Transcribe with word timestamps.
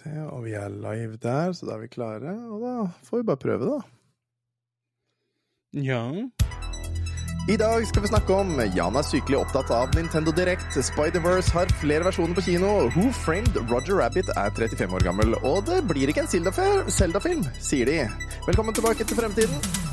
Se, 0.00 0.10
og 0.32 0.44
vi 0.46 0.54
er 0.56 0.72
live 0.72 1.18
der, 1.20 1.52
så 1.52 1.68
da 1.68 1.76
er 1.76 1.82
vi 1.84 1.90
klare. 1.92 2.32
Og 2.48 2.62
da 2.64 2.74
får 3.04 3.20
vi 3.20 3.26
bare 3.28 3.42
prøve, 3.42 3.74
da. 3.74 3.80
Ja. 5.76 6.04
I 7.50 7.56
dag 7.60 7.84
skal 7.88 8.04
vi 8.04 8.10
snakke 8.10 8.34
om 8.36 8.52
Jan 8.76 8.96
er 8.96 9.04
sykelig 9.06 9.40
opptatt 9.40 9.72
av 9.74 9.92
Nintendo 9.96 10.32
Direct. 10.36 10.76
Spider-Verse 10.88 11.52
har 11.56 11.72
flere 11.82 12.06
versjoner 12.06 12.36
på 12.36 12.46
kino. 12.46 12.72
Who 12.94 13.10
Framed 13.24 13.56
Roger 13.72 14.00
Rabbit 14.00 14.32
er 14.36 14.52
35 14.56 14.96
år 14.96 15.06
gammel. 15.10 15.36
Og 15.42 15.64
det 15.68 15.82
blir 15.90 16.12
ikke 16.12 16.24
en 16.24 16.32
Zelda-film, 16.88 17.46
sier 17.60 17.90
de. 17.90 18.02
Velkommen 18.48 18.76
tilbake 18.76 19.04
til 19.04 19.20
fremtiden. 19.20 19.89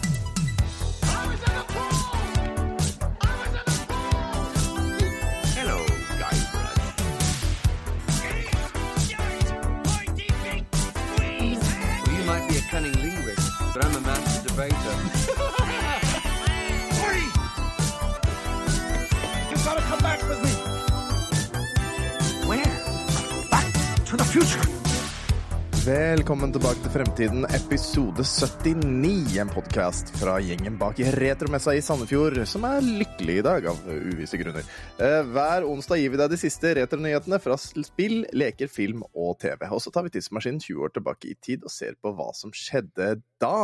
Velkommen 25.87 26.51
tilbake 26.51 26.81
til 26.83 26.91
Fremtiden, 26.91 27.45
episode 27.55 28.23
79. 28.27 29.37
En 29.39 29.47
podkast 29.47 30.09
fra 30.19 30.33
gjengen 30.43 30.75
bak 30.75 30.97
retromessa 31.15 31.71
i 31.77 31.83
Sandefjord, 31.85 32.41
som 32.49 32.65
er 32.67 32.83
lykkelig 32.83 33.37
i 33.39 33.45
dag, 33.45 33.69
av 33.71 33.79
uvisse 33.87 34.35
grunner. 34.41 34.67
Eh, 34.99 35.21
Hver 35.31 35.63
onsdag 35.63 36.01
gir 36.01 36.11
vi 36.11 36.19
deg 36.19 36.33
de 36.33 36.41
siste 36.41 36.73
retronyhetene 36.75 37.39
fra 37.39 37.55
spill, 37.61 38.25
leker, 38.35 38.67
film 38.67 39.05
og 39.13 39.37
TV. 39.39 39.63
Og 39.71 39.79
så 39.79 39.95
tar 39.95 40.03
vi 40.03 40.11
tidsmaskinen 40.17 40.59
20 40.59 40.83
år 40.89 40.91
tilbake 40.97 41.31
i 41.31 41.39
tid 41.39 41.63
og 41.63 41.71
ser 41.71 41.95
på 42.03 42.11
hva 42.19 42.33
som 42.35 42.51
skjedde 42.51 43.13
da. 43.39 43.55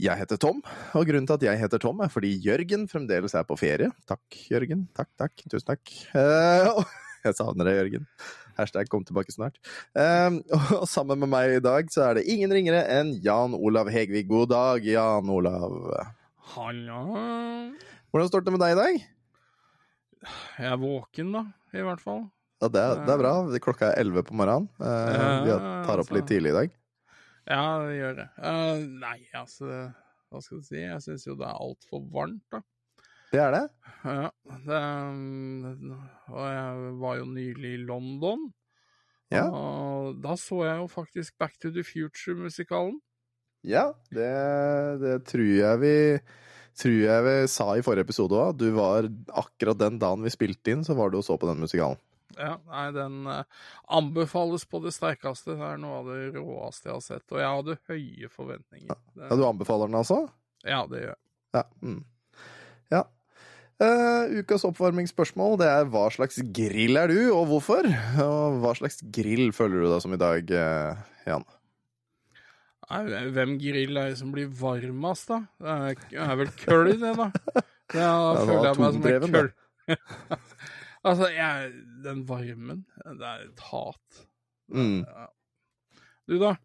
Jeg 0.00 0.16
heter 0.22 0.40
Tom, 0.40 0.64
og 0.96 1.08
grunnen 1.12 1.28
til 1.28 1.36
at 1.36 1.48
jeg 1.50 1.60
heter 1.60 1.84
Tom, 1.84 2.00
er 2.00 2.14
fordi 2.14 2.32
Jørgen 2.40 2.88
fremdeles 2.88 3.36
er 3.36 3.44
på 3.44 3.60
ferie. 3.60 3.92
Takk, 4.08 4.24
Jørgen. 4.48 4.88
Takk, 4.96 5.12
takk. 5.20 5.44
Tusen 5.44 5.74
takk. 5.74 5.92
Eh, 6.16 6.84
jeg 7.28 7.36
savner 7.36 7.68
deg, 7.68 7.82
Jørgen. 7.82 8.12
Hashtag 8.58 8.88
kom 8.90 9.04
tilbake 9.06 9.30
snart. 9.30 9.60
Um, 9.94 10.40
og 10.80 10.86
sammen 10.90 11.20
med 11.22 11.30
meg 11.30 11.58
i 11.58 11.62
dag 11.62 11.90
så 11.94 12.08
er 12.08 12.18
det 12.18 12.26
ingen 12.30 12.50
ringere 12.54 12.82
enn 12.90 13.12
Jan 13.22 13.54
Olav 13.54 13.90
Hegvig. 13.94 14.24
God 14.30 14.50
dag, 14.50 14.86
Jan 14.86 15.30
Olav. 15.30 15.76
Hallo. 16.56 17.04
Hvordan 18.10 18.32
står 18.32 18.42
det 18.42 18.56
med 18.56 18.64
deg 18.64 18.74
i 18.74 18.80
dag? 18.80 18.98
Jeg 20.58 20.72
er 20.72 20.80
våken, 20.82 21.30
da, 21.36 21.44
i 21.78 21.84
hvert 21.86 22.02
fall. 22.02 22.24
Ja, 22.58 22.70
det, 22.74 22.82
det 23.06 23.14
er 23.14 23.20
bra. 23.22 23.32
Klokka 23.62 23.92
er 23.92 24.02
11 24.02 24.26
på 24.26 24.38
morgenen. 24.40 24.66
Uh, 24.82 25.44
vi 25.46 25.54
tar 25.86 26.02
opp 26.02 26.10
litt 26.16 26.26
tidlig 26.26 26.50
i 26.50 26.56
dag. 26.56 26.74
Ja, 27.48 27.62
det 27.84 27.94
gjør 27.94 28.18
det. 28.18 28.26
Uh, 28.42 28.82
nei, 29.04 29.18
altså 29.38 29.68
Hva 30.28 30.42
skal 30.42 30.58
du 30.58 30.66
si? 30.66 30.80
Jeg 30.82 31.04
syns 31.04 31.28
jo 31.30 31.38
det 31.38 31.46
er 31.46 31.62
altfor 31.62 32.02
varmt, 32.12 32.42
da. 32.50 32.64
Det 33.32 33.40
er 33.42 33.52
det? 33.54 33.64
Ja, 34.08 34.28
det, 34.64 34.78
og 36.30 36.44
jeg 36.46 36.92
var 37.02 37.18
jo 37.18 37.26
nylig 37.28 37.74
i 37.74 37.82
London. 37.82 38.46
Ja. 39.34 39.44
Og 39.52 40.20
da 40.24 40.36
så 40.40 40.62
jeg 40.64 40.78
jo 40.80 40.86
faktisk 40.88 41.36
Back 41.40 41.58
to 41.60 41.72
the 41.74 41.84
Future-musikalen. 41.84 43.00
Ja, 43.66 43.90
det, 44.14 44.30
det 45.02 45.16
tror 45.28 45.48
jeg 45.50 45.80
vi 45.82 45.94
tror 46.78 46.94
jeg 46.94 47.24
vi 47.26 47.34
sa 47.50 47.72
i 47.74 47.82
forrige 47.82 48.06
episode 48.06 48.38
òg. 48.38 48.58
Du 48.60 48.68
var 48.76 49.08
akkurat 49.34 49.80
den 49.80 49.98
dagen 50.00 50.22
vi 50.24 50.32
spilte 50.32 50.72
inn, 50.72 50.84
så 50.86 50.94
var 50.96 51.10
du 51.10 51.18
og 51.18 51.26
så 51.26 51.36
på 51.40 51.48
den 51.50 51.60
musikalen. 51.64 51.98
Ja, 52.38 52.54
nei, 52.70 52.84
den 52.94 53.24
eh, 53.26 53.42
anbefales 53.98 54.62
på 54.70 54.78
det 54.84 54.92
sterkeste. 54.94 55.56
Det 55.58 55.70
er 55.72 55.80
noe 55.82 56.02
av 56.04 56.10
det 56.12 56.36
råeste 56.36 56.86
jeg 56.86 56.94
har 56.94 57.02
sett. 57.02 57.24
Og 57.34 57.40
jeg 57.42 57.56
hadde 57.56 57.78
høye 57.90 58.30
forventninger. 58.30 59.00
Ja, 59.18 59.30
Du 59.34 59.42
anbefaler 59.48 59.90
den 59.90 59.98
altså? 59.98 60.20
ja, 60.62 60.84
det 60.90 61.02
gjør 61.02 61.10
jeg. 61.16 61.22
Ja. 61.56 61.64
Mm. 61.82 62.02
ja. 62.94 63.02
Eh, 63.78 64.40
ukas 64.42 64.64
oppvarmingsspørsmål 64.66 65.60
det 65.60 65.68
er 65.70 65.84
hva 65.92 66.08
slags 66.10 66.40
grill 66.54 66.98
er 66.98 67.12
du, 67.12 67.20
og 67.30 67.44
hvorfor? 67.52 67.86
Og 68.24 68.56
hva 68.64 68.72
slags 68.74 68.98
grill 69.14 69.52
føler 69.54 69.84
du 69.84 69.92
deg 69.92 70.02
som 70.02 70.16
i 70.16 70.18
dag, 70.18 70.50
uh, 70.50 71.04
Jan? 71.28 71.46
Hvem 73.36 73.54
grill 73.62 74.00
er 74.00 74.10
det 74.10 74.18
som 74.18 74.32
blir 74.34 74.50
varmest, 74.58 75.30
da? 75.30 75.44
Det 75.62 75.76
er, 75.76 76.26
er 76.26 76.40
vel 76.40 76.50
køll, 76.58 76.90
det, 76.98 77.14
da. 77.20 77.30
Det 77.88 78.04
var 78.04 78.42
føler 78.44 78.66
jeg 78.66 78.80
meg 78.82 78.96
som 78.96 79.06
en 79.08 79.32
køll. 79.32 79.52
altså, 81.08 81.28
jeg, 81.32 81.70
den 82.04 82.24
varmen, 82.28 82.82
det 83.06 83.30
er 83.30 83.46
et 83.46 83.62
hat. 83.70 84.24
Mm. 84.74 85.06
Du, 86.28 86.34
da? 86.42 86.56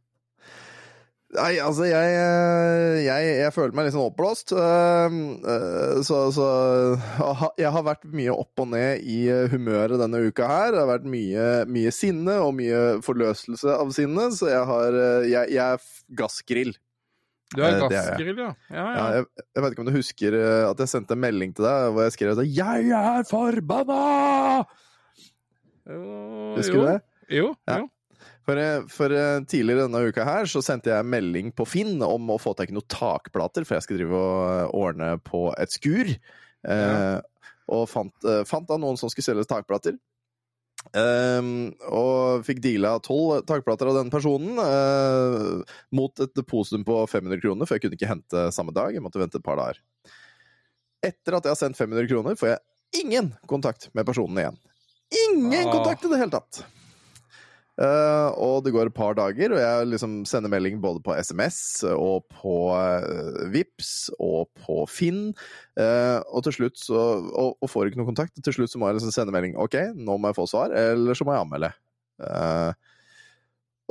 Nei, 1.33 1.55
altså, 1.57 1.87
jeg, 1.89 2.09
eh, 2.13 2.99
jeg, 3.07 3.29
jeg 3.39 3.53
føler 3.55 3.73
meg 3.73 3.87
litt 3.87 3.95
sånn 3.95 4.05
oppblåst. 4.05 4.51
eh, 4.53 5.15
eh, 5.49 6.01
Så, 6.05 6.19
så 6.35 6.45
jeg 7.57 7.71
har 7.73 7.85
vært 7.87 8.05
mye 8.13 8.35
opp 8.35 8.61
og 8.61 8.69
ned 8.75 9.01
i 9.01 9.23
eh, 9.33 9.47
humøret 9.49 9.97
denne 10.01 10.21
uka 10.27 10.45
her. 10.49 10.75
Det 10.75 10.81
har 10.83 10.91
vært 10.91 11.07
mye, 11.09 11.47
mye 11.73 11.93
sinne 11.95 12.35
og 12.43 12.53
mye 12.59 12.83
forløselse 13.05 13.73
av 13.79 13.89
sinne, 13.97 14.29
så 14.37 14.51
jeg 14.51 14.65
har 14.69 14.99
Jeg, 15.25 15.53
jeg 15.55 15.63
er 15.63 15.87
gassgrill. 16.21 16.73
Du 17.53 17.61
er 17.65 17.79
gassgrill, 17.81 18.37
ja? 18.37 18.51
Ja, 18.69 18.85
Ja, 18.93 19.07
jeg, 19.17 19.25
jeg 19.55 19.63
vet 19.65 19.73
ikke 19.75 19.83
om 19.85 19.89
du 19.89 19.97
husker 19.97 20.37
at 20.69 20.79
jeg 20.85 20.89
sendte 20.89 21.13
en 21.17 21.21
melding 21.21 21.51
til 21.57 21.65
deg 21.65 21.91
hvor 21.93 22.05
jeg 22.07 22.15
skrev 22.15 22.37
at 22.37 22.45
'Jeg 22.49 22.93
er 22.93 23.25
forbanna!' 23.29 24.63
Jo, 25.83 26.55
Husker 26.57 26.79
du 26.79 26.85
det? 26.87 26.99
Jo, 27.41 27.55
Ja. 27.67 27.77
jo. 27.81 27.89
For, 28.43 28.59
eh, 28.59 28.81
for 28.91 29.13
eh, 29.15 29.41
tidligere 29.47 29.85
denne 29.87 30.01
uka 30.11 30.25
her 30.27 30.49
så 30.51 30.59
sendte 30.65 30.91
jeg 30.91 31.07
melding 31.07 31.51
på 31.55 31.63
Finn 31.69 32.01
om 32.03 32.31
å 32.33 32.39
få 32.41 32.51
tak 32.59 32.73
i 32.73 32.75
noen 32.75 32.87
takplater, 32.91 33.63
for 33.63 33.77
jeg 33.77 33.85
skal 33.85 34.01
drive 34.01 34.17
og 34.19 34.39
eh, 34.47 34.73
ordne 34.83 35.11
på 35.23 35.45
et 35.55 35.71
skur. 35.71 36.09
Eh, 36.67 37.19
Og 37.71 37.85
fant, 37.87 38.25
fant 38.43 38.67
da 38.67 38.75
noen 38.75 38.97
som 38.99 39.07
skulle 39.07 39.23
selge 39.23 39.45
takplater. 39.47 39.95
Ehm, 40.99 41.71
og 41.87 42.43
fikk 42.43 42.59
deala 42.59 42.97
tolv 42.99 43.45
takplater 43.47 43.87
av 43.87 43.95
den 44.01 44.09
personen 44.11 44.59
eh, 44.59 45.61
mot 45.95 46.19
et 46.25 46.33
depositum 46.35 46.83
på 46.83 46.97
500 47.07 47.39
kroner, 47.39 47.63
for 47.69 47.77
jeg 47.79 47.85
kunne 47.85 47.95
ikke 47.95 48.09
hente 48.11 48.43
samme 48.51 48.75
dag. 48.75 48.91
Jeg 48.91 49.05
måtte 49.05 49.21
vente 49.23 49.39
et 49.39 49.45
par 49.47 49.61
dager. 49.61 49.79
Etter 51.07 51.39
at 51.39 51.47
jeg 51.47 51.55
har 51.55 51.61
sendt 51.63 51.79
500 51.79 52.11
kroner, 52.11 52.35
får 52.35 52.51
jeg 52.51 53.05
ingen 53.05 53.31
kontakt 53.47 53.87
med 53.95 54.11
personen 54.11 54.43
igjen. 54.43 54.59
Ingen 55.29 55.71
kontakt 55.71 56.03
i 56.03 56.11
det 56.11 56.19
hele 56.19 56.35
tatt! 56.35 56.65
Eh, 57.81 58.29
og 58.37 58.61
det 58.65 58.73
går 58.75 58.91
et 58.91 58.95
par 58.95 59.15
dager, 59.17 59.55
og 59.55 59.61
jeg 59.61 59.89
liksom 59.89 60.19
sender 60.29 60.51
melding 60.53 60.77
både 60.83 61.01
på 61.05 61.15
SMS 61.17 61.57
og 61.89 62.27
på 62.29 62.55
uh, 62.69 63.43
Vips 63.53 64.11
og 64.21 64.51
på 64.61 64.83
Finn. 64.91 65.31
Uh, 65.79 66.21
og 66.29 66.45
til 66.45 66.59
slutt 66.59 66.77
så 66.77 67.01
og, 67.33 67.57
og 67.57 67.71
får 67.71 67.89
ikke 67.89 68.01
noen 68.01 68.11
kontakt. 68.13 68.37
Til 68.45 68.59
slutt 68.59 68.73
så 68.73 68.81
må 68.81 68.91
jeg 68.91 68.99
liksom 68.99 69.15
sende 69.15 69.35
melding. 69.35 69.57
OK, 69.61 69.79
nå 69.97 70.17
må 70.17 70.29
jeg 70.29 70.39
få 70.41 70.49
svar, 70.53 70.75
eller 70.77 71.17
så 71.17 71.25
må 71.25 71.33
jeg 71.33 71.47
anmelde. 71.47 71.73
Uh, 72.21 72.73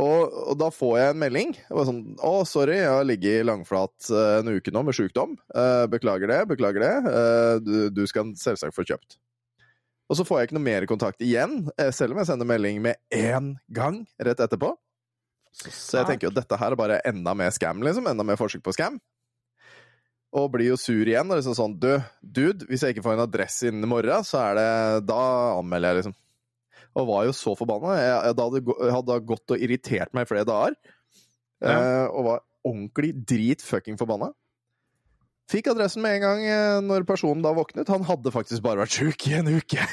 og, 0.01 0.33
og 0.53 0.57
da 0.61 0.69
får 0.73 0.95
jeg 0.99 1.13
en 1.13 1.21
melding. 1.21 1.51
Jeg 1.59 1.77
var 1.77 1.89
sånn 1.89 2.01
Å, 2.25 2.33
sorry, 2.49 2.79
jeg 2.81 2.93
har 2.95 3.05
ligget 3.05 3.45
langflat 3.45 4.09
eh, 4.09 4.39
en 4.41 4.55
uke 4.57 4.73
nå 4.73 4.85
med 4.87 4.97
sjukdom. 4.97 5.37
Eh, 5.53 5.85
beklager 5.93 6.33
det, 6.33 6.39
beklager 6.49 6.85
det. 6.85 6.95
Eh, 7.13 7.57
du, 7.61 7.77
du 7.93 8.03
skal 8.09 8.33
selvsagt 8.41 8.77
få 8.77 8.87
kjøpt. 8.89 9.19
Og 10.11 10.19
så 10.19 10.27
får 10.29 10.41
jeg 10.41 10.49
ikke 10.49 10.59
noe 10.59 10.67
mer 10.67 10.87
kontakt 10.91 11.23
igjen, 11.25 11.63
eh, 11.79 11.93
selv 11.95 12.15
om 12.15 12.21
jeg 12.21 12.29
sender 12.29 12.49
melding 12.49 12.83
med 12.85 13.01
én 13.15 13.55
gang 13.73 14.03
rett 14.21 14.43
etterpå. 14.45 14.75
Så 15.53 16.01
jeg 16.01 16.09
tenker 16.09 16.27
jo 16.27 16.33
at 16.33 16.41
dette 16.41 16.59
her 16.59 16.75
er 16.75 16.81
bare 16.81 17.01
enda 17.09 17.35
mer 17.37 17.53
scam, 17.55 17.83
liksom. 17.85 18.09
Enda 18.09 18.25
mer 18.25 18.41
forsøk 18.41 18.65
på 18.65 18.75
scam. 18.75 18.99
Og 20.33 20.49
blir 20.55 20.71
jo 20.71 20.79
sur 20.81 21.05
igjen. 21.05 21.29
Og 21.29 21.39
liksom 21.39 21.57
sånn 21.57 21.77
Du, 21.81 21.91
dude, 22.25 22.67
hvis 22.71 22.85
jeg 22.85 22.95
ikke 22.95 23.05
får 23.05 23.19
en 23.19 23.27
adresse 23.27 23.69
innen 23.69 23.85
i 23.85 23.91
morgen, 23.91 24.25
så 24.25 24.41
er 24.47 24.59
det 24.59 25.07
Da 25.11 25.23
anmelder 25.59 25.93
jeg, 25.93 26.01
liksom. 26.01 26.17
Og 26.93 27.09
var 27.09 27.27
jo 27.29 27.37
så 27.37 27.55
forbanna. 27.57 27.97
Jeg, 28.01 28.37
jeg, 28.37 28.65
jeg 28.69 28.97
hadde 28.97 29.21
gått 29.29 29.55
og 29.55 29.65
irritert 29.69 30.13
meg 30.17 30.27
i 30.27 30.33
flere 30.33 30.49
dager. 30.49 30.77
Eh, 31.63 32.07
og 32.11 32.27
var 32.27 32.43
ordentlig 32.69 33.13
dritfucking 33.29 33.97
forbanna. 34.01 34.33
Fikk 35.53 35.69
adressen 35.69 36.01
med 36.05 36.17
en 36.17 36.25
gang 36.25 36.43
eh, 36.49 36.79
når 36.81 37.05
personen 37.09 37.45
da 37.45 37.53
våknet. 37.53 37.91
Han 37.93 38.07
hadde 38.09 38.33
faktisk 38.33 38.65
bare 38.65 38.85
vært 38.85 38.97
sjuk 38.97 39.29
i 39.29 39.37
en 39.37 39.51
uke. 39.53 39.85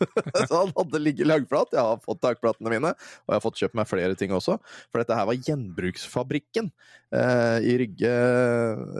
så 0.48 0.64
han 0.64 0.72
hadde 0.74 1.00
ligget 1.02 1.28
langflat. 1.28 1.74
Jeg 1.76 1.84
har 1.84 2.00
fått 2.02 2.22
takplatene 2.24 2.72
mine, 2.72 2.90
og 2.96 3.30
jeg 3.30 3.36
har 3.36 3.44
fått 3.44 3.60
kjøpt 3.60 3.78
meg 3.78 3.88
flere 3.90 4.16
ting 4.18 4.34
også. 4.34 4.56
For 4.90 5.02
dette 5.02 5.16
her 5.16 5.28
var 5.28 5.38
Gjenbruksfabrikken 5.38 6.72
eh, 7.14 7.68
i 7.70 7.76
Rygge, 7.84 8.16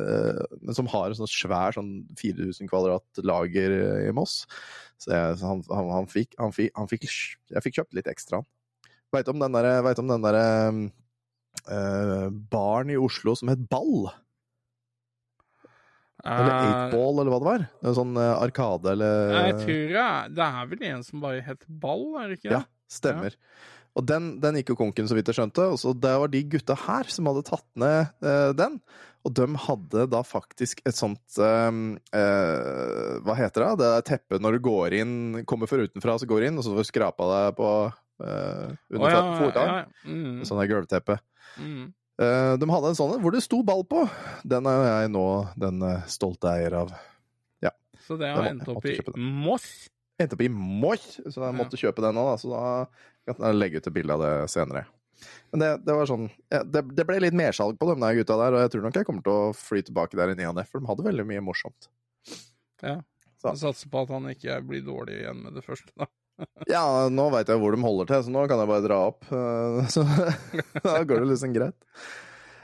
eh, 0.05 0.71
som 0.77 0.91
har 0.95 1.11
en 1.11 1.21
sånn 1.23 1.33
svær 1.33 1.77
sånn 1.77 1.93
4000 2.21 2.71
kvadrat 2.71 3.25
lager 3.27 3.77
eh, 3.81 4.07
i 4.11 4.15
Moss. 4.15 4.45
Så, 5.01 5.11
jeg, 5.15 5.37
så 5.41 5.53
han, 5.55 5.67
han, 5.73 5.93
han, 5.97 6.09
fikk, 6.13 6.37
han, 6.39 6.55
fikk, 6.55 6.75
han 6.77 6.91
fikk 6.91 7.07
Jeg 7.09 7.67
fikk 7.67 7.81
kjøpt 7.81 7.97
litt 7.97 8.11
ekstra. 8.11 8.45
Veit 9.11 9.31
om 9.33 9.41
den 9.43 9.57
derre 9.57 9.81
der, 9.83 10.19
derre 10.23 10.49
eh, 11.67 12.27
baren 12.53 12.93
i 12.93 13.01
Oslo 13.01 13.35
som 13.39 13.51
het 13.51 13.65
Ball? 13.73 14.11
Eller 16.25 16.53
Eh, 16.53 16.63
Eightball, 16.69 17.21
eller 17.21 17.33
hva 17.33 17.41
det 17.43 17.49
var? 17.51 17.67
En 17.85 17.97
sånn 17.97 18.15
eh, 18.21 18.33
arkade, 18.45 18.93
eller 18.95 19.35
Jeg 19.39 19.59
tror 19.65 19.95
jeg, 19.97 20.33
det 20.37 20.47
er 20.47 20.71
vel 20.73 20.87
en 20.93 21.05
som 21.07 21.21
bare 21.25 21.45
heter 21.47 21.67
Ball, 21.83 22.07
er 22.21 22.29
det 22.33 22.39
ikke 22.41 22.51
det? 22.51 22.57
Ja, 22.59 22.65
Stemmer. 22.91 23.37
Og 23.99 24.05
den, 24.07 24.27
den 24.43 24.55
gikk 24.61 24.71
jo 24.73 24.77
konken, 24.79 25.09
så 25.11 25.17
vidt 25.19 25.27
jeg 25.31 25.35
skjønte. 25.41 25.65
Og 25.73 25.79
så 25.83 25.91
det 25.99 26.13
var 26.23 26.31
de 26.31 26.41
gutta 26.53 26.77
her 26.87 27.09
som 27.11 27.27
hadde 27.27 27.43
tatt 27.49 27.67
ned 27.79 28.13
eh, 28.23 28.53
den. 28.59 28.77
Og 29.27 29.35
de 29.37 29.47
hadde 29.67 30.05
da 30.09 30.21
faktisk 30.25 30.81
et 30.89 30.97
sånt 30.97 31.37
eh, 31.43 31.81
eh, 32.17 33.17
Hva 33.27 33.35
heter 33.37 33.67
det? 33.67 33.73
Det 33.83 33.89
er 33.97 34.07
teppet 34.13 34.45
når 34.45 34.57
du 34.57 34.63
går 34.69 34.97
inn, 35.01 35.17
kommer 35.51 35.69
for 35.71 35.83
utenfra, 35.83 36.17
så 36.23 36.29
går 36.31 36.41
du 36.41 36.49
inn, 36.51 36.61
og 36.61 36.65
så 36.67 36.73
får 36.75 36.87
du 36.87 36.91
skrapa 36.93 37.29
deg 37.35 37.59
på 37.59 37.71
eh, 37.91 38.69
under 38.95 39.05
oh, 39.05 39.11
ja, 39.11 39.51
ja, 39.51 39.67
ja. 39.67 39.85
Mm, 40.07 40.41
Sånn 40.49 40.63
der 40.63 40.71
gulvteppe. 40.71 41.19
mm. 41.59 41.89
Eh, 42.21 42.55
de 42.61 42.67
hadde 42.69 42.91
en 42.93 42.99
sånn 42.99 43.15
hvor 43.23 43.33
det 43.33 43.41
sto 43.45 43.63
ball 43.65 43.85
på. 43.89 44.03
Den 44.45 44.67
er 44.69 44.83
jeg 44.89 45.13
nå 45.15 45.25
den 45.61 45.81
eh, 45.87 46.03
stolte 46.11 46.53
eier 46.57 46.83
av. 46.85 46.93
Så 48.11 48.17
det 48.19 48.31
har 48.33 48.47
endt 48.49 48.67
opp 48.67 48.87
i. 48.89 48.97
Moss. 49.21 49.67
Endte 50.19 50.35
opp 50.35 50.41
i 50.43 50.49
Moss, 50.51 51.05
så 51.21 51.31
jeg 51.45 51.45
Ja. 51.47 51.53
måtte 51.55 51.79
kjøpe 51.79 52.03
den. 52.03 52.17
Da, 52.19 52.33
så 52.41 52.49
da 52.51 52.63
kan 53.29 53.45
jeg 53.47 53.59
legge 53.61 53.79
ut 53.79 53.87
et 53.87 53.95
bilde 53.95 54.17
av 54.17 54.23
det 54.25 54.33
senere. 54.51 54.83
Men 55.53 55.61
det, 55.63 55.69
det 55.85 55.95
var 55.95 56.09
sånn 56.09 56.25
ja, 56.51 56.63
det, 56.65 56.81
det 56.97 57.05
ble 57.07 57.21
litt 57.23 57.37
mersalg 57.37 57.77
på 57.79 57.87
de 57.91 57.95
der 58.01 58.17
gutta 58.19 58.39
der, 58.41 58.57
og 58.57 58.65
jeg 58.65 58.73
tror 58.73 58.83
nok 58.87 58.99
jeg 58.99 59.07
kommer 59.07 59.23
til 59.23 59.37
å 59.37 59.53
fly 59.55 59.83
tilbake 59.87 60.19
der 60.19 60.33
i 60.33 60.35
ny 60.41 60.49
og 60.49 60.57
ne, 60.57 60.65
for 60.67 60.81
de 60.81 60.89
hadde 60.91 61.07
veldig 61.07 61.27
mye 61.29 61.45
morsomt. 61.45 61.91
Ja. 62.83 62.97
Så. 63.39 63.53
Jeg 63.53 63.61
satser 63.63 63.93
på 63.93 64.03
at 64.03 64.11
han 64.17 64.27
ikke 64.33 64.59
blir 64.67 64.83
dårlig 64.85 65.21
igjen 65.21 65.45
med 65.45 65.55
det 65.61 65.63
første. 65.69 65.93
Da. 65.95 66.09
Ja, 66.71 66.83
nå 67.11 67.25
veit 67.33 67.49
jeg 67.51 67.59
hvor 67.61 67.75
de 67.75 67.83
holder 67.83 68.09
til, 68.11 68.25
så 68.27 68.33
nå 68.35 68.43
kan 68.51 68.61
jeg 68.63 68.71
bare 68.71 68.85
dra 68.87 68.99
opp. 69.11 69.25
Så 69.95 70.05
da 70.85 70.99
går 71.05 71.25
det 71.25 71.31
liksom 71.35 71.55
greit. 71.57 71.77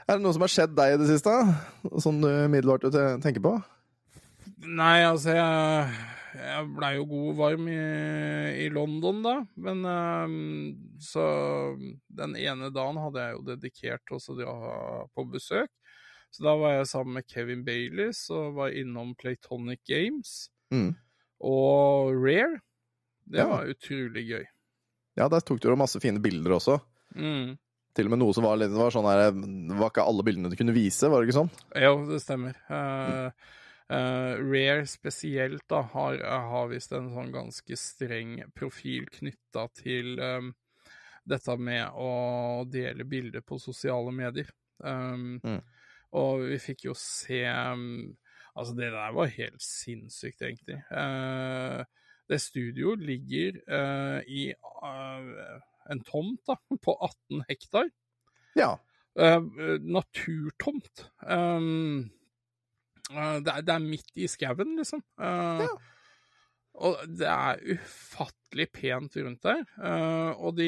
Er 0.07 0.15
det 0.17 0.23
noe 0.23 0.31
som 0.35 0.45
har 0.45 0.51
skjedd 0.53 0.75
deg 0.77 0.93
i 0.95 0.99
det 1.01 1.07
siste? 1.09 1.33
Sånn 1.99 2.21
du 2.23 2.29
middelbart 2.51 2.85
tenker 3.23 3.43
på? 3.43 3.55
Nei, 4.63 5.01
altså 5.03 5.33
jeg, 5.35 5.97
jeg 6.39 6.69
blei 6.77 6.93
jo 6.95 7.03
god 7.09 7.25
og 7.33 7.39
varm 7.41 7.67
i, 7.73 7.79
i 8.63 8.69
London, 8.73 9.19
da. 9.25 9.33
Men 9.59 9.83
ehm, 9.91 10.37
så 11.03 11.25
den 12.21 12.37
ene 12.39 12.71
dagen 12.73 13.01
hadde 13.03 13.25
jeg 13.25 13.35
jo 13.35 13.43
dedikert 13.51 14.05
til 14.07 14.21
å 14.21 14.37
dra 14.39 14.55
på 15.11 15.27
besøk. 15.35 15.69
Så 16.31 16.43
da 16.47 16.55
var 16.59 16.77
jeg 16.77 16.89
sammen 16.91 17.19
med 17.19 17.27
Kevin 17.31 17.61
Baileys 17.67 18.23
og 18.35 18.55
var 18.61 18.73
innom 18.75 19.13
Playtonic 19.19 19.83
Games 19.87 20.47
Mm. 20.71 20.89
og 21.39 22.09
Rare. 22.19 22.57
Det 23.27 23.41
Ja. 23.41 23.47
var 23.51 23.65
utrolig 23.67 24.23
gøy. 24.29 24.45
Ja, 25.17 25.27
der 25.27 25.41
tok 25.41 25.59
du 25.59 25.75
masse 25.75 25.99
fine 25.99 26.21
bilder 26.21 26.51
også. 26.57 26.79
Mm. 27.15 27.57
Til 27.95 28.05
og 28.05 28.11
med 28.13 28.19
noe 28.21 28.33
som 28.35 28.43
var 28.45 28.57
litt 28.59 28.69
var 28.71 28.91
sånn 28.93 29.07
her 29.09 29.31
Det 29.33 29.77
var 29.79 29.89
ikke 29.89 30.05
alle 30.05 30.23
bildene 30.23 30.51
du 30.51 30.55
kunne 30.59 30.75
vise, 30.75 31.09
var 31.09 31.21
det 31.21 31.29
ikke 31.29 31.39
sånn? 31.39 31.49
Jo, 31.81 31.93
det 32.11 32.19
stemmer. 32.21 32.59
Uh, 32.69 33.31
uh, 33.89 34.35
Rare 34.37 34.85
spesielt 34.85 35.63
da, 35.67 35.81
har, 35.81 36.19
har 36.21 36.67
visst 36.69 36.93
en 36.93 37.09
sånn 37.15 37.31
ganske 37.33 37.79
streng 37.79 38.43
profil 38.53 39.07
knytta 39.09 39.65
til 39.81 40.19
um, 40.21 40.53
dette 41.27 41.57
med 41.57 41.89
å 41.97 42.63
dele 42.69 43.03
bilder 43.03 43.41
på 43.41 43.59
sosiale 43.59 44.13
medier. 44.13 44.51
Um, 44.79 45.39
Mm. 45.43 45.61
Og 46.15 46.45
vi 46.47 46.55
fikk 46.63 46.85
jo 46.87 46.93
se 46.95 47.41
um, 47.49 48.15
Altså, 48.55 48.73
det 48.73 48.87
der 48.89 49.11
var 49.13 49.27
helt 49.27 49.61
sinnssykt, 49.61 50.41
egentlig. 50.41 50.79
Eh, 50.89 51.83
det 52.27 52.39
studioet 52.43 53.03
ligger 53.07 53.59
uh, 53.71 54.19
i 54.27 54.49
uh, 54.83 55.57
en 55.91 56.03
tomt 56.07 56.41
da, 56.47 56.57
på 56.85 56.95
18 56.95 57.43
hektar. 57.49 57.89
Ja. 58.57 58.75
Uh, 59.17 59.77
naturtomt. 59.81 61.07
Um, 61.23 62.09
det, 63.07 63.51
er, 63.53 63.61
det 63.63 63.73
er 63.73 63.83
midt 63.83 64.19
i 64.19 64.27
skauen, 64.27 64.75
liksom. 64.75 64.99
ja. 65.17 65.69
Og 66.77 66.97
det 67.07 67.29
er 67.31 67.61
ufattelig 67.71 68.65
pent 68.75 69.15
rundt 69.15 69.45
der. 69.47 69.61
Og 70.35 70.57
de 70.59 70.67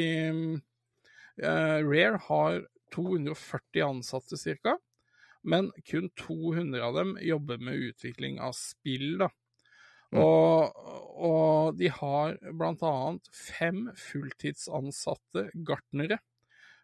Rare 1.35 2.21
har 2.29 2.61
240 2.95 3.83
ansatte, 3.83 4.39
cirka. 4.39 4.77
Men 5.43 5.69
kun 5.85 6.09
200 6.15 6.81
av 6.83 6.95
dem 6.95 7.13
jobber 7.21 7.59
med 7.63 7.91
utvikling 7.91 8.39
av 8.39 8.55
spill, 8.57 9.17
da. 9.19 9.29
Mm. 10.09 10.21
Og, 10.23 10.79
og 11.21 11.77
de 11.77 11.91
har 11.93 12.37
blant 12.57 12.81
annet 12.85 13.29
fem 13.35 13.87
fulltidsansatte 13.97 15.49
gartnere 15.67 16.17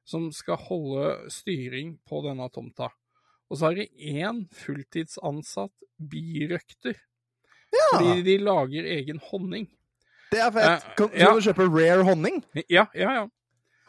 som 0.06 0.27
skal 0.36 0.60
holde 0.68 1.31
styring 1.33 1.95
på 2.06 2.22
denne 2.27 2.45
tomta. 2.54 2.92
Og 3.50 3.57
så 3.57 3.69
har 3.69 3.80
de 3.80 3.88
én 4.13 4.44
fulltidsansatt 4.54 5.74
birøkter. 5.98 7.00
Fordi 7.92 8.22
de 8.25 8.38
lager 8.42 8.86
egen 8.98 9.19
honning. 9.31 9.66
Det 10.31 10.42
er 10.42 10.51
fett! 10.54 10.86
Kan, 10.98 11.10
Kan, 11.10 11.18
ja. 11.19 11.33
du 11.33 11.42
kjøpe 11.45 11.68
rare 11.69 12.06
honning? 12.06 12.44
Ja, 12.69 12.86
ja, 12.94 13.18
ja. 13.21 13.25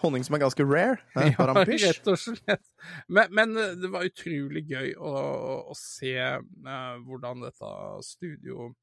Honning 0.02 0.24
som 0.26 0.36
er 0.36 0.42
ganske 0.44 0.64
rare? 0.68 0.98
Eh, 1.16 1.32
Ja, 1.32 1.46
rett 1.56 2.10
og 2.12 2.18
slett. 2.20 2.64
Men, 3.08 3.32
men 3.32 3.56
eh, 3.56 3.76
det 3.80 3.88
var 3.92 4.04
utrolig 4.08 4.66
gøy 4.68 4.92
å, 4.96 5.14
å 5.72 5.76
se 5.78 6.12
eh, 6.16 6.98
hvordan 7.06 7.46
dette 7.46 7.70
studio 8.04 8.68
eh, 8.68 8.74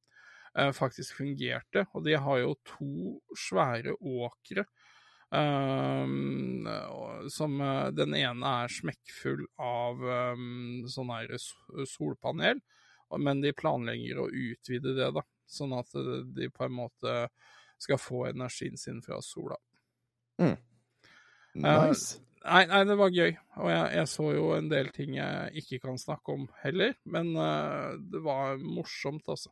faktisk 0.77 1.17
fungerte. 1.17 1.85
Og 1.94 2.03
de 2.05 2.13
har 2.19 2.41
jo 2.44 2.55
to 2.67 3.15
svære 3.38 3.95
åkre. 3.97 4.65
Um, 5.33 6.67
som 7.29 7.61
eh, 7.61 7.88
Den 7.97 8.13
ene 8.13 8.50
er 8.63 8.69
smekkfull 8.69 9.47
av 9.57 10.03
um, 10.38 10.83
sånn 10.85 11.09
her 11.09 11.31
solpanel, 11.89 12.59
men 13.17 13.41
de 13.41 13.50
planlegger 13.57 14.19
å 14.21 14.27
utvide 14.29 14.94
det, 14.94 15.07
da. 15.15 15.23
Sånn 15.50 15.73
at 15.73 15.89
eh, 15.97 16.19
de 16.38 16.51
på 16.53 16.67
en 16.67 16.75
måte 16.77 17.15
skal 17.81 17.97
få 17.97 18.27
energien 18.29 18.77
sin 18.77 19.01
fra 19.01 19.17
sola. 19.25 19.57
Nice. 21.57 22.21
Nei, 22.44 22.63
nei, 22.69 22.83
det 22.85 22.99
var 22.99 23.17
gøy. 23.17 23.33
Og 23.57 23.73
jeg, 23.73 23.89
jeg 23.97 24.11
så 24.13 24.29
jo 24.35 24.47
en 24.53 24.69
del 24.69 24.94
ting 24.94 25.17
jeg 25.17 25.63
ikke 25.63 25.81
kan 25.88 25.97
snakke 25.97 26.38
om 26.38 26.45
heller. 26.61 26.94
Men 27.09 27.33
uh, 27.39 27.97
det 27.97 28.21
var 28.21 28.61
morsomt, 28.61 29.25
altså. 29.33 29.49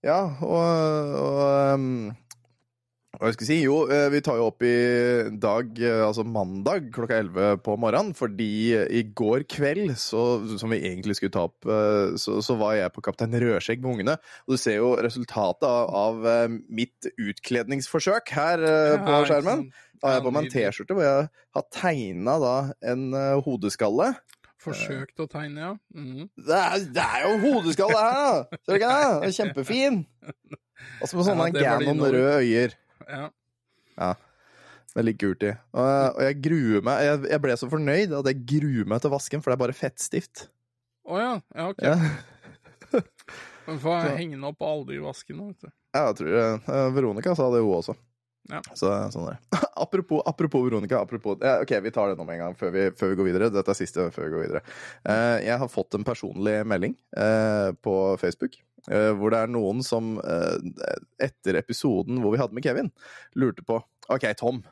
Ja, 0.00 0.20
og, 0.40 1.16
og 1.20 1.74
um, 1.76 1.88
hva 3.20 3.28
skal 3.34 3.44
jeg 3.44 3.48
si? 3.50 3.56
Jo, 3.66 3.82
eh, 3.92 4.06
vi 4.08 4.22
tar 4.24 4.38
jo 4.38 4.46
opp 4.48 4.64
i 4.64 4.72
dag, 5.36 5.74
eh, 5.76 6.00
altså 6.06 6.22
mandag 6.24 6.86
klokka 6.94 7.18
11 7.20 7.58
på 7.66 7.74
morgenen, 7.76 8.14
fordi 8.16 8.72
i 8.96 9.02
går 9.12 9.44
kveld, 9.44 9.92
så, 10.00 10.22
som 10.56 10.72
vi 10.72 10.78
egentlig 10.88 11.18
skulle 11.18 11.34
ta 11.34 11.42
opp, 11.50 11.68
eh, 11.68 12.16
så, 12.16 12.38
så 12.40 12.56
var 12.56 12.78
jeg 12.78 12.94
på 12.94 13.04
Kaptein 13.04 13.36
Rødskjegg 13.36 13.84
med 13.84 13.90
ungene. 13.92 14.16
Og 14.46 14.56
du 14.56 14.62
ser 14.62 14.78
jo 14.78 14.94
resultatet 14.96 15.68
av, 15.68 16.24
av 16.24 16.56
mitt 16.72 17.10
utkledningsforsøk 17.20 18.32
her 18.38 18.64
på 19.04 19.20
skjermen. 19.28 19.68
Da 20.00 20.08
har 20.08 20.16
jeg 20.16 20.24
på 20.24 20.32
meg 20.32 20.46
en 20.46 20.52
T-skjorte 20.54 20.96
hvor 20.96 21.04
jeg 21.04 21.30
har 21.58 21.68
tegna 21.76 22.38
en 22.88 23.06
hodeskalle. 23.44 24.14
Forsøkt 24.60 25.20
å 25.22 25.26
tegne, 25.30 25.60
ja. 25.60 25.72
Mm. 25.96 26.26
Det 26.36 26.56
er, 26.56 26.86
det 26.96 27.04
er 27.04 27.22
jo 27.24 27.36
hodeskalle 27.46 28.00
her, 28.00 28.16
da! 28.20 28.58
Ser 28.60 28.72
du 28.72 28.76
ikke 28.76 28.90
det? 28.90 29.04
Den 29.12 29.28
er 29.28 29.36
kjempefin! 29.36 30.00
Og 31.00 31.04
så 31.08 31.16
med 31.16 31.28
sånne 31.28 31.46
Ja, 31.46 31.52
det 31.52 31.60
det 31.60 31.86
Ganon 31.88 32.02
røde 32.04 32.34
øyer. 32.40 32.76
ja. 33.08 33.28
Det 34.90 34.98
er 34.98 35.06
litt 35.06 35.20
kult 35.22 35.44
i. 35.46 35.52
Og, 35.78 35.86
og 35.86 36.22
jeg 36.24 36.36
gruer 36.42 36.82
meg 36.82 37.02
jeg, 37.06 37.18
jeg 37.30 37.42
ble 37.44 37.54
så 37.60 37.68
fornøyd 37.70 38.14
at 38.18 38.26
jeg 38.26 38.40
gruer 38.52 38.88
meg 38.90 39.02
til 39.04 39.12
vasken, 39.12 39.42
for 39.42 39.52
det 39.52 39.56
er 39.56 39.62
bare 39.62 39.76
fettstift. 39.78 40.48
Å 41.06 41.20
ja. 41.20 41.32
ja, 41.54 41.68
OK. 41.70 41.84
Ja, 41.86 41.96
Men 43.68 43.78
får 43.78 43.96
jeg 44.08 44.16
henge 44.18 44.34
den 44.34 44.46
opp 44.48 44.64
og 44.64 44.72
aldri-vasken 44.72 45.38
nå, 45.38 45.52
vet 45.52 45.68
du. 45.68 45.72
Ja, 45.94 46.02
jeg 46.08 46.16
tror 46.18 46.32
det. 46.34 46.46
Eh, 46.74 46.88
Veronica 46.96 47.36
sa 47.38 47.46
det, 47.54 47.62
hun 47.62 47.76
også. 47.76 47.94
Ja. 48.50 48.60
Så 48.76 48.90
sånn 49.14 49.28
er 49.30 49.36
det. 49.36 49.60
apropos, 49.84 50.22
apropos 50.26 50.64
Veronica. 50.64 51.00
Apropos, 51.00 51.38
ja, 51.42 51.58
ok, 51.62 51.76
vi 51.84 51.92
tar 51.94 52.10
det 52.10 52.18
nå 52.18 52.26
med 52.26 52.38
en 52.38 52.44
gang 52.46 52.58
før 52.58 52.74
vi, 52.74 52.88
før 52.96 53.12
vi 53.12 53.20
går 53.20 53.30
videre. 53.30 53.52
Dette 53.54 53.74
er 53.74 53.78
siste 53.78 54.08
før 54.14 54.26
vi 54.26 54.34
går 54.34 54.44
videre. 54.46 54.64
Uh, 55.06 55.38
jeg 55.44 55.60
har 55.62 55.72
fått 55.72 55.96
en 55.98 56.06
personlig 56.06 56.58
melding 56.68 56.96
uh, 57.18 57.70
på 57.84 57.94
Facebook. 58.22 58.58
Uh, 58.88 59.12
hvor 59.18 59.32
det 59.32 59.42
er 59.44 59.50
noen 59.52 59.82
som 59.84 60.14
etter 61.20 61.58
episoden 61.60 62.22
hvor 62.22 62.32
vi 62.32 62.40
hadde 62.40 62.56
med 62.56 62.64
Kevin, 62.64 62.92
lurte 63.38 63.64
på 63.66 63.78
OK, 64.10 64.26
Tom. 64.38 64.64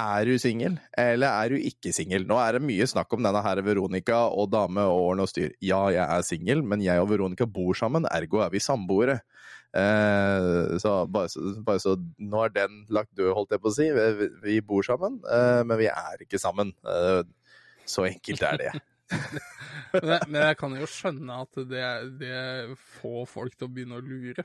Er 0.00 0.24
du 0.24 0.38
singel, 0.40 0.78
eller 0.96 1.28
er 1.28 1.52
du 1.52 1.60
ikke 1.60 1.92
singel? 1.92 2.24
Nå 2.24 2.38
er 2.40 2.56
det 2.56 2.62
mye 2.64 2.86
snakk 2.88 3.12
om 3.12 3.26
denne 3.26 3.42
her 3.44 3.60
Veronica 3.66 4.22
og 4.32 4.48
dame 4.52 4.86
og 4.88 5.00
årene 5.08 5.26
og 5.26 5.28
styr. 5.28 5.52
Ja, 5.60 5.82
jeg 5.92 6.04
er 6.06 6.24
singel, 6.24 6.62
men 6.64 6.80
jeg 6.80 7.02
og 7.02 7.10
Veronica 7.10 7.44
bor 7.44 7.76
sammen, 7.76 8.08
ergo 8.08 8.40
er 8.40 8.54
vi 8.54 8.62
samboere. 8.64 9.18
Eh, 9.76 10.78
så, 10.80 10.94
bare 11.08 11.28
så 11.32 11.44
bare 11.64 11.80
så 11.80 11.94
nå 12.20 12.40
er 12.44 12.54
den 12.56 12.86
lagt 12.92 13.12
død, 13.16 13.34
holdt 13.36 13.52
jeg 13.52 13.62
på 13.64 13.68
å 13.68 13.74
si. 13.76 13.90
Vi, 13.92 14.30
vi 14.46 14.56
bor 14.64 14.86
sammen, 14.86 15.20
eh, 15.28 15.60
men 15.68 15.80
vi 15.80 15.90
er 15.92 16.24
ikke 16.24 16.40
sammen. 16.40 16.72
Eh, 16.88 17.20
så 17.84 18.08
enkelt 18.08 18.48
er 18.48 18.64
det. 18.64 18.72
Men 19.92 20.08
jeg, 20.08 20.28
men 20.30 20.38
jeg 20.40 20.56
kan 20.56 20.74
jo 20.78 20.86
skjønne 20.88 21.34
at 21.44 21.58
det, 21.68 21.82
det 22.16 22.36
får 22.96 23.26
folk 23.28 23.56
til 23.58 23.68
å 23.68 23.72
begynne 23.74 23.98
å 23.98 24.04
lure. 24.04 24.44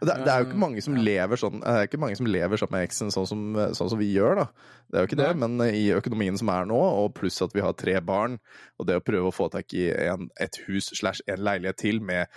Det, 0.00 0.14
det 0.24 0.30
er 0.30 0.42
jo 0.42 0.46
ikke 0.48 0.60
mange 0.62 0.82
som 0.84 0.94
lever 0.94 1.40
sånn 1.40 1.60
Det 1.62 1.72
er 1.74 1.86
ikke 1.88 1.98
mange 2.02 2.16
som 2.20 2.28
lever 2.30 2.60
sammen 2.60 2.76
med 2.76 2.84
eksen 2.86 3.10
sånn 3.14 3.26
som, 3.26 3.40
sånn 3.74 3.90
som 3.90 3.98
vi 3.98 4.12
gjør, 4.14 4.36
da. 4.44 4.44
Det 4.88 4.98
er 4.98 5.02
jo 5.04 5.08
ikke 5.10 5.18
det, 5.22 5.30
men 5.42 5.56
i 5.66 5.88
økonomien 5.96 6.38
som 6.38 6.52
er 6.54 6.68
nå, 6.70 6.78
og 6.78 7.14
pluss 7.18 7.40
at 7.42 7.56
vi 7.56 7.64
har 7.64 7.74
tre 7.74 7.96
barn, 8.00 8.38
og 8.78 8.86
det 8.86 9.00
å 9.00 9.02
prøve 9.04 9.32
å 9.32 9.34
få 9.34 9.48
tak 9.52 9.74
i 9.74 9.88
en, 10.06 10.30
et 10.40 10.60
hus 10.68 10.92
slash 11.00 11.20
en 11.26 11.42
leilighet 11.42 11.80
til 11.82 11.98
med 12.00 12.30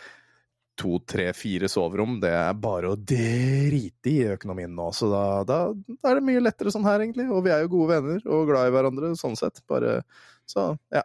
to, 0.81 0.97
tre, 1.05 1.27
fire 1.37 1.67
soverom, 1.69 2.15
det 2.23 2.31
er 2.33 2.53
bare 2.57 2.89
å 2.89 2.97
drite 2.97 4.09
i 4.09 4.19
økonomien 4.33 4.71
nå. 4.73 4.87
Så 4.97 5.11
da, 5.11 5.23
da, 5.45 5.59
da 5.75 6.09
er 6.09 6.17
det 6.17 6.25
mye 6.25 6.41
lettere 6.41 6.71
sånn 6.73 6.87
her, 6.87 7.03
egentlig. 7.03 7.27
Og 7.29 7.43
vi 7.45 7.51
er 7.53 7.61
jo 7.65 7.73
gode 7.75 7.91
venner 7.99 8.23
og 8.31 8.47
glad 8.49 8.71
i 8.71 8.73
hverandre, 8.73 9.11
sånn 9.19 9.37
sett. 9.37 9.61
Bare 9.69 9.99
Så 10.49 10.71
ja, 10.89 11.03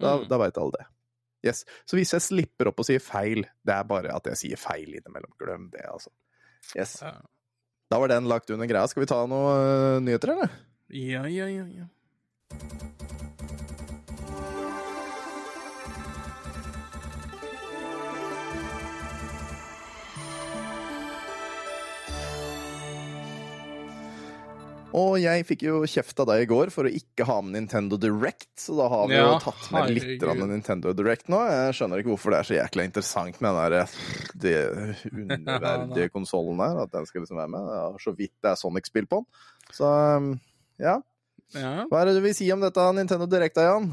da, 0.00 0.14
Mm. 0.16 0.28
da 0.30 0.38
veit 0.40 0.56
alle 0.56 0.78
det. 0.78 0.86
Yes. 1.46 1.64
Så 1.86 1.98
hvis 1.98 2.12
jeg 2.16 2.24
slipper 2.24 2.70
opp 2.70 2.80
og 2.82 2.88
sier 2.88 3.02
feil, 3.02 3.44
det 3.66 3.74
er 3.74 3.84
bare 3.88 4.14
at 4.14 4.30
jeg 4.32 4.40
sier 4.42 4.60
feil 4.60 4.90
innimellom. 4.90 5.34
Glem 5.40 5.68
det, 5.74 5.84
altså. 5.86 6.10
Yes. 6.74 6.98
Da 7.88 8.00
var 8.00 8.10
den 8.12 8.28
lagt 8.28 8.50
under 8.50 8.68
greia. 8.68 8.88
Skal 8.90 9.04
vi 9.04 9.10
ta 9.10 9.22
noen 9.30 9.62
øh, 9.62 10.00
nyheter, 10.04 10.34
eller? 10.34 10.58
Ja, 10.88 11.24
ja, 11.30 11.46
ja. 11.52 11.68
ja. 11.78 13.17
Og 24.98 25.18
jeg 25.20 25.44
fikk 25.46 25.62
jo 25.66 25.80
kjeft 25.88 26.18
av 26.22 26.30
deg 26.30 26.42
i 26.42 26.48
går 26.50 26.72
for 26.74 26.88
å 26.88 26.92
ikke 26.92 27.26
ha 27.28 27.36
med 27.44 27.54
Nintendo 27.54 27.98
Direct, 28.00 28.48
så 28.58 28.74
da 28.78 28.86
har 28.90 29.04
vi 29.10 29.18
jo 29.18 29.34
tatt 29.44 29.68
med 29.74 29.92
litt 29.94 30.24
av 30.26 30.40
Nintendo 30.48 30.94
Direct 30.96 31.30
nå. 31.32 31.40
Jeg 31.46 31.76
skjønner 31.78 32.02
ikke 32.02 32.12
hvorfor 32.14 32.34
det 32.34 32.40
er 32.40 32.48
så 32.48 32.56
jækla 32.56 32.86
interessant 32.88 33.40
med 33.44 33.58
den 33.58 33.76
der 33.76 33.94
de 34.44 34.54
underverdige 35.12 36.10
konsollen 36.16 36.62
der, 36.62 36.82
at 36.86 36.94
den 36.96 37.08
skal 37.10 37.24
liksom 37.24 37.40
være 37.42 37.52
med. 37.54 37.70
Ja, 37.78 37.86
så 38.02 38.14
vidt 38.18 38.34
det 38.42 38.52
er 38.52 38.60
Sonic-spill 38.60 39.08
på 39.10 39.22
den. 39.22 39.46
Så 39.76 39.88
um, 40.18 40.34
ja. 40.80 40.98
ja. 41.54 41.72
Hva 41.90 42.02
er 42.02 42.10
det 42.10 42.18
du 42.18 42.24
vil 42.24 42.36
si 42.38 42.48
om 42.54 42.64
dette 42.64 42.92
Nintendo 42.96 43.28
Direct, 43.30 43.58
da, 43.60 43.68
Jan? 43.68 43.90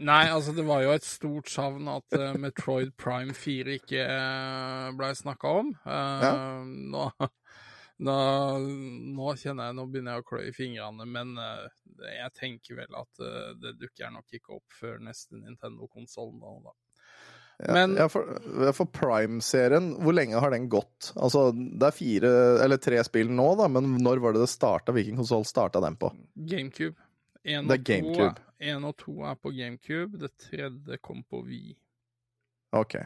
Nei, 0.00 0.22
altså 0.32 0.52
det 0.56 0.64
var 0.64 0.84
jo 0.84 0.92
et 0.94 1.04
stort 1.04 1.50
savn 1.52 1.88
at 1.92 2.16
uh, 2.16 2.30
Metroid 2.40 2.92
Prime 3.00 3.34
4 3.36 3.74
ikke 3.80 4.04
uh, 4.06 4.90
blei 4.96 5.10
snakka 5.18 5.54
om. 5.62 5.74
Uh, 5.84 6.24
Ja. 6.24 6.32
nå, 6.64 7.08
nå, 8.00 8.16
nå 9.14 9.32
kjenner 9.38 9.70
jeg 9.70 9.76
Nå 9.78 9.86
begynner 9.90 10.16
jeg 10.16 10.24
å 10.24 10.28
klø 10.30 10.42
i 10.46 10.54
fingrene, 10.56 11.06
men 11.08 11.34
uh, 11.38 11.66
jeg 12.04 12.32
tenker 12.38 12.78
vel 12.80 12.96
at 12.98 13.22
uh, 13.24 13.50
det 13.60 13.76
dukker 13.80 14.12
nok 14.14 14.38
ikke 14.38 14.56
opp 14.56 14.78
før 14.80 15.02
neste 15.04 15.38
Nintendo-konsoll 15.40 16.32
nå, 16.38 16.54
da. 16.68 16.76
Men- 17.68 17.98
ja, 17.98 18.06
for, 18.08 18.24
for 18.72 18.88
Prime-serien, 18.88 19.90
hvor 20.00 20.16
lenge 20.16 20.40
har 20.40 20.54
den 20.54 20.70
gått? 20.72 21.10
Altså, 21.20 21.50
det 21.52 21.90
er 21.90 21.96
fire, 21.96 22.30
eller 22.64 22.80
tre 22.80 23.02
spill 23.04 23.28
nå, 23.36 23.50
da, 23.60 23.68
men 23.68 23.98
når 24.00 24.22
var 24.24 24.32
det 24.36 24.46
det 24.46 24.52
starta? 24.52 24.94
Hvilken 24.96 25.20
konsoll 25.20 25.44
starta 25.48 25.82
den 25.84 25.98
på? 26.00 26.08
GameCube. 26.34 26.96
En 27.44 27.68
Det 27.68 27.78
er 27.78 27.84
GameCube. 27.84 28.46
Én 28.60 28.84
og 28.84 28.96
to 29.00 29.18
er 29.28 29.36
på 29.40 29.52
GameCube, 29.56 30.18
det 30.20 30.32
tredje 30.40 30.98
kom 31.04 31.20
på 31.24 31.42
Wii. 31.46 31.76
Ok. 32.76 32.96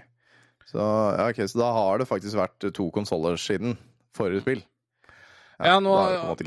Så, 0.67 0.79
ja, 0.81 1.27
ok, 1.29 1.43
så 1.51 1.61
da 1.61 1.73
har 1.77 2.01
det 2.01 2.09
faktisk 2.09 2.39
vært 2.39 2.67
to 2.75 2.89
konsoller 2.95 3.39
siden 3.41 3.77
forrige 4.17 4.43
spill. 4.47 4.65
Ja, 5.59 5.79
nå, 5.81 5.95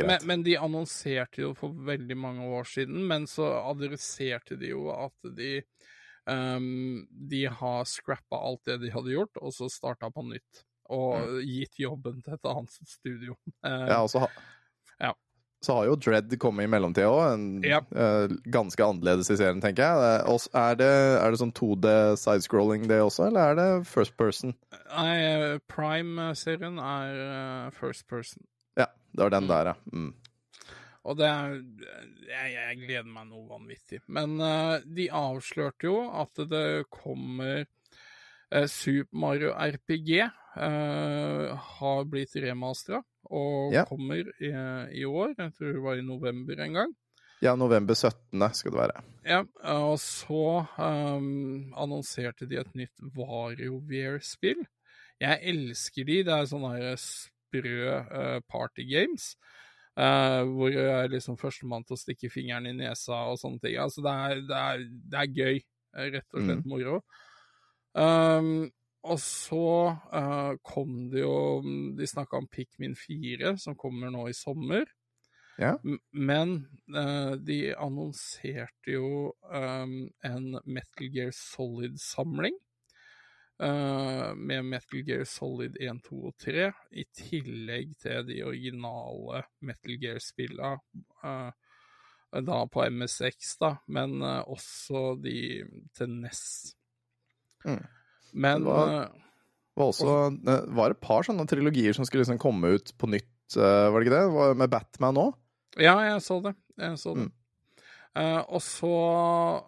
men, 0.04 0.18
men 0.28 0.44
de 0.44 0.58
annonserte 0.60 1.42
jo 1.46 1.54
for 1.56 1.72
veldig 1.88 2.18
mange 2.20 2.48
år 2.58 2.68
siden, 2.68 3.06
men 3.08 3.28
så 3.30 3.48
adresserte 3.70 4.58
de 4.60 4.74
jo 4.74 4.90
at 4.92 5.30
de 5.38 5.62
um, 6.28 7.06
De 7.30 7.46
har 7.48 7.86
scrappa 7.88 8.40
alt 8.50 8.66
det 8.68 8.82
de 8.84 8.92
hadde 8.92 9.14
gjort, 9.14 9.40
og 9.40 9.54
så 9.56 9.70
starta 9.72 10.10
på 10.12 10.26
nytt. 10.28 10.64
Og 10.92 11.40
gitt 11.44 11.80
jobben 11.84 12.22
til 12.24 12.36
et 12.38 12.46
annet 12.48 12.76
studio. 12.88 13.36
Eh, 13.66 13.88
Ja, 13.92 14.02
og 14.04 14.12
så, 14.12 14.22
ha, 14.24 14.28
Ja. 15.04 15.14
så 15.64 15.74
har 15.76 15.86
jo 15.90 15.96
Dread 16.00 16.32
kommet 16.40 16.64
i 16.64 16.72
mellomtida 16.72 17.10
òg. 17.12 17.66
Ja. 17.68 17.82
ganske 18.48 18.84
annerledes 18.86 19.32
i 19.32 19.36
serien, 19.36 19.60
tenker 19.64 19.84
jeg. 19.84 20.28
Uh, 20.28 20.48
Er 20.56 20.76
det, 20.80 20.92
er 21.20 21.32
det 21.32 21.40
sånn 21.40 21.52
2D 21.56 22.16
sidescrolling 22.20 22.88
det 22.88 23.02
også, 23.04 23.28
eller 23.28 23.52
er 23.52 23.56
det 23.60 23.88
first 23.88 24.16
person? 24.18 24.56
Nei, 24.96 25.60
Prime-serien 25.68 26.80
er 26.80 27.68
uh, 27.68 27.70
first 27.72 28.08
person. 28.08 28.44
Det 29.18 29.24
var 29.26 29.34
den 29.34 29.48
Mm. 29.48 29.50
der, 29.50 29.66
ja. 29.66 29.76
Mm. 29.94 30.14
Og 31.08 31.18
det 31.18 31.28
jeg, 32.28 32.48
jeg 32.54 32.78
gleder 32.84 33.08
meg 33.10 33.28
noe 33.32 33.48
vanvittig. 33.50 34.02
Men 34.12 34.36
uh, 34.44 34.78
de 34.84 35.08
avslørte 35.10 35.88
jo 35.88 35.96
at 36.22 36.42
det 36.52 36.86
kommer 36.94 37.64
uh, 37.64 38.66
Super 38.68 39.16
Mario 39.18 39.54
RPG 39.56 40.12
uh, 40.28 41.56
har 41.80 42.06
blitt 42.12 42.36
remastera 42.44 43.02
og 43.32 43.74
Ja. 43.74 43.86
kommer 43.88 44.22
i, 44.40 44.52
i 45.02 45.04
år. 45.08 45.34
Jeg 45.38 45.54
tror 45.58 45.74
det 45.74 45.84
var 45.84 45.98
i 46.00 46.06
november 46.06 46.60
en 46.64 46.74
gang. 46.82 46.94
Ja, 47.42 47.56
november 47.56 47.94
17. 47.94 48.42
skal 48.54 48.72
det 48.72 48.80
være. 48.80 49.02
Ja, 49.28 49.42
og 49.78 50.00
så 50.02 50.66
um, 50.80 51.74
annonserte 51.78 52.48
de 52.50 52.58
et 52.58 52.72
nytt 52.76 53.04
WarioWare-spill. 53.16 54.64
Jeg 55.22 55.40
elsker 55.52 56.06
de. 56.08 56.24
Det 56.26 56.34
er 56.34 56.48
sånne 56.50 56.72
her 56.76 56.96
sprø 57.48 57.78
uh, 57.96 58.38
partygames. 58.52 59.32
Uh, 59.98 60.44
hvor 60.54 60.70
jeg 60.70 60.86
er 60.94 61.08
liksom 61.10 61.40
førstemann 61.42 61.82
til 61.88 61.96
å 61.96 61.98
stikke 61.98 62.30
fingeren 62.30 62.70
i 62.70 62.76
nesa 62.78 63.24
og 63.32 63.40
sånne 63.42 63.64
ting. 63.64 63.80
Altså, 63.82 64.04
det 64.06 64.12
er, 64.14 64.42
det 64.46 64.58
er, 64.62 64.84
det 65.10 65.22
er 65.24 65.32
gøy. 65.40 65.62
eh, 65.98 66.10
Rett 66.14 66.36
og 66.38 66.44
slett 66.46 66.68
moro. 66.70 67.00
Um, 67.98 68.68
og 69.08 69.18
så 69.24 69.64
uh, 70.12 70.54
kom 70.62 71.08
det 71.10 71.24
jo 71.24 71.64
De 71.98 72.06
snakka 72.06 72.38
om 72.38 72.46
Pikmin 72.52 72.94
4, 73.00 73.56
som 73.58 73.78
kommer 73.80 74.12
nå 74.14 74.28
i 74.30 74.36
sommer. 74.38 74.86
Ja. 75.58 75.74
Men 76.14 76.60
uh, 76.94 77.34
de 77.42 77.74
annonserte 77.74 78.94
jo 78.94 79.32
um, 79.50 79.98
en 80.22 80.48
Metal 80.66 81.10
Gear 81.10 81.34
Solid-samling. 81.34 82.54
Eh, 83.60 84.34
med 84.36 84.66
Metal 84.66 85.04
Gear 85.08 85.24
Solid 85.26 85.78
1, 85.82 86.02
2 86.10 86.20
og 86.30 86.36
3, 86.44 86.68
i 86.92 87.06
tillegg 87.18 87.96
til 88.04 88.26
de 88.28 88.42
originale 88.46 89.44
Metal 89.62 89.98
Gear-spilla. 90.02 90.76
eh, 91.24 91.52
da 92.44 92.58
på 92.68 92.84
MSX, 92.92 93.56
da, 93.60 93.78
men 93.88 94.22
eh, 94.22 94.44
også 94.48 95.16
de 95.24 95.64
til 95.96 96.10
NES. 96.10 96.76
Mm. 97.66 97.86
Men 98.34 98.60
Det 98.64 98.68
var- 98.68 99.12
var 99.78 99.86
også 99.92 100.44
det 100.44 100.58
var 100.76 100.92
et 100.92 101.00
par 101.02 101.24
sånne 101.24 101.48
trilogier 101.48 101.94
som 101.94 102.06
skulle 102.06 102.24
liksom 102.26 102.40
komme 102.40 102.76
ut 102.76 102.94
på 102.98 103.08
nytt, 103.10 103.56
var 103.56 103.92
det 104.00 104.08
ikke 104.08 104.16
det? 104.18 104.24
Det 104.28 104.34
var 104.36 104.54
Med 104.56 104.70
Batman 104.70 105.16
òg? 105.16 105.34
Ja, 105.78 105.98
jeg 106.04 106.22
så 106.22 106.42
det. 106.44 106.56
Jeg 106.78 106.98
så 107.00 107.14
det. 107.16 107.28
Mm. 107.28 107.34
Uh, 108.18 108.42
og 108.50 108.62
så 108.66 108.90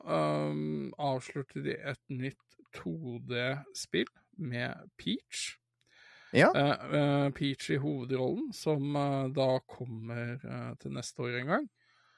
um, 0.09 0.91
avslørte 0.97 1.61
de 1.63 1.75
et 1.77 1.99
nytt 2.09 2.48
2D-spill 2.77 4.09
med 4.37 4.89
Peach. 4.99 5.55
Ja. 6.35 6.51
Eh, 6.55 6.95
eh, 6.99 7.29
Peach 7.33 7.69
i 7.73 7.79
hovedrollen, 7.81 8.51
som 8.53 8.95
eh, 8.95 9.27
da 9.33 9.47
kommer 9.69 10.37
til 10.79 10.93
neste 10.93 11.25
år 11.25 11.39
en 11.41 11.47
gang. 11.55 11.67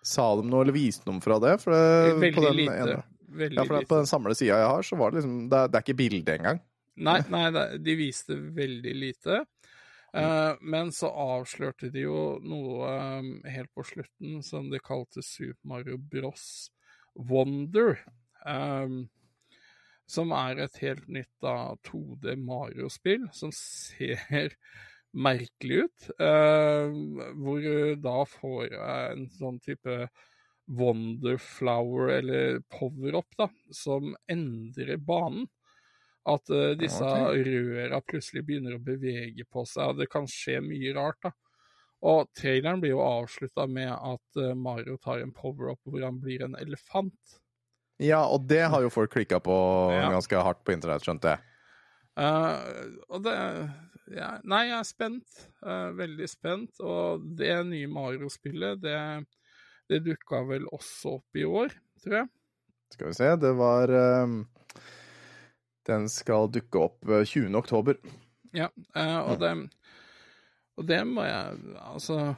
Sa 0.03 0.31
de 0.39 0.47
noe, 0.49 0.63
eller 0.65 0.73
viste 0.75 1.05
noe 1.07 1.21
fra 1.23 1.37
det? 1.43 1.55
For 1.61 1.71
det 1.75 2.15
Veldig 2.17 2.33
på 2.35 2.45
den 2.47 2.57
lite. 2.63 2.77
ene- 2.87 3.03
Veldig 3.31 3.55
Ja, 3.55 3.63
for 3.63 3.77
lite. 3.79 3.87
på 3.87 3.95
den 4.01 4.09
samle 4.09 4.33
sida 4.35 4.57
jeg 4.59 4.67
har, 4.67 4.81
så 4.83 4.97
var 4.99 5.11
det 5.13 5.21
liksom 5.21 5.35
Det 5.47 5.59
det 5.71 5.77
er 5.79 5.83
ikke 5.85 5.95
bilde 6.01 6.33
engang. 6.35 6.57
Nei, 6.97 7.19
nei 7.31 7.77
de 7.79 7.93
viste 7.95 8.35
veldig 8.35 8.95
lite. 8.97 9.45
Eh, 10.13 10.55
men 10.59 10.89
så 10.91 11.07
avslørte 11.07 11.87
de 11.93 12.01
jo 12.03 12.39
noe 12.43 12.89
helt 13.47 13.71
på 13.73 13.85
slutten 13.87 14.41
som 14.43 14.67
de 14.69 14.81
kalte 14.83 15.23
Super 15.23 15.63
Mario 15.63 15.95
Bros. 15.97 16.69
Wonder. 17.15 17.99
eh, 18.45 18.89
som 20.11 20.33
er 20.35 20.59
et 20.65 20.81
helt 20.83 21.07
nytt 21.11 21.31
da, 21.43 21.73
2D 21.87 22.35
Mario-spill 22.39 23.29
som 23.35 23.53
ser 23.55 24.55
merkelig 25.27 25.85
ut. 25.87 26.09
eh, 26.19 26.99
hvor 27.39 27.63
du 27.63 27.95
da 28.03 28.19
får 28.27 28.67
eh, 28.71 29.07
en 29.13 29.25
sånn 29.37 29.59
type 29.63 30.05
Wonderflower, 30.71 32.09
eller 32.09 32.61
power-up, 32.71 33.27
da, 33.37 33.49
som 33.75 34.13
endrer 34.31 34.97
banen. 34.97 35.49
At 36.29 36.49
eh, 36.53 36.75
disse 36.79 37.03
okay. 37.03 37.43
røra 37.43 37.99
plutselig 38.05 38.45
begynner 38.45 38.77
å 38.77 38.83
bevege 38.83 39.45
på 39.49 39.65
seg, 39.67 39.91
og 39.91 40.01
det 40.01 40.07
kan 40.11 40.29
skje 40.29 40.59
mye 40.63 40.93
rart, 40.95 41.19
da. 41.25 41.33
Og 42.01 42.29
traileren 42.33 42.81
blir 42.81 42.95
jo 42.95 43.03
avslutta 43.05 43.67
med 43.69 43.91
at 43.93 44.41
eh, 44.41 44.55
Mario 44.57 44.97
tar 45.01 45.21
en 45.21 45.33
power-up 45.33 45.81
hvor 45.85 46.05
han 46.05 46.21
blir 46.21 46.45
en 46.45 46.57
elefant. 46.61 47.37
Ja, 48.01 48.23
og 48.25 48.47
det 48.49 48.63
har 48.73 48.81
jo 48.81 48.91
folk 48.93 49.13
klikka 49.13 49.39
på 49.43 49.55
Ja. 49.97 50.09
ganske 50.13 50.43
hardt 50.47 50.63
på 50.65 50.73
internett, 50.75 51.05
skjønte 51.05 51.35
jeg. 51.35 51.47
Uh, 52.19 52.99
og 53.07 53.23
det 53.23 53.37
ja, 54.11 54.33
Nei, 54.43 54.65
jeg 54.67 54.77
er 54.79 54.87
spent. 54.87 55.37
Uh, 55.63 55.91
veldig 55.95 56.27
spent. 56.29 56.81
Og 56.83 57.23
det 57.39 57.53
nye 57.69 57.87
Mario-spillet, 57.91 58.81
det, 58.83 58.97
det 59.91 60.01
dukka 60.07 60.43
vel 60.49 60.67
også 60.73 61.17
opp 61.19 61.39
i 61.39 61.45
år, 61.47 61.75
tror 62.03 62.17
jeg. 62.21 62.31
Skal 62.91 63.07
vi 63.07 63.15
se, 63.15 63.29
det 63.39 63.51
var 63.55 63.93
ehm, 63.95 64.41
Den 65.87 66.09
skal 66.11 66.49
dukke 66.51 66.81
opp 66.89 67.07
eh, 67.07 67.23
20. 67.23 67.55
oktober. 67.55 67.99
Ja, 68.51 68.67
eh, 68.95 69.19
og, 69.21 69.37
det, 69.39 69.53
og 70.75 70.87
det 70.89 70.99
må 71.07 71.23
jeg 71.23 71.61
Altså, 71.79 72.33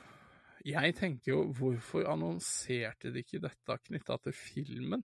jeg 0.61 0.93
tenker 0.99 1.31
jo 1.31 1.39
hvorfor 1.57 2.05
annonserte 2.05 3.09
de 3.15 3.23
ikke 3.25 3.41
dette 3.41 3.79
knytta 3.87 4.19
til 4.27 4.37
filmen? 4.37 5.01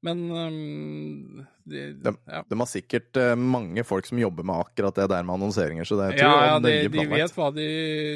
Men 0.00 0.20
um, 0.32 1.46
de, 1.68 1.80
ja. 2.26 2.44
De 2.48 2.58
har 2.58 2.68
sikkert 2.68 3.18
eh, 3.20 3.34
mange 3.36 3.84
folk 3.84 4.06
som 4.08 4.20
jobber 4.20 4.46
med 4.48 4.62
akkurat 4.64 4.96
det 4.96 5.10
der 5.12 5.26
med 5.26 5.34
annonseringer, 5.36 5.84
så 5.84 5.98
det 5.98 6.06
jeg 6.12 6.22
Ja, 6.22 6.30
tror 6.30 6.46
ja 6.46 6.54
det 6.64 6.72
de, 6.76 6.92
de 6.94 7.04
vet 7.10 7.36
hva 7.36 7.50
de 7.52 7.66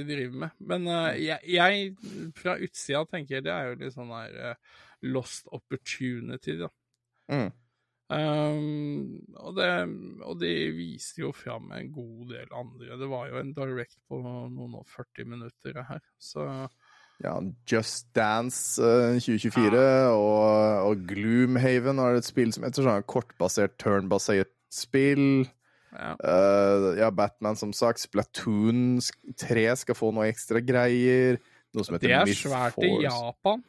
driver 0.08 0.38
med. 0.46 0.54
Men 0.72 0.88
uh, 0.88 1.10
jeg, 1.20 1.38
jeg, 1.52 2.32
fra 2.40 2.56
utsida 2.56 3.04
tenker 3.10 3.44
det 3.44 3.52
er 3.52 3.68
jo 3.68 3.76
litt 3.82 3.96
sånn 3.96 4.14
der 4.14 4.54
uh, 4.54 4.80
lost 5.12 5.52
opportunity, 5.52 6.56
da. 6.62 6.72
Mm. 7.32 7.52
Um, 8.14 9.20
og, 9.40 9.54
det, 9.56 9.68
og 10.24 10.40
de 10.40 10.52
viste 10.76 11.22
jo 11.22 11.32
fram 11.36 11.70
en 11.76 11.92
god 11.92 12.34
del 12.34 12.56
andre. 12.56 12.98
Det 13.00 13.08
var 13.12 13.28
jo 13.28 13.40
en 13.40 13.54
direct 13.56 14.00
på 14.08 14.20
noen 14.24 14.76
og 14.80 14.88
40 14.92 15.30
minutter 15.36 15.80
her, 15.88 16.04
så 16.20 16.48
Ja, 17.22 17.36
Just 17.70 18.08
Dance 18.16 18.82
eh, 18.82 19.20
2024 19.22 19.82
og, 20.10 20.88
og 20.88 21.04
Gloomhaven 21.08 22.00
er 22.02 22.18
et 22.18 22.26
spill 22.26 22.50
som 22.52 22.66
heter 22.66 22.84
sånn 22.86 23.06
kortbasert, 23.06 23.76
turnbasert 23.80 24.50
spill. 24.74 25.46
ja. 25.94 26.16
Uh, 26.18 26.90
ja, 26.98 27.12
Batman, 27.14 27.56
som 27.56 27.72
sagt. 27.76 28.02
Splatoon 28.02 28.98
3 29.38 29.68
skal 29.84 29.98
få 29.98 30.10
noe 30.16 30.26
ekstra 30.32 30.58
greier. 30.64 31.38
Noe 31.74 31.86
som 31.86 31.94
heter 31.96 32.10
Det 32.10 32.18
er 32.18 32.28
Myth 32.28 32.42
svært 32.42 32.78
i 32.82 32.90
Force. 32.90 33.06
Japan. 33.06 33.64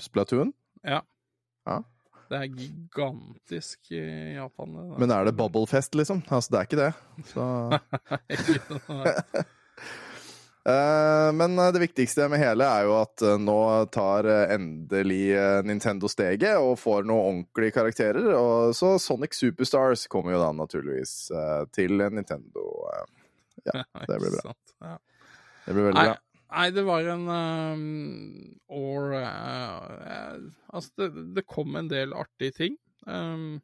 Splatoon? 0.00 0.54
Ja. 0.80 1.02
Ja. 1.68 1.82
Det 2.30 2.38
er 2.38 2.46
gigantisk 2.54 3.90
i 3.92 4.00
Japan. 4.36 4.74
det. 4.76 4.98
Men 5.02 5.10
er 5.10 5.24
det 5.28 5.36
Bubblefest, 5.36 5.94
liksom? 5.98 6.22
Altså, 6.30 6.48
det 6.54 6.58
er 6.58 6.62
ikke 6.68 6.80
det. 6.80 6.92
Så 7.34 7.44
men 11.32 11.58
eh, 11.58 11.72
det 11.72 11.80
viktigste 11.80 12.26
med 12.28 12.42
hele 12.42 12.66
er 12.68 12.84
jo 12.84 12.96
at 12.98 13.22
eh, 13.24 13.38
nå 13.40 13.60
tar 13.94 14.28
eh, 14.28 14.54
endelig 14.56 15.30
eh, 15.32 15.60
Nintendo 15.64 16.10
steget 16.12 16.60
og 16.60 16.76
får 16.82 17.06
noen 17.08 17.40
ordentlige 17.40 17.76
karakterer. 17.78 18.28
Og 18.36 18.74
så 18.76 18.96
Sonic 19.00 19.38
Superstars 19.38 20.04
kommer 20.12 20.36
jo 20.36 20.42
da 20.42 20.50
naturligvis 20.56 21.14
eh, 21.32 21.62
til 21.72 22.04
Nintendo. 22.12 22.66
eh. 22.92 23.06
Ja, 23.70 23.84
det 24.08 24.20
blir 24.20 24.36
bra. 24.36 24.54
Det 25.64 25.72
blir 25.72 25.88
veldig 25.90 26.04
bra. 26.10 26.20
nei, 26.50 26.68
det 26.76 26.84
var 26.84 27.08
en 27.12 27.26
um, 27.30 27.82
Or 28.72 29.12
uh, 29.16 30.38
Altså, 30.72 30.92
det, 30.98 31.10
det 31.36 31.48
kom 31.48 31.76
en 31.76 31.90
del 31.90 32.12
artige 32.16 32.56
ting. 32.56 32.78
Um, 33.06 33.60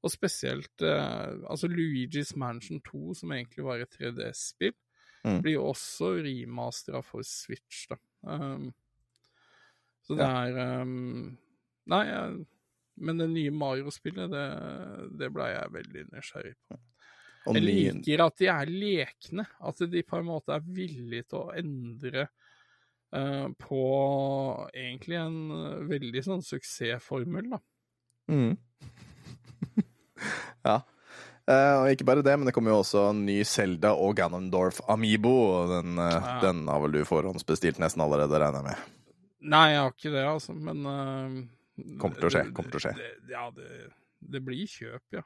og 0.00 0.12
spesielt 0.12 0.84
uh, 0.84 1.36
Altså, 1.48 1.68
Luigi's 1.68 2.32
Mansion 2.36 2.80
2, 2.88 3.14
som 3.20 3.32
egentlig 3.36 3.64
var 3.66 3.84
et 3.84 3.96
3DS-spill, 3.96 4.76
Mm. 5.24 5.40
blir 5.44 5.58
jo 5.58 5.66
også 5.68 6.14
remastera 6.24 7.02
for 7.04 7.24
Switch, 7.26 7.84
da. 7.90 7.96
Um, 8.24 8.70
så 10.04 10.16
det 10.16 10.26
er 10.26 10.82
um, 10.82 11.36
Nei, 11.90 12.04
men 13.00 13.20
det 13.20 13.26
nye 13.32 13.52
Mario-spillet, 13.54 14.30
det, 14.30 14.44
det 15.18 15.30
ble 15.34 15.46
jeg 15.50 15.72
veldig 15.74 16.04
nysgjerrig 16.12 16.52
på. 16.68 16.78
Og 17.48 17.56
Jeg 17.56 17.64
liker 17.64 18.22
at 18.26 18.36
de 18.38 18.48
er 18.52 18.70
lekne. 18.70 19.46
At 19.64 19.80
de 19.90 20.02
på 20.06 20.20
en 20.20 20.28
måte 20.28 20.52
er 20.54 20.66
villige 20.76 21.24
til 21.30 21.38
å 21.40 21.54
endre 21.56 22.26
uh, 23.16 23.48
på 23.58 23.80
egentlig 24.76 25.18
en 25.18 25.40
veldig 25.88 26.22
sånn 26.28 26.44
suksessformel, 26.46 27.50
da. 27.56 27.60
mm. 28.32 28.54
Ja. 30.68 30.76
Eh, 31.50 31.76
og 31.80 31.90
ikke 31.90 32.06
bare 32.06 32.22
det, 32.22 32.34
men 32.38 32.46
det 32.46 32.54
kommer 32.54 32.70
jo 32.74 32.80
også 32.84 33.08
en 33.10 33.24
ny 33.26 33.40
Selda 33.48 33.90
og 33.98 34.14
Ganondorf 34.20 34.78
Amibo. 34.92 35.32
Og 35.50 35.72
den, 35.74 35.98
uh, 35.98 36.10
Ja. 36.14 36.36
den 36.44 36.66
har 36.70 36.82
vel 36.84 36.92
du 36.94 37.04
forhåndsbestilt 37.08 37.80
nesten 37.82 38.04
allerede, 38.04 38.38
regner 38.38 38.60
jeg 38.62 38.68
med. 38.70 38.92
Nei, 39.50 39.64
jeg 39.72 39.80
har 39.80 39.90
ikke 39.94 40.12
det, 40.14 40.24
altså, 40.28 40.54
men 40.54 40.86
uh, 40.86 41.40
Kommer 41.98 42.20
til 42.20 42.28
å 42.28 42.32
skje, 42.34 42.42
kommer 42.52 42.74
til 42.74 42.80
å 42.80 42.84
skje. 42.84 42.94
Det, 42.98 43.32
ja, 43.32 43.46
det, 43.56 43.68
det 44.20 44.42
blir 44.44 44.66
kjøp, 44.68 45.02
ja. 45.16 45.22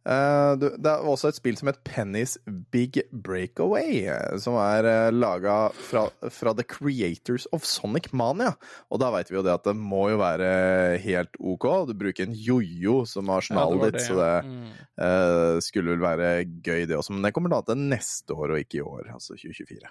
Eh, 0.00 0.52
det 0.56 0.88
er 0.88 1.04
også 1.04 1.28
et 1.28 1.36
spill 1.36 1.58
som 1.58 1.68
heter 1.68 1.82
Penny's 1.84 2.36
Big 2.72 2.96
Breakaway, 3.12 4.06
eh, 4.08 4.36
som 4.40 4.56
er 4.60 4.88
uh, 4.88 5.12
laga 5.12 5.56
fra, 5.76 6.06
fra 6.32 6.54
The 6.56 6.64
Creators 6.64 7.46
of 7.52 7.66
Sonic 7.68 8.10
Mania. 8.16 8.54
Og 8.88 9.02
da 9.02 9.10
veit 9.12 9.30
vi 9.30 9.36
jo 9.36 9.44
det 9.44 9.52
at 9.58 9.68
det 9.68 9.76
må 9.76 10.06
jo 10.12 10.20
være 10.22 10.98
helt 11.04 11.36
OK. 11.40 11.68
Du 11.90 11.94
bruker 12.00 12.28
en 12.28 12.36
jojo 12.36 13.02
som 13.08 13.28
har 13.32 13.44
ja 13.50 13.66
ditt, 13.84 14.00
så 14.06 14.16
det. 14.20 14.34
Mm. 14.48 14.68
uh, 15.04 15.56
skulle 15.64 15.96
vel 15.96 16.04
være 16.04 16.30
gøy, 16.48 16.86
det 16.88 16.96
også. 16.96 17.16
Men 17.16 17.28
det 17.28 17.34
kommer 17.36 17.52
da 17.52 17.62
til 17.68 17.88
neste 17.90 18.36
år, 18.36 18.54
og 18.56 18.64
ikke 18.64 18.80
i 18.80 18.86
år, 18.86 19.12
altså 19.12 19.36
2024. 19.36 19.90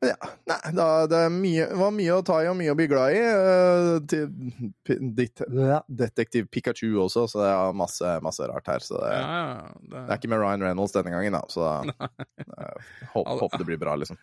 Ja. 0.00 0.14
Nei, 0.46 0.72
da, 0.78 1.06
det 1.10 1.20
mye, 1.34 1.64
var 1.74 1.90
mye 1.90 2.14
å 2.14 2.22
ta 2.22 2.36
i 2.44 2.46
og 2.46 2.54
mye 2.58 2.70
å 2.70 2.76
bli 2.78 2.86
glad 2.90 3.16
i. 3.16 3.22
Uh, 3.26 3.96
til, 4.06 4.28
ditt, 5.18 5.42
detektiv 5.90 6.46
Pikachu 6.54 6.92
også, 7.02 7.26
så 7.32 7.42
det 7.42 7.48
er 7.50 7.78
masse, 7.80 8.12
masse 8.22 8.46
rart 8.46 8.70
her. 8.70 8.84
Så 8.84 9.00
det, 9.02 9.12
Ja, 9.16 9.24
ja, 9.26 9.70
det, 9.82 9.94
det 9.96 10.04
er 10.06 10.20
ikke 10.20 10.30
med 10.30 10.42
Ryan 10.44 10.66
Reynolds 10.68 10.94
denne 10.94 11.14
gangen, 11.16 11.34
da. 11.34 11.42
Så 11.50 11.66
da 11.66 12.10
eh, 12.68 12.90
håp, 13.16 13.58
det 13.58 13.66
blir 13.66 13.80
bra, 13.82 13.96
liksom. 13.98 14.20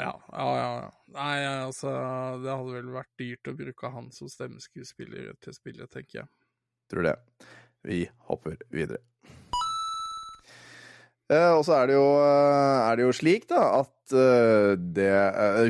ja, 0.00 0.14
ja, 0.32 0.48
ja. 0.56 0.90
Nei, 1.12 1.36
altså, 1.66 1.92
det 2.40 2.54
hadde 2.54 2.78
vel 2.78 2.92
vært 2.96 3.12
dyrt 3.20 3.52
å 3.52 3.56
bruke 3.58 3.92
han 3.92 4.08
som 4.16 4.32
stemmeskuespiller 4.32 5.34
til 5.44 5.58
spillet, 5.58 5.92
tenker 5.92 6.22
jeg. 6.22 6.32
Tror 6.92 7.10
det. 7.10 7.18
Vi 7.84 8.06
hopper 8.30 8.56
videre. 8.72 9.02
Eh, 11.32 11.52
og 11.54 11.62
så 11.66 11.76
er 11.78 11.88
det 11.88 11.96
jo, 11.96 12.08
eh, 12.20 12.78
er 12.88 12.98
det 12.98 13.06
jo 13.06 13.14
slik, 13.16 13.46
da, 13.50 13.62
at 13.82 14.14
eh, 14.16 14.72
det 14.96 15.12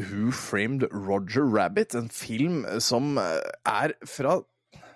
Who 0.09 0.33
Framed 0.35 0.89
Roger 0.91 1.45
Rabbit, 1.47 1.95
en 1.99 2.09
film 2.13 2.65
som 2.83 3.19
er 3.21 3.95
fra 4.09 4.41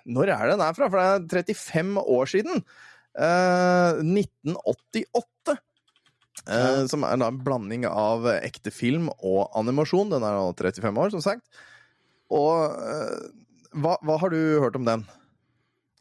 Når 0.07 0.31
er 0.33 0.51
den 0.53 0.63
er 0.63 0.75
fra? 0.75 0.89
For 0.89 1.19
det 1.19 1.43
er 1.43 1.53
35 1.53 2.03
år 2.03 2.29
siden. 2.31 2.63
Eh, 3.19 4.01
1988. 4.01 5.57
Eh, 6.47 6.83
som 6.87 7.03
er 7.03 7.17
en 7.17 7.41
blanding 7.43 7.83
av 7.89 8.27
ekte 8.37 8.71
film 8.71 9.09
og 9.19 9.51
animasjon. 9.59 10.11
Den 10.13 10.23
er 10.23 10.37
nå 10.39 10.53
35 10.55 11.03
år, 11.03 11.11
som 11.15 11.23
sagt. 11.23 11.43
Og 12.31 12.71
hva, 13.77 13.95
hva 14.03 14.17
har 14.19 14.31
du 14.31 14.39
hørt 14.63 14.75
om 14.79 14.87
den? 14.87 15.03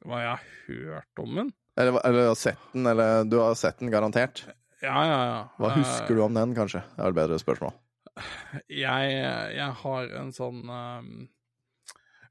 Hva 0.07 0.23
jeg 0.23 0.33
har 0.33 0.47
hørt 0.67 1.23
om 1.23 1.39
den? 1.43 1.55
Eller, 1.77 1.99
eller 2.09 2.29
har 2.31 2.39
sett 2.41 2.59
den, 2.73 2.87
eller 2.89 3.25
du 3.29 3.37
har 3.39 3.55
sett 3.55 3.79
den 3.83 3.91
garantert. 3.93 4.47
Ja, 4.81 5.01
ja, 5.07 5.19
ja. 5.29 5.41
Hva 5.61 5.71
husker 5.77 6.15
du 6.17 6.23
om 6.25 6.35
den, 6.37 6.55
kanskje? 6.57 6.81
Det 6.97 7.03
er 7.05 7.13
et 7.13 7.19
bedre 7.19 7.39
spørsmål. 7.41 7.75
Jeg, 8.73 9.17
jeg 9.57 9.73
har 9.83 10.13
en 10.21 10.31
sånn 10.33 10.63
um, 10.73 11.11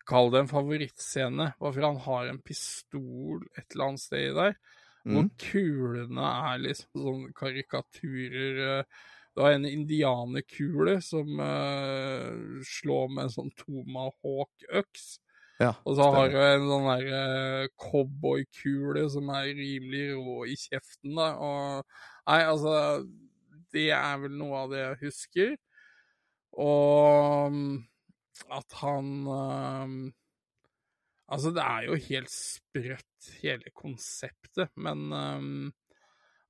Kall 0.06 0.32
det 0.34 0.40
en 0.44 0.50
favorittscene. 0.50 1.52
hvorfor 1.62 1.86
han 1.86 1.98
har 2.06 2.28
en 2.30 2.40
pistol 2.46 3.42
et 3.58 3.66
eller 3.74 3.92
annet 3.92 4.02
sted 4.06 4.34
der. 4.38 4.58
Hvor 5.06 5.26
Mm. 5.28 5.30
kulene 5.38 6.30
er 6.54 6.58
liksom 6.64 6.98
sånn 6.98 7.26
karikaturer. 7.38 8.80
eh, 8.80 8.84
Du 9.36 9.42
har 9.44 9.52
en 9.52 9.66
indianerkule 9.66 11.02
som 11.04 11.28
uh, 11.40 12.62
slår 12.64 13.10
med 13.14 13.24
en 13.28 13.34
sånn 13.34 13.52
tomahawk-øks. 13.60 15.20
Ja, 15.60 15.72
Og 15.88 15.96
så 15.96 16.10
har 16.12 16.34
du 16.34 16.36
en 16.36 16.66
sånn 16.68 16.88
der 16.90 17.06
eh, 17.16 17.68
cowboykule 17.80 19.06
som 19.12 19.30
er 19.32 19.54
rimelig 19.56 20.10
rå 20.18 20.42
i 20.52 20.58
kjeften, 20.60 21.16
da. 21.16 21.30
Og 21.40 21.86
Nei, 22.26 22.42
altså 22.44 23.06
Det 23.72 23.88
er 23.94 24.18
vel 24.24 24.36
noe 24.40 24.66
av 24.66 24.74
det 24.74 24.82
jeg 24.82 25.02
husker. 25.06 25.56
Og 26.60 27.56
mm, 27.56 27.74
at 28.56 28.78
han 28.82 29.10
um, 29.28 29.96
Altså, 31.26 31.50
det 31.56 31.64
er 31.64 31.88
jo 31.88 31.96
helt 32.06 32.30
sprøtt, 32.30 33.30
hele 33.42 33.72
konseptet, 33.74 34.70
men 34.78 35.08
um, 35.10 35.72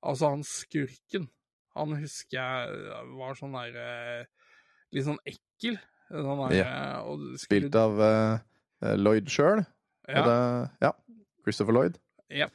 altså, 0.04 0.34
han 0.34 0.42
skurken, 0.44 1.30
han 1.72 1.94
husker 1.96 2.36
jeg 2.36 3.06
var 3.16 3.38
sånn 3.38 3.56
der 3.56 3.78
eh, 3.80 4.50
Litt 4.94 5.06
sånn 5.08 5.22
ekkel. 5.26 5.78
Sånn 6.10 6.42
der, 6.44 6.58
Ja. 6.58 7.00
Spilt 7.40 7.74
av 7.80 7.98
eh, 8.04 8.44
Lloyd 8.82 9.28
sjøl. 9.32 9.64
ja. 10.08 10.68
Ja. 10.82 10.92
Christopher 11.46 11.72
Lloyd. 11.76 11.98
Ja. 12.30 12.48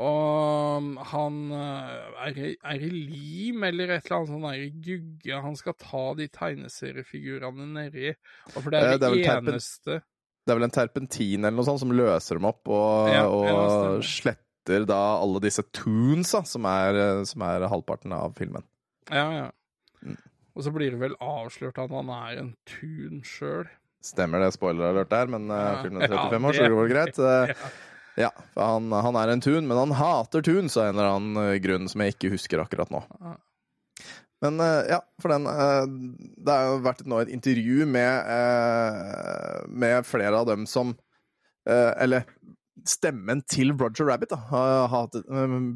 Og 0.00 0.76
um, 0.78 0.92
han 1.10 1.38
eh, 1.52 2.20
er, 2.24 2.36
i 2.38 2.52
er 2.62 2.78
det 2.78 2.90
lim 2.94 3.64
eller 3.66 3.90
et 3.96 4.06
eller 4.06 4.20
annet 4.20 4.30
sånn 4.30 4.44
der 4.46 4.62
gugge 4.86 5.40
han 5.44 5.56
skal 5.58 5.74
ta 5.82 6.02
de 6.16 6.28
tegneseriefigurene 6.32 7.66
nedi? 7.74 8.12
Og 8.54 8.60
for 8.62 8.70
det 8.70 8.80
Eh, 8.80 8.86
er 8.86 8.94
det 8.94 8.94
er 8.94 9.02
det, 9.02 9.10
vel 9.16 9.24
terpen- 9.26 9.52
eneste 9.56 9.96
Det 10.00 10.54
er 10.54 10.58
vel 10.60 10.68
en 10.68 10.76
terpentin 10.76 11.44
eller 11.44 11.56
noe 11.58 11.66
sånt 11.68 11.82
som 11.82 11.92
løser 11.92 12.38
dem 12.38 12.46
opp, 12.48 12.62
og, 12.70 13.10
Ja, 13.12 13.24
og 13.28 14.00
sletter 14.06 14.86
da 14.88 15.00
alle 15.20 15.40
disse 15.42 15.62
toonsa, 15.74 16.44
som 16.46 16.64
er, 16.70 16.94
eh, 16.96 17.24
som 17.28 17.42
er 17.42 17.66
halvparten 17.68 18.12
av 18.14 18.34
filmen. 18.38 18.62
Ja, 19.10 19.26
ja. 19.34 19.50
Mm. 20.06 20.16
Og 20.56 20.64
så 20.64 20.72
blir 20.72 20.90
det 20.94 21.00
vel 21.02 21.14
avslørt 21.20 21.78
at 21.82 21.90
han 21.90 22.08
er 22.14 22.38
en 22.40 22.54
tun 22.64 23.20
sjøl. 23.26 23.66
Stemmer 24.04 24.40
det, 24.40 24.52
spoiler 24.56 24.90
alert 24.94 25.10
der, 25.12 25.28
men 25.28 25.50
uh, 25.52 25.82
filmen 25.82 26.02
er 26.06 26.08
35 26.14 26.44
år, 26.48 26.56
så 26.56 26.64
det- 26.66 26.74
går 26.78 26.90
greit. 26.94 27.18
Uh, 27.20 27.70
Ja. 28.18 28.28
for 28.52 28.60
han, 28.66 28.90
han 28.92 29.16
er 29.16 29.30
en 29.32 29.40
tun, 29.40 29.64
men 29.68 29.78
han 29.78 29.92
hater 29.96 30.42
tunes 30.44 30.74
av 30.76 30.88
en 30.90 30.96
eller 30.98 31.10
annen 31.14 31.36
eh, 31.40 31.58
grunn 31.62 31.86
som 31.88 32.02
jeg 32.02 32.12
ikke 32.16 32.32
husker 32.34 32.60
akkurat 32.60 32.90
nå. 32.92 32.98
Men 34.42 34.58
ja, 34.90 34.98
for 35.22 35.30
den 35.32 35.44
Det 35.46 36.50
har 36.52 36.66
jo 36.66 36.80
vært 36.84 37.02
nå 37.08 37.20
et 37.22 37.30
intervju 37.32 37.86
med, 37.88 38.28
med 39.68 40.06
flere 40.08 40.40
av 40.42 40.48
dem 40.50 40.66
som 40.68 40.94
Eller 41.68 42.24
stemmen 42.88 43.42
til 43.48 43.72
Roger 43.78 44.08
Rabbit 44.10 44.32
da, 44.34 44.38
har, 44.50 45.08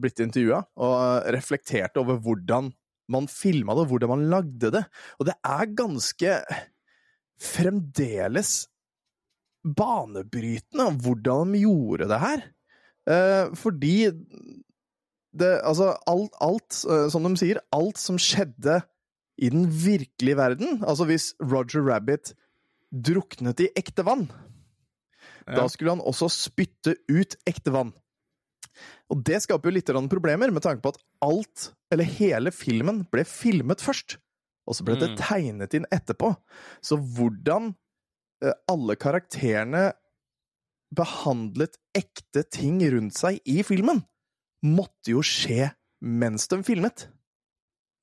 blitt 0.03 0.21
intervjua, 0.25 0.63
og 0.81 1.27
reflekterte 1.37 2.01
over 2.03 2.17
hvordan 2.25 2.73
man 3.13 3.27
filma 3.29 3.75
det, 3.77 3.85
og 3.85 3.91
hvordan 3.95 4.11
man 4.15 4.29
lagde 4.33 4.71
det. 4.75 4.85
Og 5.21 5.29
det 5.29 5.35
er 5.45 5.75
ganske 5.77 6.39
fremdeles 7.45 8.65
banebrytende 9.65 10.91
hvordan 11.05 11.55
de 11.55 11.63
gjorde 11.65 12.09
det 12.11 12.21
her. 12.21 12.43
Eh, 13.09 13.55
fordi 13.59 13.97
det 15.35 15.51
Altså, 15.67 15.91
alt, 16.07 16.33
alt 16.41 16.81
eh, 16.89 17.09
som 17.13 17.25
de 17.27 17.35
sier, 17.41 17.61
alt 17.75 17.99
som 18.01 18.17
skjedde 18.21 18.79
i 19.43 19.49
den 19.51 19.67
virkelige 19.67 20.39
verden 20.39 20.79
Altså, 20.85 21.05
hvis 21.09 21.33
Roger 21.43 21.83
Rabbit 21.83 22.35
druknet 22.95 23.61
i 23.65 23.71
ekte 23.77 24.05
vann, 24.07 24.29
Ja. 25.47 25.57
da 25.59 25.67
skulle 25.69 25.91
han 25.97 26.01
også 26.01 26.29
spytte 26.31 26.95
ut 27.11 27.35
ekte 27.45 27.73
vann. 27.75 27.91
Og 29.11 29.25
det 29.27 29.43
skaper 29.43 29.69
jo 29.69 29.75
litt 29.75 29.91
problemer, 30.09 30.51
med 30.51 30.63
tanke 30.63 30.81
på 30.81 30.95
at 30.95 31.01
alt, 31.21 31.73
eller 31.93 32.05
hele 32.05 32.51
filmen, 32.55 33.03
ble 33.11 33.25
filmet 33.25 33.83
først. 33.83 34.17
Og 34.67 34.77
så 34.79 34.85
ble 34.87 34.97
det 34.97 35.11
Mm. 35.13 35.17
tegnet 35.21 35.75
inn 35.77 35.87
etterpå. 35.93 36.37
Så 36.81 36.97
hvordan 36.97 37.75
eh, 38.43 38.53
alle 38.69 38.97
karakterene 38.97 39.93
behandlet 40.95 41.77
ekte 41.97 42.45
ting 42.51 42.79
rundt 42.93 43.17
seg 43.19 43.41
i 43.49 43.63
filmen, 43.67 44.05
måtte 44.65 45.13
jo 45.15 45.23
skje 45.27 45.73
mens 46.05 46.47
de 46.49 46.61
filmet. 46.67 47.09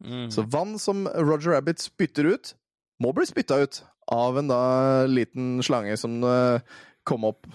Mm. 0.04 0.30
Så 0.34 0.44
vann 0.50 0.78
som 0.82 1.06
Roger 1.08 1.56
Rabbit 1.56 1.80
spytter 1.80 2.26
ut, 2.34 2.54
må 3.02 3.14
bli 3.14 3.26
spytta 3.30 3.62
ut 3.62 3.84
av 4.12 4.38
en 4.38 4.50
da 4.50 4.62
liten 5.10 5.62
slange 5.66 5.96
som 5.98 6.20
eh, 6.26 6.62
kom 7.08 7.26
opp 7.30 7.48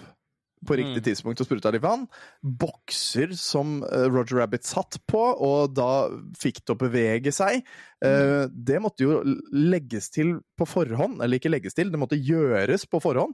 på 0.67 0.75
riktig 0.77 0.99
Mm. 1.01 1.05
tidspunkt 1.07 1.41
og 1.41 1.47
spruta 1.47 1.71
litt 1.73 1.81
vann. 1.83 2.03
Bokser 2.43 3.31
som 3.39 3.79
eh, 3.87 4.05
Roger 4.11 4.41
Rabbit 4.41 4.67
satt 4.67 4.99
på, 5.07 5.23
og 5.41 5.73
da 5.73 6.09
fikk 6.37 6.61
det 6.65 6.75
å 6.75 6.79
bevege 6.81 7.33
seg. 7.33 7.63
Eh, 8.03 8.45
Det 8.51 8.81
måtte 8.83 9.07
jo 9.07 9.21
legges 9.51 10.11
til 10.13 10.37
på 10.59 10.67
forhånd, 10.67 11.21
eller 11.23 11.39
ikke 11.39 11.51
legges 11.53 11.73
til, 11.73 11.89
det 11.89 11.99
måtte 11.99 12.19
gjøres 12.19 12.85
på 12.91 12.99
forhånd. 13.01 13.33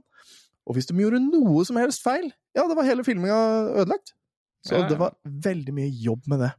Og 0.66 0.76
hvis 0.78 0.86
de 0.88 0.94
gjorde 0.96 1.20
noe 1.20 1.64
som 1.68 1.76
helst 1.76 2.00
feil, 2.02 2.30
ja, 2.56 2.64
da 2.66 2.74
var 2.78 2.86
hele 2.88 3.04
filminga 3.04 3.74
ødelagt. 3.82 4.14
Så 4.64 4.78
det 4.88 4.96
var 4.96 5.12
veldig 5.26 5.74
mye 5.76 5.90
jobb 5.92 6.22
med 6.32 6.40
det. 6.40 6.52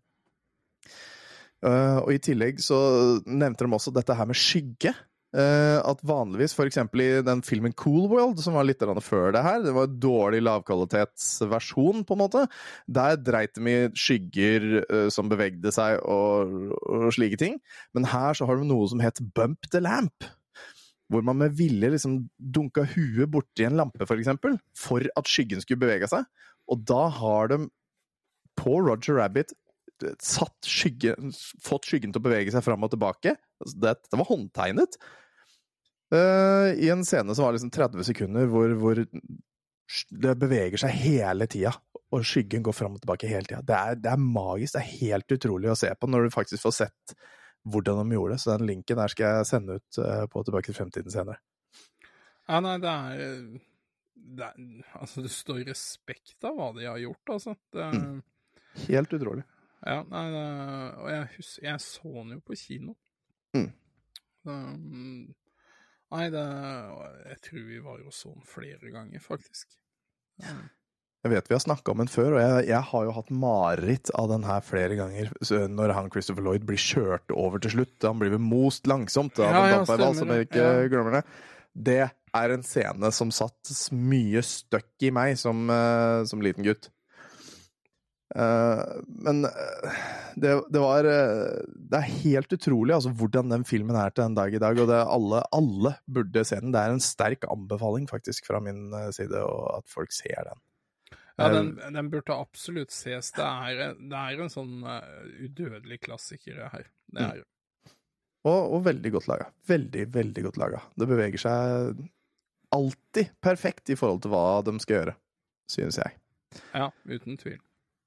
Eh, 1.66 1.98
og 2.04 2.12
i 2.14 2.20
tillegg 2.22 2.60
så 2.62 2.78
nevnte 3.26 3.66
de 3.66 3.74
også 3.74 3.94
dette 3.96 4.14
her 4.14 4.28
med 4.30 4.38
skygge. 4.38 4.92
Eh, 5.36 5.78
at 5.84 6.00
vanligvis, 6.08 6.54
eksempel 6.64 7.02
i 7.04 7.08
den 7.26 7.42
filmen 7.44 7.74
Cool 7.76 8.06
World, 8.08 8.40
som 8.40 8.56
var 8.56 8.64
litt 8.68 8.84
før 9.04 9.34
det 9.36 9.42
her, 9.44 9.64
det 9.66 9.74
var 9.76 9.90
en 9.90 9.98
dårlig 10.00 10.40
lavkvalitetsversjon, 10.46 12.06
på 12.08 12.16
en 12.16 12.22
måte, 12.22 12.46
der 12.88 13.18
dreit 13.20 13.58
de 13.58 13.68
i 13.68 13.90
skygger 14.00 14.86
eh, 14.86 15.10
som 15.12 15.28
bevegde 15.32 15.74
seg 15.76 16.00
og, 16.08 16.72
og 16.88 17.12
slike 17.16 17.40
ting. 17.42 17.60
Men 17.94 18.08
her 18.08 18.38
så 18.38 18.48
har 18.48 18.62
de 18.62 18.70
noe 18.70 18.88
som 18.88 19.04
het 19.04 19.20
Bump 19.36 19.68
the 19.74 19.84
Lamp. 19.84 20.30
Hvor 21.12 21.22
man 21.22 21.38
med 21.38 21.58
vilje 21.60 21.92
liksom 21.92 22.16
dunka 22.40 22.86
huet 22.96 23.30
borti 23.30 23.68
en 23.68 23.76
lampe, 23.78 24.08
for 24.08 24.18
eksempel, 24.18 24.56
for 24.80 25.04
at 25.20 25.30
skyggen 25.30 25.62
skulle 25.62 25.84
bevege 25.84 26.08
seg. 26.10 26.24
Og 26.72 26.82
da 26.88 27.04
har 27.20 27.52
de 27.52 27.60
på 28.58 28.80
Roger 28.80 29.20
Rabbit 29.20 29.52
satt 30.24 30.68
skyggen, 30.68 31.30
fått 31.64 31.88
skyggen 31.88 32.16
til 32.16 32.24
å 32.24 32.26
bevege 32.26 32.52
seg 32.56 32.64
fram 32.66 32.84
og 32.88 32.92
tilbake. 32.96 33.36
Altså, 33.62 33.78
det, 33.84 33.94
det 34.10 34.20
var 34.20 34.32
håndtegnet. 34.32 34.98
Eh, 36.14 36.74
I 36.86 36.90
en 36.94 37.06
scene 37.06 37.34
som 37.36 37.46
var 37.48 37.56
liksom 37.58 37.72
30 37.74 38.04
sekunder, 38.06 38.46
hvor, 38.52 38.74
hvor 38.78 39.00
det 39.06 40.36
beveger 40.42 40.78
seg 40.82 40.94
hele 41.02 41.48
tida. 41.52 41.74
Og 42.14 42.22
skyggen 42.28 42.64
går 42.64 42.76
fram 42.78 42.94
og 42.96 43.02
tilbake 43.04 43.28
hele 43.28 43.48
tida. 43.50 43.62
Det, 43.66 43.76
er- 43.76 43.96
det 44.04 44.12
er 44.14 44.22
magisk. 44.22 44.76
Det 44.78 44.84
er 44.84 45.00
helt 45.02 45.34
utrolig 45.36 45.72
å 45.74 45.78
se 45.80 45.90
på 46.00 46.08
når 46.10 46.28
du 46.28 46.36
faktisk 46.36 46.62
får 46.64 46.76
sett 46.84 47.16
hvordan 47.66 48.04
de 48.06 48.16
gjorde 48.16 48.36
det. 48.36 48.42
Så 48.44 48.54
den 48.58 48.68
linken 48.70 49.00
der 49.02 49.12
skal 49.12 49.40
jeg 49.40 49.50
sende 49.50 49.80
ut 49.80 49.98
eh, 50.00 50.26
på 50.32 50.44
Tilbake 50.46 50.70
til 50.70 50.78
fremtiden 50.78 51.12
senere. 51.12 51.40
Ja, 52.46 52.60
nei, 52.62 52.76
det 52.78 52.92
er, 52.94 53.42
det 54.38 54.46
er 54.52 55.00
Altså, 55.02 55.24
det 55.26 55.32
står 55.34 55.64
respekt 55.66 56.46
av 56.46 56.54
hva 56.60 56.68
de 56.78 56.86
har 56.86 57.02
gjort, 57.02 57.34
altså. 57.40 57.56
Det, 57.74 57.90
Mm. 57.96 58.22
Helt 58.90 59.14
utrolig. 59.16 59.44
Ja, 59.86 60.02
nei, 60.12 60.24
det, 60.34 60.44
og 61.00 61.10
jeg 61.10 61.28
husker 61.38 61.64
Jeg 61.64 61.80
så 61.80 62.10
den 62.16 62.32
jo 62.36 62.40
på 62.44 62.56
kino. 62.60 62.96
Mm. 63.56 63.70
Um, 64.46 65.34
nei, 66.16 66.30
det 66.34 66.46
Jeg 67.30 67.42
tror 67.50 67.68
vi 67.68 67.80
var 67.84 68.00
jo 68.02 68.12
sånn 68.16 68.42
flere 68.48 68.92
ganger, 68.94 69.22
faktisk. 69.24 69.78
Ja. 70.42 70.56
Jeg 71.26 71.32
vet 71.34 71.48
vi 71.50 71.56
har 71.56 71.64
snakka 71.64 71.92
om 71.94 72.02
den 72.04 72.10
før, 72.12 72.36
og 72.36 72.42
jeg, 72.44 72.68
jeg 72.70 72.82
har 72.92 73.06
jo 73.08 73.14
hatt 73.16 73.30
mareritt 73.34 74.12
av 74.14 74.28
den 74.30 74.44
her 74.46 74.62
flere 74.62 74.98
ganger. 75.00 75.32
Når 75.74 75.94
han 75.98 76.12
Christopher 76.14 76.46
Lloyd 76.46 76.68
blir 76.70 76.78
kjørt 76.78 77.34
over 77.34 77.58
til 77.64 77.74
slutt. 77.80 77.96
Han 78.06 78.20
blir 78.22 78.30
vel 78.36 78.44
most 78.44 78.86
langsomt 78.86 79.40
av 79.42 79.50
Ja, 79.50 79.64
en 79.64 79.72
ja, 79.72 79.78
dampveiball, 79.80 80.14
som 80.20 80.30
jeg 80.36 80.48
ikke 80.52 80.62
Ja. 80.62 80.84
glemmer 80.92 81.18
det. 81.18 81.24
Det 81.76 81.98
er 82.36 82.54
en 82.54 82.64
scene 82.64 83.10
som 83.12 83.32
satt 83.34 83.74
mye 83.92 84.44
støkk 84.46 85.08
i 85.08 85.10
meg 85.18 85.38
som, 85.42 85.66
eh, 85.70 86.24
som 86.30 86.42
liten 86.46 86.64
gutt. 86.64 86.92
Eh, 88.34 88.80
men 89.22 89.46
eh, 89.46 89.98
det, 90.36 90.54
det 90.74 90.82
var 90.82 91.06
eh, 91.06 91.60
Det 91.78 92.00
er 92.00 92.08
helt 92.26 92.56
utrolig 92.58 92.96
altså, 92.96 93.12
hvordan 93.14 93.52
den 93.54 93.66
filmen 93.70 93.96
er 94.00 94.10
til 94.10 94.26
den 94.26 94.38
dag 94.38 94.54
i 94.54 94.62
dag. 94.62 94.80
Og 94.82 94.90
det 94.90 95.02
alle, 95.02 95.42
alle 95.56 95.92
burde 96.10 96.46
se 96.48 96.60
den. 96.62 96.74
Det 96.74 96.82
er 96.82 96.96
en 96.96 97.04
sterk 97.04 97.46
anbefaling 97.52 98.08
faktisk 98.10 98.50
fra 98.50 98.62
min 98.64 98.88
side, 99.16 99.44
og 99.46 99.80
at 99.80 99.92
folk 99.92 100.16
ser 100.16 100.50
den. 100.50 100.64
ja, 101.38 101.50
den, 101.54 101.76
den 101.94 102.10
burde 102.10 102.34
absolutt 102.40 102.92
ses. 102.96 103.32
Det 103.36 103.46
er, 103.46 103.94
det 104.00 104.22
er 104.22 104.42
en 104.42 104.52
sånn 104.54 104.80
udødelig 104.86 106.02
klassiker, 106.08 106.66
her. 106.74 106.90
Det 107.12 107.22
Mm. 107.22 107.30
er 107.30 107.44
mm. 107.44 107.52
Og, 108.46 108.74
og 108.78 108.82
veldig 108.86 109.10
godt 109.16 109.26
laga. 109.26 109.46
Veldig, 109.66 110.04
veldig 110.14 110.42
godt 110.46 110.58
laga. 110.62 110.80
Det 110.94 111.08
beveger 111.10 111.42
seg 111.42 112.02
alltid 112.76 113.32
perfekt 113.42 113.90
i 113.90 113.96
forhold 113.98 114.22
til 114.22 114.34
hva 114.36 114.62
de 114.68 114.74
skal 114.84 114.96
gjøre, 115.00 115.14
synes 115.72 115.98
jeg. 115.98 116.14
Ja, 116.76 116.92
uten 117.10 117.40
tvil. 117.42 117.58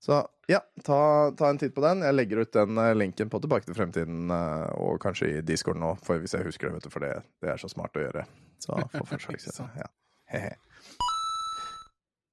Så 0.01 0.21
ja, 0.49 0.61
ta, 0.85 1.31
ta 1.37 1.51
en 1.51 1.59
titt 1.59 1.75
på 1.75 1.83
den. 1.85 2.05
Jeg 2.07 2.15
legger 2.15 2.43
ut 2.45 2.53
den 2.55 2.79
eh, 2.79 2.95
linken 2.97 3.31
på 3.31 3.41
Tilbake 3.43 3.67
til 3.67 3.77
fremtiden, 3.77 4.31
eh, 4.33 4.69
og 4.81 5.01
kanskje 5.03 5.31
i 5.33 5.41
Discord 5.45 5.81
nå, 5.81 5.95
for 6.07 6.23
hvis 6.23 6.37
jeg 6.37 6.47
husker 6.47 6.69
det, 6.69 6.79
vet 6.79 6.87
du, 6.87 6.93
for 6.95 7.05
det, 7.05 7.13
det 7.43 7.53
er 7.53 7.61
så 7.61 7.71
smart 7.71 7.99
å 7.99 8.05
gjøre. 8.07 8.25
Så 8.63 8.79
for 8.95 9.11
forsøk, 9.11 9.41
Ikke 9.43 9.69
Ja. 9.83 9.91
He-he. 10.29 10.55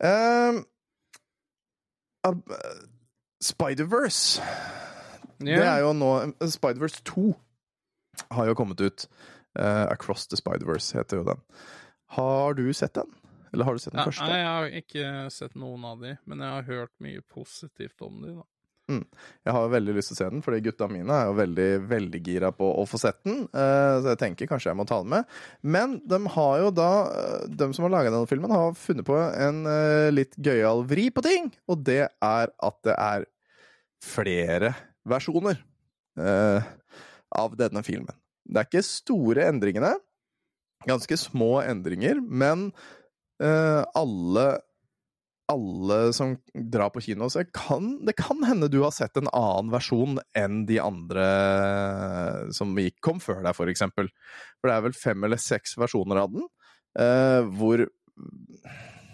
Um, 0.04 0.65
uh, 2.28 2.34
Spider-Verse 3.39 4.41
Det 5.39 5.62
er 5.63 5.78
jo 5.80 5.93
nå 5.95 6.10
Spider-Verse 6.43 6.99
2 7.08 7.30
har 8.36 8.49
jo 8.49 8.56
kommet 8.60 8.82
ut. 8.84 9.08
Uh, 9.56 9.88
Across 9.88 10.28
the 10.28 10.38
Spider-Verse 10.39 10.97
heter 10.97 11.21
jo 11.21 11.23
den. 11.23 11.39
Har 12.15 12.54
du 12.54 12.67
sett 12.73 12.95
den? 12.95 13.08
Eller 13.55 13.65
har 13.69 13.77
du 13.77 13.79
sett 13.81 13.93
den 13.95 14.03
Ja, 14.03 14.09
første? 14.11 14.27
nei, 14.27 14.41
jeg 14.41 14.51
har 14.51 14.73
ikke 14.81 15.31
sett 15.31 15.55
noen 15.55 15.85
av 15.87 16.03
de, 16.03 16.17
men 16.27 16.43
jeg 16.43 16.51
har 16.57 16.67
hørt 16.67 16.91
mye 17.03 17.23
positivt 17.31 18.03
om 18.05 18.19
de, 18.25 18.35
da. 18.35 18.43
Jeg 18.85 19.49
har 19.55 19.71
veldig 19.73 19.93
lyst 19.97 20.11
til 20.11 20.13
å 20.13 20.17
se 20.19 20.25
den, 20.29 20.43
fordi 20.45 20.59
gutta 20.67 20.85
mine 20.91 21.09
er 21.09 21.23
jo 21.31 21.37
veldig 21.39 21.69
veldig 21.89 22.19
gira 22.21 22.51
på 22.53 22.67
å 22.77 22.83
få 22.85 22.99
sett 23.01 23.17
den. 23.25 23.39
eh, 23.49 23.93
Så 24.03 24.11
jeg 24.11 24.19
tenker 24.21 24.45
kanskje 24.51 24.69
jeg 24.69 24.77
må 24.77 24.85
ta 24.85 24.99
den 25.01 25.09
med. 25.09 25.25
Men 25.65 25.95
de 26.05 26.19
har 26.35 26.59
jo 26.61 26.67
da, 26.69 26.89
eh, 27.09 27.47
de 27.49 27.69
som 27.73 27.87
har 27.87 27.93
laga 27.95 28.11
denne 28.13 28.29
filmen, 28.29 28.53
har 28.53 28.75
funnet 28.77 29.07
på 29.07 29.17
en 29.17 29.63
eh, 29.65 30.11
litt 30.13 30.37
gøyal 30.37 30.83
vri 30.85 31.07
på 31.09 31.23
ting. 31.25 31.49
Og 31.67 31.81
det 31.83 32.03
er 32.21 32.53
at 32.53 32.77
det 32.85 32.93
er 32.93 33.25
flere 34.05 34.75
versjoner 35.09 35.57
av 37.35 37.57
denne 37.57 37.81
filmen. 37.83 38.13
Det 38.45 38.61
er 38.61 38.67
ikke 38.69 38.85
store 38.85 39.47
endringene. 39.49 39.95
Ganske 40.85 41.17
små 41.17 41.55
endringer, 41.65 42.21
men 42.21 42.69
alle 43.39 44.45
alle 45.51 46.13
som 46.13 46.37
drar 46.53 46.89
på 46.89 47.01
kino, 47.05 47.29
så 47.29 47.43
kan, 47.53 48.05
det 48.05 48.15
kan 48.17 48.41
hende 48.47 48.69
du 48.71 48.79
har 48.81 48.93
sett 48.95 49.17
en 49.19 49.29
annen 49.29 49.69
versjon 49.73 50.17
enn 50.37 50.63
de 50.69 50.79
andre 50.81 51.27
som 52.55 52.73
gikk, 52.79 52.97
kom 53.05 53.21
før 53.21 53.43
deg, 53.45 53.53
for 53.57 53.69
eksempel. 53.71 54.09
For 54.57 54.69
det 54.69 54.77
er 54.77 54.85
vel 54.87 54.97
fem 54.97 55.27
eller 55.27 55.41
seks 55.41 55.77
versjoner 55.77 56.23
av 56.23 56.33
den, 56.33 56.47
eh, 56.97 57.41
hvor 57.59 57.85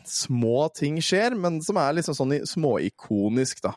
små 0.07 0.69
ting 0.75 1.01
skjer, 1.03 1.36
men 1.36 1.60
som 1.63 1.79
er 1.81 1.99
liksom 1.99 2.17
sånn 2.17 2.38
småikonisk, 2.47 3.63
da, 3.67 3.75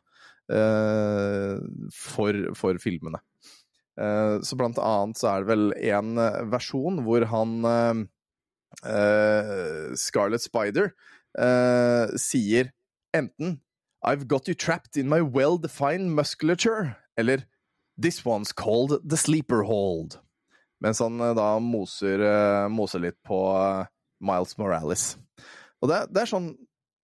eh, 0.54 1.58
for, 1.94 2.40
for 2.58 2.78
filmene. 2.82 3.22
Eh, 3.98 4.40
så 4.42 4.58
blant 4.58 4.78
annet 4.82 5.18
så 5.18 5.30
er 5.30 5.42
det 5.42 5.50
vel 5.52 5.68
en 5.90 6.18
eh, 6.18 6.42
versjon 6.50 7.02
hvor 7.06 7.26
han 7.30 7.58
eh, 7.70 7.90
eh, 7.90 8.06
Scarlet 9.98 10.42
Spider 10.42 10.90
eh, 11.38 12.14
sier 12.20 12.72
enten 13.14 13.60
I've 14.04 14.28
got 14.28 14.48
you 14.48 14.54
trapped 14.54 14.96
in 14.96 15.08
my 15.08 15.20
well-defined 15.22 16.14
musculature, 16.14 16.96
eller 17.16 17.46
This 17.96 18.24
one's 18.24 18.52
called 18.52 19.00
The 19.08 19.16
Sleeper 19.16 19.62
Hold. 19.62 20.18
Mens 20.82 20.98
han 20.98 21.20
eh, 21.20 21.34
da 21.38 21.58
moser, 21.62 22.20
eh, 22.20 22.68
moser 22.68 23.04
litt 23.04 23.20
på 23.26 23.38
eh, 23.54 23.86
Miles 24.24 24.56
Morales. 24.58 25.04
Og 25.80 25.90
det, 25.90 26.00
det 26.10 26.24
er 26.24 26.30
sånn 26.30 26.50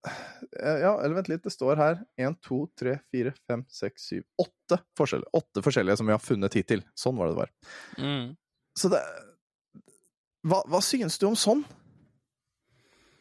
eh, 0.09 0.81
Ja, 0.83 0.97
eller 0.99 1.21
vent 1.21 1.31
litt, 1.31 1.45
det 1.47 1.55
står 1.55 1.81
her 1.81 2.03
én, 2.21 2.37
to, 2.45 2.65
tre, 2.79 2.99
fire, 3.15 3.33
fem, 3.49 3.63
seks, 3.71 4.11
syv 4.11 4.27
Åtte 4.43 4.81
forskjellige, 4.99 5.31
åtte 5.39 5.65
forskjellige 5.65 6.01
som 6.01 6.11
vi 6.11 6.17
har 6.17 6.23
funnet 6.25 6.59
hittil. 6.59 6.85
Sånn 6.99 7.17
var 7.17 7.31
det 7.31 7.37
det 7.37 7.45
var. 7.45 7.55
Mm. 8.03 8.27
Så 8.77 8.91
det 8.93 9.01
hva, 10.46 10.62
hva 10.70 10.81
synes 10.85 11.18
du 11.20 11.26
om 11.29 11.37
sånn? 11.38 11.64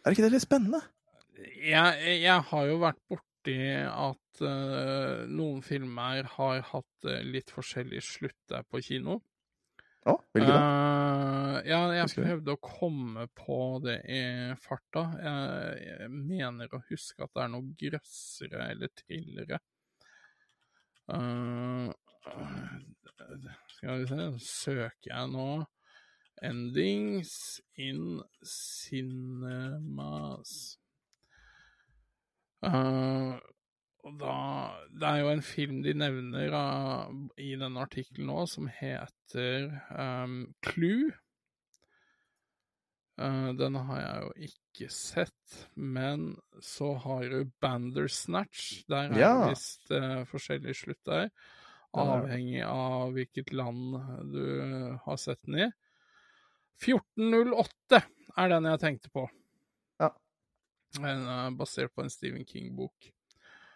Er 0.05 0.15
ikke 0.15 0.25
det 0.25 0.35
litt 0.37 0.45
spennende? 0.45 0.79
Jeg, 1.59 2.19
jeg 2.23 2.45
har 2.49 2.67
jo 2.67 2.77
vært 2.81 2.99
borti 3.11 3.57
at 3.87 4.43
uh, 4.43 5.25
noen 5.27 5.63
filmer 5.63 6.27
har 6.35 6.61
hatt 6.71 7.07
eh, 7.07 7.23
litt 7.27 7.51
forskjellig 7.55 8.01
slutt 8.03 8.39
der 8.51 8.65
på 8.67 8.81
kino. 8.83 9.19
Ja, 10.07 10.15
hvilke 10.33 10.51
da? 10.55 10.59
Uh, 10.59 11.57
ja, 11.67 11.79
jeg 11.97 12.11
prøvde 12.15 12.55
å 12.55 12.61
komme 12.63 13.27
på 13.35 13.59
det 13.83 13.97
i 14.07 14.21
farta. 14.63 15.05
Jeg, 15.19 15.87
jeg 15.89 16.11
mener 16.15 16.75
å 16.75 16.83
huske 16.87 17.25
at 17.25 17.35
det 17.35 17.43
er 17.45 17.51
noe 17.55 17.75
grøssere 17.83 18.69
eller 18.73 18.93
thrillere. 19.03 19.59
Uh, 21.09 21.91
skal 23.75 24.03
vi 24.03 24.07
se, 24.07 24.31
søker 24.45 25.11
jeg 25.11 25.31
nå 25.33 25.49
Endings 26.45 27.61
in 27.75 28.21
cinemas. 28.45 29.31
Uh, 32.63 33.39
og 34.07 34.15
da, 34.19 34.35
det 34.95 35.07
er 35.09 35.17
jo 35.21 35.29
en 35.33 35.43
film 35.43 35.81
de 35.83 35.93
nevner 35.95 36.53
uh, 36.55 37.07
i 37.39 37.55
denne 37.59 37.81
artikkelen 37.83 38.27
nå, 38.31 38.45
som 38.51 38.69
heter 38.71 39.67
um, 39.91 40.53
Clue. 40.65 41.11
Uh, 43.19 43.51
den 43.59 43.75
har 43.75 43.99
jeg 43.99 44.23
jo 44.23 44.31
ikke 44.47 44.87
sett, 44.95 45.67
men 45.75 46.37
så 46.63 46.93
har 47.03 47.27
du 47.27 47.51
Bandersnatch. 47.59 48.85
Der 48.87 49.11
er 49.11 49.19
Ja. 49.19 49.33
det 49.43 49.49
visst 49.57 49.91
uh, 49.91 50.23
forskjellig 50.31 50.75
slutt 50.79 51.03
der, 51.09 51.27
er 51.89 52.13
avhengig 52.15 52.63
av 52.63 53.11
hvilket 53.15 53.51
land 53.51 53.97
du 54.31 54.45
har 55.03 55.17
sett 55.19 55.41
den 55.47 55.55
i. 55.67 55.69
1408 56.79 58.01
er 58.39 58.51
den 58.53 58.67
jeg 58.69 58.81
tenkte 58.81 59.11
på. 59.13 59.25
Ja. 59.99 60.11
En, 60.99 61.25
er 61.27 61.55
basert 61.57 61.93
på 61.95 62.05
en 62.05 62.13
Stephen 62.13 62.45
King-bok. 62.47 63.11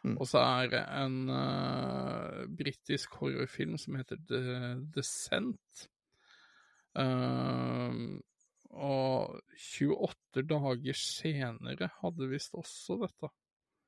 Mm. 0.04 0.18
Og 0.18 0.28
så 0.28 0.42
er 0.44 0.70
det 0.72 0.84
en 1.00 1.18
uh, 1.32 2.44
britisk 2.60 3.16
horrorfilm 3.22 3.78
som 3.80 3.96
heter 4.00 4.20
The 4.28 4.44
Descent. 4.96 5.88
Uh, 6.94 8.20
og 8.74 9.40
28 9.54 10.44
dager 10.50 10.98
senere 10.98 11.90
hadde 12.02 12.30
visst 12.32 12.56
også 12.58 12.98
dette. 13.06 13.30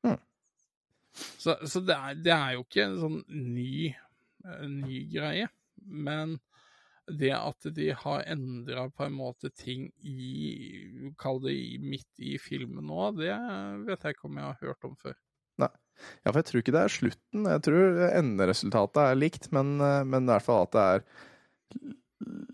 Mm. 0.05 0.19
Så, 1.15 1.55
så 1.65 1.81
det, 1.81 1.95
er, 1.95 2.19
det 2.21 2.33
er 2.35 2.55
jo 2.55 2.65
ikke 2.65 2.85
en 2.85 2.97
sånn 3.01 3.21
ny, 3.31 3.93
eh, 4.45 4.65
ny 4.69 4.99
greie. 5.09 5.47
Men 5.85 6.37
det 7.11 7.33
at 7.37 7.67
de 7.75 7.91
har 7.93 8.23
endra 8.31 8.87
på 8.89 9.05
en 9.05 9.13
måte 9.13 9.51
ting 9.53 9.91
i 10.01 11.11
Kall 11.21 11.41
det 11.43 11.53
midt 11.83 12.09
i 12.17 12.39
filmen 12.41 12.87
nå, 12.89 13.11
det 13.19 13.35
vet 13.85 14.07
jeg 14.07 14.17
ikke 14.17 14.29
om 14.29 14.39
jeg 14.41 14.49
har 14.49 14.61
hørt 14.63 14.89
om 14.89 14.95
før. 14.97 15.17
Ja, 16.25 16.31
for 16.31 16.41
jeg 16.41 16.47
tror 16.49 16.61
ikke 16.61 16.73
det 16.75 16.81
er 16.81 16.91
slutten. 16.91 17.45
Jeg 17.47 17.61
tror 17.63 18.01
enderesultatet 18.09 18.99
er 18.99 19.19
likt, 19.19 19.45
men, 19.55 19.77
eh, 19.79 20.01
men 20.03 20.25
i 20.25 20.33
hvert 20.33 20.43
fall 20.43 20.65
at 20.65 20.73
det 20.75 20.81
er 20.89 21.05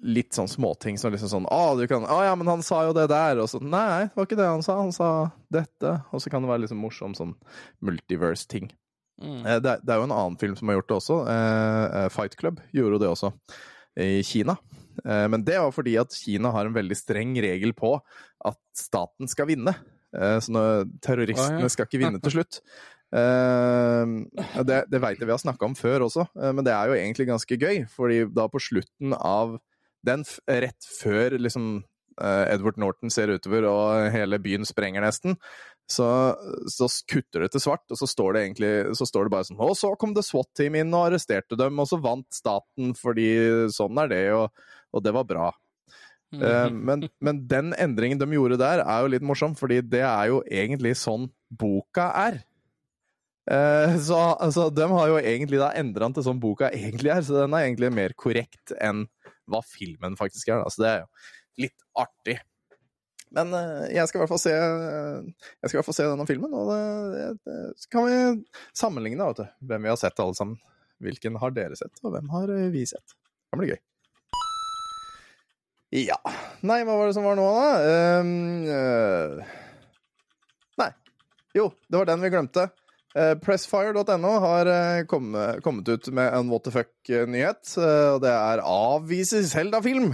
litt 0.01 0.35
sånn 0.35 0.49
småting 0.49 0.97
som 0.97 1.13
liksom 1.13 1.29
sånn 1.29 1.47
Å, 1.53 1.75
du 1.77 1.83
kan 1.89 2.03
Å 2.09 2.17
ja, 2.25 2.31
men 2.35 2.49
han 2.49 2.63
sa 2.65 2.81
jo 2.87 2.93
det 2.97 3.07
der. 3.11 3.41
Og 3.41 3.49
så 3.51 3.61
Nei, 3.61 4.07
det 4.09 4.17
var 4.17 4.27
ikke 4.27 4.39
det 4.39 4.49
han 4.49 4.65
sa. 4.65 4.77
Han 4.81 4.93
sa 4.95 5.09
dette. 5.53 5.95
Og 6.11 6.23
så 6.23 6.33
kan 6.33 6.43
det 6.43 6.51
være 6.51 6.65
liksom 6.65 6.81
morsom 6.81 7.17
sånn 7.17 7.35
multiverse-ting. 7.85 8.71
Mm. 9.21 9.41
Eh, 9.45 9.59
Det, 9.61 9.77
det 9.85 9.93
er 9.93 10.01
jo 10.01 10.07
en 10.09 10.17
annen 10.17 10.39
film 10.41 10.57
som 10.57 10.69
har 10.71 10.79
gjort 10.79 10.89
det 10.91 10.97
også. 10.97 11.19
Eh, 11.33 11.85
eh, 12.01 12.09
Fight 12.13 12.37
Club 12.39 12.61
gjorde 12.73 12.97
jo 12.97 13.03
det 13.05 13.11
også 13.13 13.33
i 13.99 14.21
Kina. 14.23 14.57
Eh, 15.05 15.27
Men 15.27 15.43
det 15.43 15.57
var 15.59 15.71
fordi 15.71 15.97
at 15.99 16.13
Kina 16.15 16.51
har 16.51 16.65
en 16.67 16.75
veldig 16.75 16.97
streng 16.97 17.35
regel 17.41 17.73
på 17.73 17.97
at 18.45 18.57
staten 18.75 19.27
skal 19.27 19.47
vinne. 19.47 19.75
Eh, 20.15 20.39
Så 20.39 20.51
terroristene 21.01 21.69
skal 21.69 21.85
ikke 21.87 21.99
vinne 22.05 22.21
til 22.21 22.31
slutt. 22.37 22.61
Eh, 23.11 24.63
Det, 24.63 24.79
det 24.89 25.01
veit 25.01 25.19
jeg 25.19 25.27
vi 25.27 25.35
har 25.35 25.43
snakka 25.43 25.65
om 25.65 25.75
før 25.75 26.07
også, 26.07 26.27
men 26.53 26.63
det 26.63 26.73
er 26.73 26.87
jo 26.87 26.97
egentlig 26.99 27.27
ganske 27.27 27.57
gøy. 27.59 27.85
fordi 27.89 28.25
da 28.33 28.47
på 28.47 28.59
slutten 28.61 29.13
av 29.13 29.59
den, 30.03 30.23
rett 30.47 30.87
før 31.01 31.37
liksom 31.37 31.83
Edward 32.21 32.77
Norton 32.77 33.09
ser 33.09 33.27
utover 33.33 33.65
og 33.65 34.11
hele 34.11 34.37
byen 34.37 34.65
sprenger 34.65 35.01
nesten, 35.01 35.37
så, 35.91 36.07
så 36.71 36.87
kutter 37.11 37.45
det 37.45 37.51
til 37.53 37.63
svart, 37.63 37.83
og 37.91 37.99
så 37.99 38.07
står 38.09 38.33
det 38.35 38.43
egentlig 38.45 38.71
så 38.97 39.07
står 39.09 39.27
det 39.27 39.33
bare 39.35 39.47
sånn 39.49 39.59
Og 39.61 39.73
så 39.77 39.91
kom 39.99 40.15
det 40.15 40.23
SWAT-team 40.27 40.79
inn 40.81 40.93
og 40.95 41.09
arresterte 41.09 41.59
dem, 41.59 41.79
og 41.81 41.89
så 41.89 41.99
vant 42.01 42.27
staten 42.33 42.95
fordi 42.97 43.27
sånn 43.75 43.99
er 44.05 44.11
det, 44.11 44.23
og, 44.37 44.63
og 44.95 45.03
det 45.05 45.13
var 45.17 45.27
bra. 45.29 45.49
Eh, 46.31 46.69
Mhm. 46.71 46.77
men, 46.87 47.09
men 47.19 47.39
den 47.47 47.73
endringen 47.75 48.19
de 48.21 48.29
gjorde 48.31 48.57
der, 48.61 48.79
er 48.85 49.01
jo 49.03 49.11
litt 49.11 49.25
morsom, 49.27 49.51
fordi 49.59 49.81
det 49.83 50.05
er 50.07 50.29
jo 50.31 50.39
egentlig 50.47 50.93
sånn 50.95 51.27
boka 51.51 52.05
er. 52.15 52.37
Eh, 53.51 53.97
så 53.99 54.19
altså, 54.39 54.69
de 54.71 54.85
har 54.93 55.09
jo 55.11 55.17
egentlig 55.19 55.59
da 55.59 55.71
endra 55.75 56.07
den 56.07 56.15
til 56.15 56.23
sånn 56.29 56.39
boka 56.39 56.69
egentlig 56.71 57.11
er, 57.11 57.25
så 57.25 57.41
den 57.41 57.57
er 57.57 57.65
egentlig 57.65 57.91
mer 57.91 58.15
korrekt 58.15 58.71
enn 58.79 59.07
hva 59.51 59.59
filmen 59.65 60.15
faktisk 60.19 60.53
er. 60.53 60.61
Da. 60.63 60.71
Så 60.71 60.83
det 60.85 60.91
er 60.93 60.99
jo 61.01 61.65
litt 61.65 61.85
artig. 61.99 62.37
Men 63.35 63.53
eh, 63.55 63.91
jeg 63.95 64.09
skal 64.09 64.19
i 64.19 64.21
hvert 64.23 64.33
fall 64.33 64.41
se 64.43 64.55
fall 65.87 65.95
se 65.95 66.07
denne 66.07 66.27
filmen, 66.27 66.51
og 66.51 66.71
det, 66.71 67.29
det, 67.47 67.59
så 67.79 67.93
kan 67.93 68.07
vi 68.07 68.17
sammenligne 68.77 69.29
vet 69.29 69.39
du, 69.39 69.53
hvem 69.69 69.87
vi 69.87 69.91
har 69.93 69.99
sett 69.99 70.19
alle 70.19 70.35
sammen. 70.37 70.59
Hvilken 71.01 71.39
har 71.41 71.53
dere 71.55 71.77
sett, 71.79 71.95
og 72.03 72.13
hvem 72.13 72.27
har 72.33 72.51
eh, 72.53 72.67
vi 72.73 72.83
sett? 72.89 73.15
Det 73.15 73.55
kan 73.55 73.63
bli 73.63 73.71
gøy. 73.71 73.79
Ja 75.91 76.15
Nei, 76.63 76.83
hva 76.87 76.93
var 76.95 77.09
det 77.09 77.15
som 77.17 77.25
var 77.25 77.35
nå, 77.35 77.47
da? 77.51 77.71
Ehm, 77.89 78.29
uh, 78.69 79.55
nei. 80.79 80.91
Jo, 81.57 81.65
det 81.89 81.99
var 81.99 82.07
den 82.07 82.21
vi 82.23 82.29
glemte. 82.31 82.67
Uh, 83.11 83.33
Pressfire.no 83.43 84.33
har 84.45 84.69
uh, 84.69 85.01
kommet, 85.09 85.59
kommet 85.65 85.89
ut 85.89 86.11
med 86.15 86.29
en 86.37 86.51
what 86.53 86.63
the 86.67 86.71
fuck-nyhet, 86.75 87.73
og 87.81 88.21
det 88.23 88.31
er 88.31 88.63
'avviser 88.63 89.43
Zelda-film'. 89.49 90.13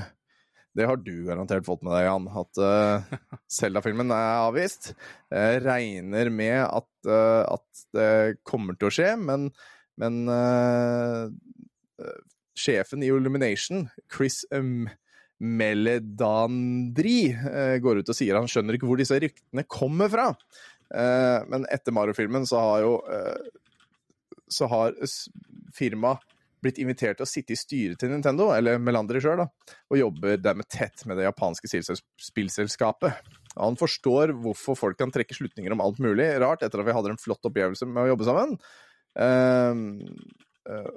Det 0.78 0.86
har 0.86 1.00
du 1.02 1.26
garantert 1.26 1.66
fått 1.66 1.82
med 1.86 1.96
deg, 1.96 2.06
Jan, 2.06 2.28
at 2.38 2.60
eh, 2.62 3.16
Zelda-filmen 3.58 4.14
er 4.14 4.44
avvist. 4.44 4.92
Jeg 5.34 5.64
regner 5.66 6.30
med 6.30 6.60
at, 6.62 6.92
uh, 7.10 7.42
at 7.58 7.84
det 7.98 8.38
kommer 8.46 8.78
til 8.78 8.92
å 8.92 8.94
skje, 8.94 9.10
men, 9.18 9.50
men 9.98 10.22
eh, 10.30 12.14
sjefen 12.58 13.02
i 13.02 13.10
Illumination, 13.10 13.88
Chris 14.14 14.44
um, 14.54 14.86
Meledandri, 15.42 17.20
går 17.82 18.02
ut 18.02 18.10
og 18.10 18.18
sier 18.18 18.38
han 18.38 18.50
skjønner 18.50 18.78
ikke 18.78 18.90
hvor 18.90 19.02
disse 19.02 19.18
ryktene 19.22 19.66
kommer 19.70 20.10
fra. 20.10 20.32
Men 20.90 21.68
etter 21.70 21.94
Mario-filmen 21.94 22.48
så 22.50 22.62
har 22.64 22.86
jo 22.86 22.94
så 24.50 24.66
har 24.72 24.96
firmaet 25.78 26.24
blitt 26.64 26.80
invitert 26.82 27.20
til 27.20 27.28
å 27.28 27.30
sitte 27.30 27.54
i 27.56 27.60
styret 27.60 28.00
til 28.02 28.12
Nintendo, 28.12 28.50
eller 28.56 28.82
Melandri 28.82 29.22
sjøl, 29.24 29.44
og 29.46 30.00
jobber 30.00 30.40
dermed 30.42 30.70
tett 30.72 31.06
med 31.10 31.20
det 31.20 31.28
japanske 31.28 31.70
spillselskapet. 32.28 33.22
Han 33.58 33.78
forstår 33.80 34.36
hvorfor 34.44 34.78
folk 34.78 35.00
kan 35.00 35.14
trekke 35.14 35.38
slutninger 35.38 35.74
om 35.74 35.82
alt 35.84 36.02
mulig 36.04 36.28
rart 36.42 36.66
etter 36.66 36.82
at 36.82 36.90
vi 36.90 36.98
hadde 36.98 37.16
en 37.16 37.22
flott 37.22 37.50
opplevelse 37.50 37.88
med 37.90 38.04
å 38.04 38.12
jobbe 38.12 38.28
sammen. 38.28 38.58
Eh, 39.18 39.82
eh, 40.74 40.92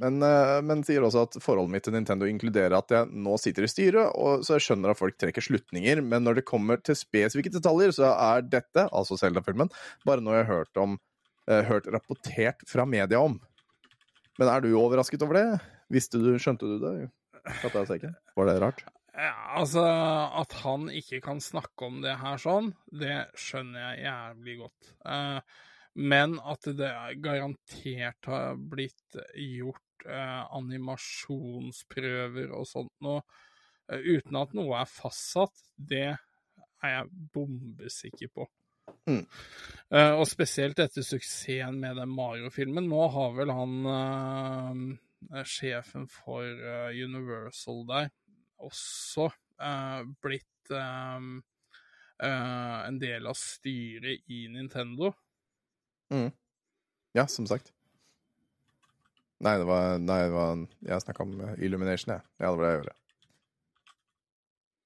men, 0.00 0.22
eh, 0.24 0.58
men 0.64 0.80
sier 0.86 1.04
også 1.04 1.26
at 1.26 1.36
forholdet 1.44 1.74
mitt 1.74 1.84
til 1.84 1.92
Nintendo 1.92 2.28
inkluderer 2.28 2.72
at 2.78 2.92
jeg 2.94 3.10
nå 3.12 3.36
sitter 3.40 3.66
i 3.66 3.70
styret, 3.70 4.14
og 4.16 4.46
så 4.46 4.56
jeg 4.56 4.64
skjønner 4.70 4.94
at 4.94 5.00
folk 5.00 5.18
trekker 5.20 5.44
slutninger, 5.44 6.00
men 6.00 6.24
når 6.24 6.40
det 6.40 6.48
kommer 6.48 6.80
til 6.80 6.96
spesifikke 6.96 7.52
detaljer, 7.52 7.92
så 7.96 8.14
er 8.14 8.46
dette, 8.48 8.86
altså 8.88 9.18
Zelda-filmen, 9.20 9.68
bare 10.08 10.24
noe 10.24 10.38
jeg 10.38 10.48
har 10.48 10.62
hørt 10.62 10.80
om 10.80 10.96
eh, 10.96 11.60
hørt 11.68 11.90
rapportert 11.92 12.64
fra 12.70 12.88
media 12.88 13.20
om. 13.20 13.36
Men 14.40 14.48
er 14.48 14.62
du 14.64 14.70
overrasket 14.72 15.20
over 15.26 15.36
det? 15.36 15.48
Visste 15.92 16.16
du, 16.22 16.30
skjønte 16.40 16.64
du 16.64 16.78
det? 16.80 16.94
Var 18.38 18.48
det 18.48 18.60
rart? 18.62 18.80
Ja, 19.12 19.34
altså, 19.58 19.82
at 20.40 20.54
han 20.62 20.86
ikke 20.94 21.18
kan 21.24 21.42
snakke 21.44 21.88
om 21.90 21.98
det 22.00 22.14
her 22.22 22.40
sånn, 22.40 22.70
det 22.88 23.26
skjønner 23.36 23.82
jeg 23.82 24.06
jævlig 24.06 24.54
godt. 24.62 24.92
Eh, 25.12 25.40
men 26.00 26.38
at 26.40 26.68
det 26.78 26.90
garantert 27.20 28.30
har 28.30 28.56
blitt 28.72 29.18
gjort 29.34 30.06
eh, 30.06 30.42
animasjonsprøver 30.56 32.54
og 32.56 32.68
sånt 32.70 32.94
noe, 33.04 33.20
eh, 33.90 34.00
uten 34.00 34.40
at 34.40 34.56
noe 34.56 34.78
er 34.80 34.88
fastsatt, 34.88 35.66
det 35.76 36.06
er 36.14 36.94
jeg 36.94 37.10
bombesikker 37.34 38.32
på. 38.32 38.48
Mm. 39.08 39.24
Eh, 39.90 40.12
og 40.14 40.28
spesielt 40.30 40.78
etter 40.78 41.02
suksessen 41.02 41.80
med 41.82 41.96
den 41.98 42.12
Mario-filmen. 42.14 42.86
Nå 42.90 43.08
har 43.14 43.32
vel 43.38 43.50
han 43.54 43.72
eh, 43.92 45.44
sjefen 45.48 46.06
for 46.10 46.44
uh, 46.46 46.90
Universal 46.94 47.86
der, 47.88 48.10
også 48.62 49.30
blitt 50.22 50.70
en 50.70 51.42
del 53.00 53.26
av 53.28 53.36
styret 53.36 54.20
i 54.32 54.48
Nintendo. 54.52 55.12
Ja, 57.12 57.26
som 57.26 57.46
sagt. 57.50 57.72
Nei, 59.40 59.58
det 59.60 59.66
var, 59.68 59.98
nei, 59.98 60.22
det 60.28 60.34
var 60.34 60.66
Jeg 60.84 61.02
snakka 61.04 61.22
om 61.26 61.32
Illumination, 61.58 62.14
jeg. 62.14 62.22
Ja, 62.38 62.52
det 62.52 62.58
var 62.60 62.64
det 62.64 62.70
jeg 62.70 62.80
gjorde. 62.80 62.96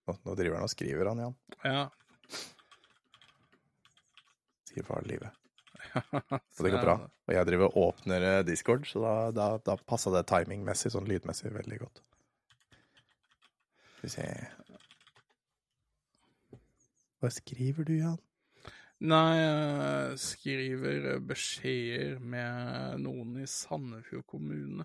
Nå, 0.04 0.12
nå 0.24 0.30
driver 0.38 0.56
han 0.58 0.68
og 0.68 0.74
skriver, 0.74 1.04
han 1.10 1.22
Jan. 1.24 1.36
Ja. 1.64 1.84
Far 4.82 5.02
livet. 5.06 5.30
Så 6.50 6.62
det 6.64 6.72
går 6.72 6.82
bra. 6.82 6.94
Og 7.28 7.34
jeg 7.34 7.46
driver 7.46 7.68
og 7.70 7.76
åpner 7.94 8.24
eh, 8.26 8.42
Discord, 8.48 8.86
så 8.90 8.98
da, 9.04 9.14
da, 9.36 9.46
da 9.62 9.76
passa 9.86 10.10
det 10.10 10.24
timingmessig, 10.26 10.90
sånn 10.94 11.06
lydmessig, 11.08 11.52
veldig 11.54 11.78
godt. 11.84 12.02
Skal 13.94 14.08
vi 14.08 14.12
se 14.16 14.28
Hva 17.22 17.30
skriver 17.32 17.86
du, 17.88 17.94
Jan? 18.00 18.18
Nei, 19.04 19.36
jeg 19.38 20.18
skriver 20.22 21.06
eh, 21.14 21.20
beskjeder 21.28 22.18
med 22.22 23.00
noen 23.04 23.38
i 23.42 23.46
Sandefjord 23.50 24.24
kommune. 24.30 24.84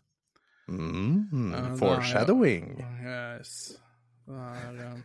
Mm, 0.69 1.29
Ja, 1.31 1.61
det 1.63 1.71
er- 1.71 1.77
foreshadowing. 1.79 2.73
Yes. 3.03 3.53
Det 4.29 4.35
er 4.37 4.81
eh, 4.85 4.99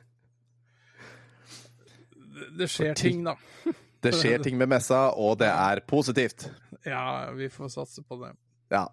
det, 2.34 2.48
det 2.58 2.68
skjer 2.70 2.94
ting, 2.98 3.22
da. 3.26 3.36
Det 4.04 4.12
skjer 4.18 4.42
ting 4.44 4.58
med 4.60 4.70
messa, 4.72 5.06
og 5.16 5.38
det 5.40 5.48
er 5.50 5.80
positivt. 5.88 6.46
Ja, 6.84 7.30
vi 7.36 7.48
får 7.52 7.72
satse 7.72 8.04
på 8.04 8.18
det. 8.22 8.32
Ja. 8.74 8.86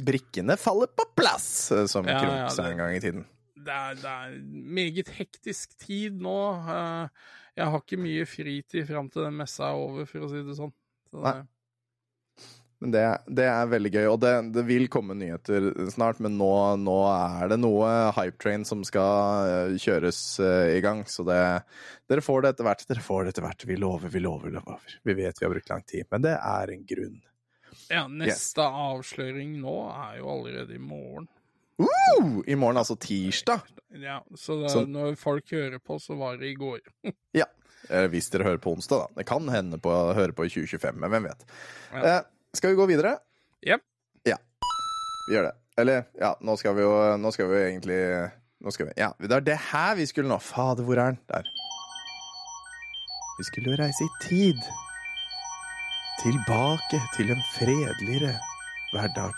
Brikkene 0.00 0.56
faller 0.60 0.88
på 0.96 1.04
plass, 1.16 1.70
eh, 1.72 1.86
som 1.90 2.08
Ja, 2.08 2.20
Krok 2.20 2.36
ja, 2.38 2.48
sa 2.54 2.68
en 2.70 2.80
gang 2.80 2.96
i 2.96 3.00
tiden. 3.04 3.26
Det 3.60 3.74
er, 3.76 3.94
det 4.00 4.10
er 4.10 4.36
meget 4.80 5.08
hektisk 5.18 5.74
tid 5.84 6.16
nå. 6.20 6.38
Eh, 6.64 7.08
Jeg 7.60 7.66
har 7.66 7.82
ikke 7.82 7.98
mye 8.00 8.24
fritid 8.30 8.86
fram 8.88 9.08
til 9.12 9.26
den 9.26 9.34
messa 9.36 9.66
er 9.68 9.76
over, 9.76 10.06
for 10.08 10.24
å 10.24 10.28
si 10.30 10.40
det 10.46 10.54
sånn. 10.56 10.70
Så 11.10 11.20
det, 11.20 11.32
Men 12.80 12.92
det, 12.94 13.00
det 13.28 13.44
er 13.44 13.66
veldig 13.68 13.90
gøy, 13.92 14.06
og 14.08 14.20
det, 14.22 14.30
det 14.54 14.62
vil 14.64 14.86
komme 14.88 15.12
nyheter 15.18 15.66
snart. 15.92 16.20
Men 16.24 16.38
nå, 16.40 16.48
nå 16.80 16.94
er 17.12 17.50
det 17.52 17.58
noe 17.60 17.90
hypetrain 18.16 18.64
som 18.64 18.80
skal 18.88 19.50
eh, 19.50 19.74
kjøres 19.82 20.20
eh, 20.40 20.78
i 20.78 20.80
gang. 20.84 21.02
Så 21.04 21.26
det, 21.28 21.40
dere 22.08 22.24
får 22.24 22.40
det 22.46 22.54
etter 22.54 22.64
hvert. 22.70 22.86
Dere 22.88 23.04
får 23.04 23.26
det 23.28 23.34
etter 23.34 23.44
hvert. 23.44 23.66
Vi 23.68 23.76
lover, 23.76 24.08
vi 24.14 24.22
lover, 24.24 24.54
lover. 24.56 24.96
Vi 25.04 25.16
vet 25.18 25.36
vi 25.42 25.44
har 25.48 25.52
brukt 25.52 25.68
lang 25.74 25.84
tid, 25.84 26.08
men 26.10 26.24
det 26.24 26.32
er 26.38 26.72
en 26.72 26.86
grunn. 26.88 27.20
ja, 27.92 28.06
neste 28.08 28.64
avsløring 28.64 29.58
nå 29.60 29.76
er 29.92 30.16
jo 30.22 30.32
allerede 30.38 30.74
i 30.74 30.80
morgen. 30.80 31.28
Uh, 31.80 32.40
I 32.48 32.56
morgen, 32.60 32.76
altså 32.80 32.96
tirsdag. 33.00 33.62
Ja, 34.00 34.18
så 34.36 34.56
det, 34.62 34.72
Så- 34.72 34.86
når 34.88 35.14
folk 35.20 35.52
hører 35.52 35.78
på, 35.84 36.00
så 36.00 36.16
var 36.16 36.36
det 36.40 36.54
i 36.54 36.56
går. 36.56 36.80
Ja. 37.36 37.46
Eh, 37.88 38.04
Hvis 38.12 38.28
dere 38.30 38.44
hører 38.44 38.60
på 38.60 38.72
onsdag, 38.76 39.06
da. 39.06 39.20
Det 39.20 39.24
kan 39.28 39.46
hende 39.48 39.78
på 39.80 39.88
å 39.88 40.12
høre 40.16 40.32
på 40.36 40.44
i 40.44 40.50
2025, 40.52 40.98
men 41.00 41.10
hvem 41.14 41.28
vet. 41.30 41.44
Ja. 41.94 42.02
Eh, 42.02 42.20
skal 42.54 42.70
vi 42.70 42.76
gå 42.78 42.86
videre? 42.90 43.16
Yep. 43.66 43.80
Ja. 44.26 44.36
Vi 45.28 45.34
gjør 45.36 45.42
det. 45.50 45.54
Eller, 45.78 46.02
ja, 46.18 46.32
nå 46.44 46.56
skal 46.60 46.74
vi 46.76 46.82
jo 46.82 46.90
Nå 47.16 47.30
skal 47.32 47.46
vi 47.48 47.54
jo 47.56 47.66
egentlig 47.70 47.98
Nå 48.60 48.72
skal 48.74 48.88
vi 48.90 48.92
Ja, 48.98 49.12
det 49.22 49.30
er 49.32 49.40
det 49.46 49.58
her 49.70 49.94
vi 49.96 50.06
skulle 50.10 50.28
nå. 50.28 50.36
Fader, 50.42 50.82
hvor 50.84 50.98
er 50.98 51.12
den? 51.14 51.20
Der. 51.30 51.46
Vi 53.38 53.44
skulle 53.48 53.70
jo 53.72 53.78
reise 53.80 54.04
i 54.04 54.10
tid. 54.26 54.60
Tilbake 56.20 57.00
til 57.16 57.30
en 57.32 57.40
fredeligere 57.54 58.34
hverdag. 58.92 59.32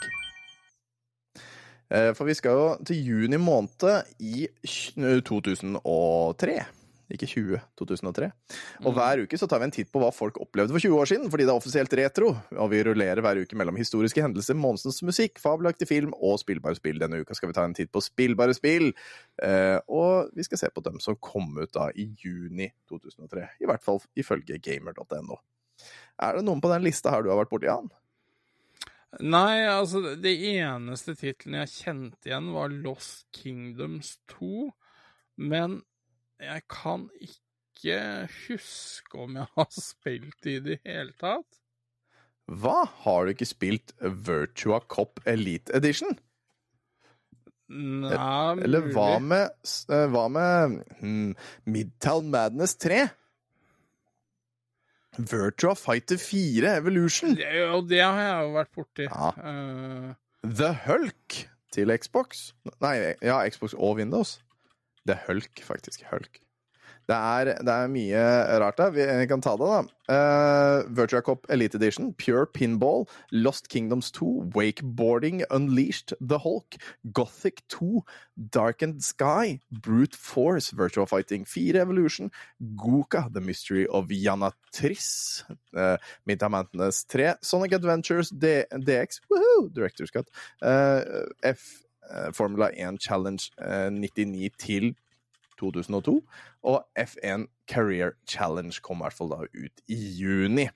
Eh, 1.92 2.10
For 2.16 2.24
vi 2.26 2.34
skal 2.34 2.50
jo 2.58 2.64
til 2.88 3.04
juni 3.06 3.36
måned 3.38 4.08
i 4.18 4.48
tj- 4.66 5.20
2003. 5.28 6.56
Ikke 7.12 7.28
20, 7.28 7.60
2003. 7.76 8.28
Og 8.86 8.94
hver 8.96 9.22
uke 9.24 9.38
så 9.38 9.48
tar 9.50 9.60
vi 9.60 9.68
en 9.68 9.74
titt 9.74 9.90
på 9.92 10.00
hva 10.00 10.08
folk 10.14 10.38
opplevde 10.40 10.72
for 10.72 10.82
20 10.82 10.98
år 11.02 11.10
siden, 11.10 11.30
fordi 11.32 11.44
det 11.44 11.52
er 11.52 11.60
offisielt 11.60 11.96
retro. 11.98 12.32
Og 12.56 12.70
vi 12.72 12.82
rullerer 12.86 13.20
hver 13.24 13.42
uke 13.44 13.58
mellom 13.58 13.76
historiske 13.76 14.24
hendelser, 14.24 14.56
Monsens 14.58 15.02
musikk, 15.04 15.40
fabelaktig 15.42 15.90
film 15.90 16.16
og 16.16 16.40
spillbare 16.40 16.78
spill. 16.78 17.00
Denne 17.02 17.20
uka 17.20 17.36
skal 17.36 17.52
vi 17.52 17.58
ta 17.58 17.66
en 17.68 17.76
titt 17.76 17.92
på 17.92 18.02
spillbare 18.04 18.56
spill. 18.56 18.90
Eh, 19.44 19.78
og 19.92 20.32
vi 20.36 20.46
skal 20.48 20.64
se 20.64 20.72
på 20.72 20.84
dem 20.88 21.00
som 21.04 21.20
kom 21.20 21.52
ut 21.60 21.72
da 21.76 21.90
i 21.92 22.08
juni 22.24 22.70
2003. 22.88 23.48
I 23.60 23.68
hvert 23.68 23.84
fall 23.84 24.00
ifølge 24.18 24.60
gamer.no. 24.62 25.40
Er 26.22 26.38
det 26.38 26.46
noen 26.46 26.62
på 26.62 26.70
den 26.72 26.86
lista 26.86 27.12
her 27.12 27.24
du 27.24 27.32
har 27.32 27.42
vært 27.42 27.52
borti, 27.52 27.68
Jan? 27.68 27.90
Nei, 29.20 29.66
altså, 29.68 30.00
det 30.16 30.32
eneste 30.54 31.12
titlene 31.18 31.66
jeg 31.66 31.74
kjente 31.74 32.30
igjen, 32.30 32.52
var 32.54 32.72
Lost 32.72 33.26
Kingdoms 33.36 34.14
2. 34.32 34.70
Men 35.36 35.82
jeg 36.42 36.64
kan 36.70 37.06
ikke 37.22 37.96
huske 38.48 39.18
om 39.24 39.38
jeg 39.40 39.48
har 39.56 39.70
spilt 39.90 40.50
i 40.50 40.58
det 40.64 40.80
hele 40.86 41.14
tatt. 41.20 41.58
Hva? 42.52 42.82
Har 43.04 43.24
du 43.24 43.32
ikke 43.32 43.48
spilt 43.48 43.94
Virtua 44.02 44.82
Cop 44.90 45.22
Elite 45.30 45.72
Edition? 45.78 46.16
Nei, 47.72 48.12
Eller 48.66 48.84
hva 48.92 49.14
mulig. 49.16 49.28
med, 49.30 49.70
eh, 49.88 50.06
hva 50.12 50.26
med 50.28 50.74
hmm, 50.98 51.30
Midtown 51.72 52.28
Madness 52.34 52.74
3? 52.82 53.06
Virtua 55.16 55.74
Fighter 55.76 56.18
4 56.20 56.74
Evolution? 56.82 57.34
Det, 57.36 57.48
og 57.68 57.88
det 57.88 58.02
har 58.02 58.20
jeg 58.20 58.44
jo 58.44 58.52
vært 58.58 58.72
borti. 58.76 59.06
Ja. 59.08 59.32
Eh, 59.48 60.12
The 60.42 60.72
Hulk 60.86 61.38
til 61.72 61.94
Xbox? 61.96 62.50
Nei, 62.82 62.94
ja, 63.24 63.40
Xbox 63.48 63.76
og 63.78 63.96
Windows. 64.02 64.40
Det 65.06 65.16
er 65.16 65.26
Hulk, 65.26 65.62
faktisk. 65.66 66.04
Hulk. 66.10 66.40
Det 67.10 67.16
er, 67.16 67.48
det 67.66 67.72
er 67.72 67.88
mye 67.90 68.22
rart 68.62 68.78
der. 68.78 68.92
Vi 68.94 69.26
kan 69.26 69.42
ta 69.42 69.56
det, 69.58 69.66
da. 69.66 69.80
Uh, 70.12 70.90
Virtua 70.96 71.22
Cop 71.24 71.46
Elite 71.50 71.74
Edition, 71.74 72.12
Pure 72.14 72.46
Pinball, 72.46 73.08
Lost 73.32 73.68
Kingdoms 73.68 74.10
2, 74.12 74.52
Wakeboarding 74.54 75.42
Unleashed, 75.50 76.14
The 76.20 76.38
Hulk, 76.38 76.76
Gothic 77.12 77.62
2, 77.68 78.04
Darkened 78.36 79.02
Sky, 79.02 79.58
Brute 79.72 80.14
Force, 80.14 80.70
Virtua 80.70 81.08
Fighting. 81.08 81.44
4 81.44 81.76
Evolution, 81.76 82.30
Guka, 82.76 83.32
The 83.32 83.40
Mystery 83.40 83.86
of 83.88 84.06
Janatris, 84.08 85.42
uh, 85.76 85.96
Midtown 86.28 86.50
Madness 86.52 87.02
3, 87.08 87.34
Sonic 87.42 87.72
Adventures 87.72 88.30
D 88.30 88.64
DX, 88.72 89.20
woohoo, 89.30 89.72
Director's 89.72 90.10
Cut, 90.10 90.28
uh, 90.62 91.02
F 91.42 91.82
eh, 91.82 91.91
Formula 92.36 92.70
1 92.74 93.00
Challenge 93.02 93.48
eh, 93.62 93.88
99 93.94 94.50
til 94.60 94.92
2002, 95.60 96.16
og 96.68 96.80
F1 96.98 97.46
Career 97.70 98.16
Challenge 98.28 98.78
kom 98.82 99.00
i 99.00 99.06
hvert 99.06 99.18
fall 99.18 99.30
da 99.32 99.42
ut 99.46 99.84
i 99.92 99.98
juni. 100.18 100.66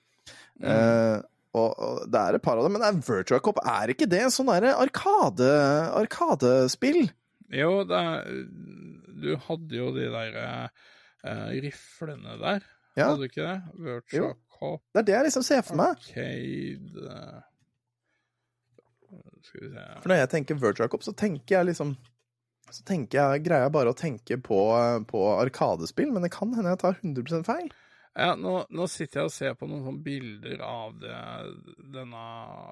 Eh, 0.63 1.17
og, 1.57 1.69
og 1.73 2.01
det 2.11 2.21
er 2.21 2.37
et 2.37 2.43
par 2.43 2.59
av 2.59 2.67
dem, 2.67 2.75
men 2.75 2.83
det 2.83 2.89
er 2.91 3.03
Virtua 3.07 3.39
Cop, 3.43 3.59
er 3.65 3.93
ikke 3.93 4.09
det 4.09 4.25
sånn 4.33 4.49
derre 4.51 4.75
arkade, 4.77 5.49
arkadespill? 5.97 7.07
jo, 7.53 7.71
er, 7.87 8.31
du 9.17 9.31
hadde 9.47 9.77
jo 9.79 9.91
de 9.95 10.09
der 10.13 10.39
uh, 11.23 11.51
riflene 11.63 12.39
der. 12.41 12.65
Ja. 12.97 13.11
Hadde 13.11 13.21
du 13.21 13.29
ikke 13.29 13.45
det? 13.45 13.57
Virtua. 13.77 14.33
Cop 14.57 14.83
Det 14.93 15.03
er 15.03 15.07
det 15.07 15.13
jeg 15.13 15.27
liksom 15.29 15.45
ser 15.45 15.61
for 15.65 15.77
meg. 15.77 15.99
Arcade 16.01 17.09
eh, 17.13 17.41
Skal 19.47 19.63
vi 19.65 19.71
se 19.73 19.87
For 20.03 20.11
når 20.11 20.21
jeg 20.21 20.31
tenker 20.35 20.61
Virtual 20.61 20.91
Cop, 20.93 21.03
så 21.07 21.15
tenker 21.17 21.59
jeg 21.59 21.71
liksom 21.71 21.95
så 22.67 22.83
tenker 22.83 23.15
jeg, 23.15 23.43
greier 23.45 23.63
jeg 23.63 23.71
bare 23.71 23.91
å 23.93 23.95
tenke 23.95 24.35
på, 24.43 24.57
på 25.07 25.19
arkadespill, 25.39 26.09
men 26.11 26.25
det 26.25 26.33
kan 26.33 26.49
hende 26.51 26.73
jeg 26.73 26.81
tar 26.81 26.97
100% 26.99 27.47
feil. 27.47 27.69
Ja, 28.11 28.33
nå, 28.35 28.57
nå 28.75 28.87
sitter 28.91 29.21
jeg 29.21 29.29
og 29.29 29.31
ser 29.31 29.53
på 29.55 29.69
noen 29.69 29.85
sånne 29.85 30.03
bilder 30.03 30.63
av 30.67 30.97
det, 30.99 31.19
denne 31.95 32.23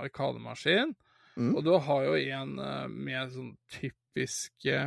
arkademaskinen. 0.03 0.91
Mm. 1.39 1.53
Og 1.55 1.63
du 1.67 1.71
har 1.87 2.03
jo 2.09 2.17
en 2.19 2.51
eh, 2.59 2.85
med 2.91 3.31
sånn 3.37 3.53
typiske 3.71 4.81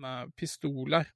med 0.00 0.32
pistoler. 0.36 1.08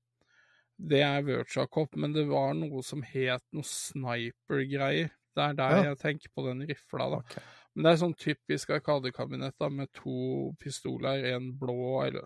Det 0.76 1.00
er 1.04 1.24
Virtua 1.26 1.64
Cop, 1.72 1.96
men 1.96 2.12
det 2.12 2.26
var 2.28 2.52
noe 2.56 2.84
som 2.86 3.00
het 3.04 3.44
noe 3.56 3.64
sniper-greier. 3.66 5.08
Det 5.36 5.44
er 5.44 5.56
der 5.58 5.76
Ja. 5.76 5.82
jeg 5.90 5.98
tenker 6.04 6.32
på 6.34 6.44
den 6.46 6.66
rifla, 6.68 7.08
da. 7.16 7.22
Ok. 7.24 7.38
Men 7.78 7.86
det 7.86 7.90
er 7.94 8.00
sånn 8.00 8.16
typisk 8.18 8.72
arkadekabinett 8.74 9.54
da, 9.62 9.68
med 9.70 9.86
to 9.94 10.50
pistoler, 10.58 11.22
en 11.30 11.52
blå 11.54 12.00
eller, 12.02 12.24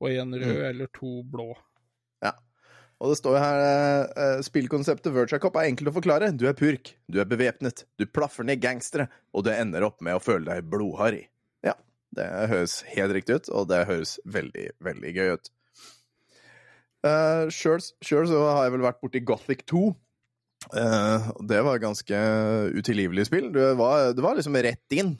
og 0.00 0.08
en 0.08 0.32
rød, 0.32 0.54
Mm. 0.56 0.68
eller 0.70 0.88
to 0.96 1.10
blå. 1.28 1.50
Ja. 2.24 2.30
Og 2.96 3.10
det 3.12 3.18
står 3.20 3.36
jo 3.36 3.42
her 3.42 4.06
eh, 4.16 4.40
Spillkonseptet 4.46 5.12
Virtua 5.12 5.38
Cop 5.42 5.58
er 5.60 5.68
enkelt 5.68 5.90
å 5.90 5.94
forklare. 5.98 6.30
Du 6.32 6.46
er 6.48 6.56
purk, 6.56 6.94
du 7.12 7.20
er 7.20 7.28
bevæpnet, 7.28 7.84
du 8.00 8.06
plaffer 8.08 8.48
ned 8.48 8.62
gangstere, 8.64 9.10
og 9.36 9.44
du 9.44 9.50
ender 9.52 9.84
opp 9.84 10.00
med 10.00 10.16
å 10.16 10.22
føle 10.24 10.48
deg 10.48 10.70
blodharry. 10.72 11.26
Ja, 11.62 11.74
det 12.16 12.30
høres 12.48 12.78
helt 12.94 13.12
riktig 13.12 13.36
ut, 13.42 13.50
og 13.52 13.68
det 13.68 13.82
høres 13.90 14.16
veldig, 14.24 14.70
veldig 14.80 15.12
gøy 15.12 15.34
ut. 15.36 15.52
Uh, 17.06 17.46
Sjøl 17.52 17.78
så 18.26 18.40
har 18.48 18.64
jeg 18.64 18.72
vel 18.78 18.86
vært 18.88 19.02
borti 19.04 19.20
Gothic 19.28 19.66
2. 19.68 19.82
Og 20.66 21.42
det 21.46 21.60
var 21.62 21.78
ganske 21.78 22.18
utilgivelig 22.74 23.28
spill. 23.28 23.52
Det 23.54 23.68
var, 23.78 24.10
det 24.16 24.24
var 24.24 24.38
liksom 24.38 24.58
rett 24.66 24.96
inn. 24.96 25.14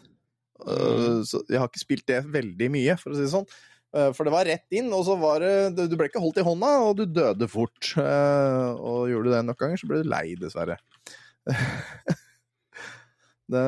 Uh, 0.65 1.23
så 1.27 1.43
jeg 1.51 1.61
har 1.61 1.69
ikke 1.69 1.83
spilt 1.83 2.07
det 2.09 2.23
veldig 2.33 2.69
mye, 2.73 2.97
for 3.01 3.13
å 3.13 3.17
si 3.17 3.25
det 3.27 3.33
sånn. 3.33 3.49
Uh, 3.95 4.11
for 4.17 4.27
det 4.27 4.35
var 4.35 4.49
rett 4.49 4.77
inn, 4.77 4.91
og 4.95 5.05
så 5.07 5.17
var 5.21 5.45
det 5.45 5.87
Du 5.89 5.97
ble 5.97 6.09
ikke 6.11 6.23
holdt 6.23 6.41
i 6.43 6.47
hånda, 6.47 6.71
og 6.87 6.97
du 6.99 7.05
døde 7.09 7.49
fort. 7.51 7.93
Uh, 7.99 8.73
og 8.77 9.11
gjorde 9.13 9.31
du 9.31 9.35
det 9.37 9.43
nok 9.47 9.61
ganger, 9.63 9.81
så 9.81 9.91
ble 9.91 10.03
du 10.03 10.11
lei, 10.11 10.27
dessverre. 10.41 10.79
det, 13.53 13.65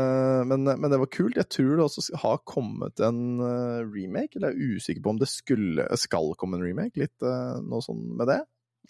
men, 0.50 0.66
men 0.66 0.88
det 0.90 1.00
var 1.04 1.12
kult. 1.14 1.38
Jeg 1.38 1.50
tror 1.54 1.74
det 1.76 1.86
også 1.86 2.22
har 2.24 2.44
kommet 2.48 3.04
en 3.04 3.22
uh, 3.42 3.84
remake. 3.86 4.36
Eller 4.36 4.54
jeg 4.54 4.58
er 4.58 4.78
usikker 4.78 5.04
på 5.04 5.14
om 5.14 5.20
det 5.22 5.30
skulle, 5.32 5.88
skal 6.00 6.32
komme 6.40 6.58
en 6.58 6.66
remake. 6.66 6.98
Litt 7.04 7.26
uh, 7.26 7.60
noe 7.64 7.84
sånn 7.84 8.04
med 8.18 8.32
det. 8.32 8.42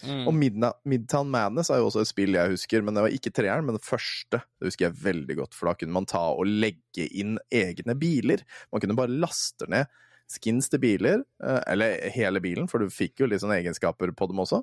Mm. 0.05 0.27
Og 0.31 0.35
Midna 0.37 0.71
Midtown 0.87 1.31
Madness 1.33 1.73
er 1.75 1.81
jo 1.81 1.89
også 1.89 2.05
et 2.05 2.11
spill 2.11 2.37
jeg 2.37 2.53
husker, 2.53 2.85
men 2.87 2.95
det 2.95 3.03
var 3.03 3.15
ikke 3.15 3.33
treeren, 3.35 3.67
men 3.67 3.79
det 3.79 3.87
første. 3.87 4.39
Det 4.39 4.71
husker 4.71 4.89
jeg 4.89 5.01
veldig 5.03 5.39
godt, 5.41 5.57
for 5.59 5.71
da 5.71 5.79
kunne 5.81 5.97
man 5.97 6.07
ta 6.09 6.23
og 6.35 6.47
legge 6.47 7.09
inn 7.09 7.39
egne 7.51 7.97
biler. 7.99 8.45
Man 8.73 8.85
kunne 8.85 8.99
bare 8.99 9.19
laste 9.25 9.67
ned 9.71 9.91
skins 10.29 10.69
til 10.69 10.83
biler, 10.83 11.25
eh, 11.43 11.63
eller 11.73 12.11
hele 12.13 12.41
bilen, 12.45 12.69
for 12.69 12.85
du 12.85 12.93
fikk 12.93 13.23
jo 13.23 13.29
litt 13.31 13.43
sånne 13.43 13.59
egenskaper 13.63 14.13
på 14.15 14.29
dem 14.31 14.45
også. 14.45 14.63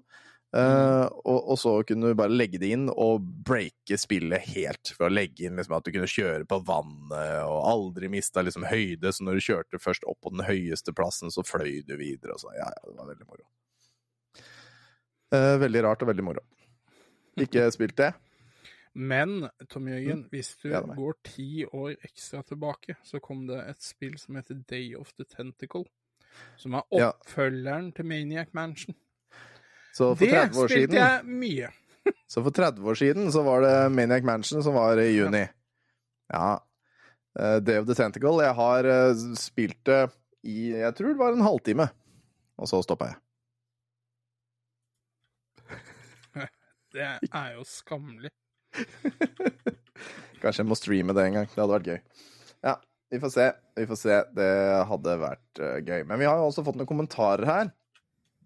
Eh, 0.56 1.06
og, 1.28 1.40
og 1.52 1.58
så 1.60 1.74
kunne 1.88 2.12
du 2.12 2.18
bare 2.18 2.32
legge 2.32 2.60
det 2.62 2.70
inn 2.72 2.86
og 2.94 3.26
breake 3.48 3.98
spillet 4.00 4.46
helt. 4.54 4.94
For 4.96 5.10
å 5.10 5.12
legge 5.12 5.50
inn 5.50 5.60
liksom 5.60 5.76
at 5.76 5.88
du 5.88 5.92
kunne 5.92 6.10
kjøre 6.10 6.48
på 6.48 6.62
vannet 6.68 7.42
og 7.44 7.60
aldri 7.74 8.12
mista 8.14 8.46
liksom 8.46 8.68
høyde. 8.70 9.12
Så 9.12 9.26
når 9.26 9.40
du 9.40 9.48
kjørte 9.50 9.82
først 9.84 10.08
opp 10.08 10.22
på 10.24 10.32
den 10.36 10.46
høyeste 10.48 10.96
plassen, 10.96 11.34
så 11.34 11.44
fløy 11.44 11.82
du 11.88 11.98
videre 12.00 12.38
og 12.38 12.46
sånn. 12.46 12.56
Ja, 12.60 12.70
ja, 12.72 12.88
det 12.88 12.98
var 13.02 13.12
veldig 13.12 13.28
moro. 13.28 13.44
Eh, 15.36 15.58
veldig 15.62 15.84
rart 15.86 16.02
og 16.06 16.10
veldig 16.14 16.24
moro. 16.26 16.44
Ikke 17.42 17.68
spilt 17.76 17.96
det. 18.00 18.14
Men 18.96 19.50
Tom 19.68 19.90
Jørgen, 19.92 20.22
hvis 20.32 20.54
du 20.62 20.70
Mm. 20.70 20.72
Ja, 20.72 20.80
er 20.80 20.88
meg. 20.88 20.98
går 20.98 21.16
ti 21.28 21.66
år 21.66 21.96
ekstra 22.08 22.44
tilbake, 22.48 22.96
så 23.04 23.20
kom 23.22 23.46
det 23.50 23.58
et 23.70 23.82
spill 23.84 24.18
som 24.18 24.36
heter 24.40 24.62
Day 24.70 24.94
of 24.96 25.12
the 25.18 25.26
Tentacle. 25.26 25.84
Som 26.58 26.74
er 26.76 26.84
Ja. 26.92 27.12
oppfølgeren 27.12 27.94
til 27.96 28.06
Maniac 28.06 28.54
Mansion. 28.54 28.96
Så 29.94 30.16
for 30.18 30.26
Det 30.26 30.32
år 30.34 30.68
spilte 30.68 30.92
siden 30.92 30.96
jeg 30.96 31.26
mye. 31.26 31.70
Så 32.28 32.44
for 32.44 32.52
30 32.52 32.84
år 32.86 32.96
siden 32.96 33.32
så 33.32 33.44
var 33.44 33.62
det 33.62 33.92
Maniac 33.92 34.24
Mansion 34.24 34.62
som 34.64 34.74
var 34.76 34.98
i 35.00 35.12
juni. 35.16 35.48
Ja. 36.32 36.60
Eh, 37.40 37.60
Day 37.60 37.80
of 37.80 37.88
the 37.88 37.96
Tentacle. 37.96 38.44
Jeg 38.44 38.54
har 38.56 38.86
eh, 38.86 39.14
spilt 39.36 39.84
det 39.86 40.10
i 40.44 40.72
Jeg 40.72 40.96
tror 40.96 41.08
det 41.08 41.18
var 41.18 41.34
en 41.34 41.42
halvtime. 41.42 41.90
Og 42.60 42.68
så 42.68 42.82
stoppa 42.84 43.06
jeg. 43.12 43.16
Det 46.96 47.06
er 47.28 47.48
jo 47.58 47.66
skammelig. 47.68 48.32
Kanskje 50.42 50.62
jeg 50.62 50.70
må 50.70 50.78
streame 50.80 51.16
det 51.18 51.26
en 51.28 51.40
gang. 51.40 51.50
Det 51.52 51.60
hadde 51.60 51.74
vært 51.74 51.90
gøy. 51.90 52.28
Ja, 52.66 52.76
vi 53.12 53.20
får 53.24 53.34
se. 53.34 53.48
Vi 53.76 53.88
får 53.90 54.00
se. 54.00 54.20
Det 54.38 54.52
hadde 54.92 55.18
vært 55.22 55.62
uh, 55.62 55.80
gøy. 55.82 56.06
Men 56.08 56.22
vi 56.22 56.30
har 56.30 56.40
jo 56.40 56.48
også 56.52 56.64
fått 56.68 56.80
noen 56.80 56.90
kommentarer 56.90 57.50
her. 57.50 57.74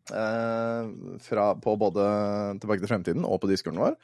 Uh, 0.10 1.20
fra, 1.22 1.52
på 1.62 1.76
både 1.78 2.04
Tilbake 2.58 2.82
til 2.82 2.90
fremtiden 2.90 3.28
og 3.28 3.42
på 3.44 3.52
discoen 3.52 3.78
vår. 3.78 4.00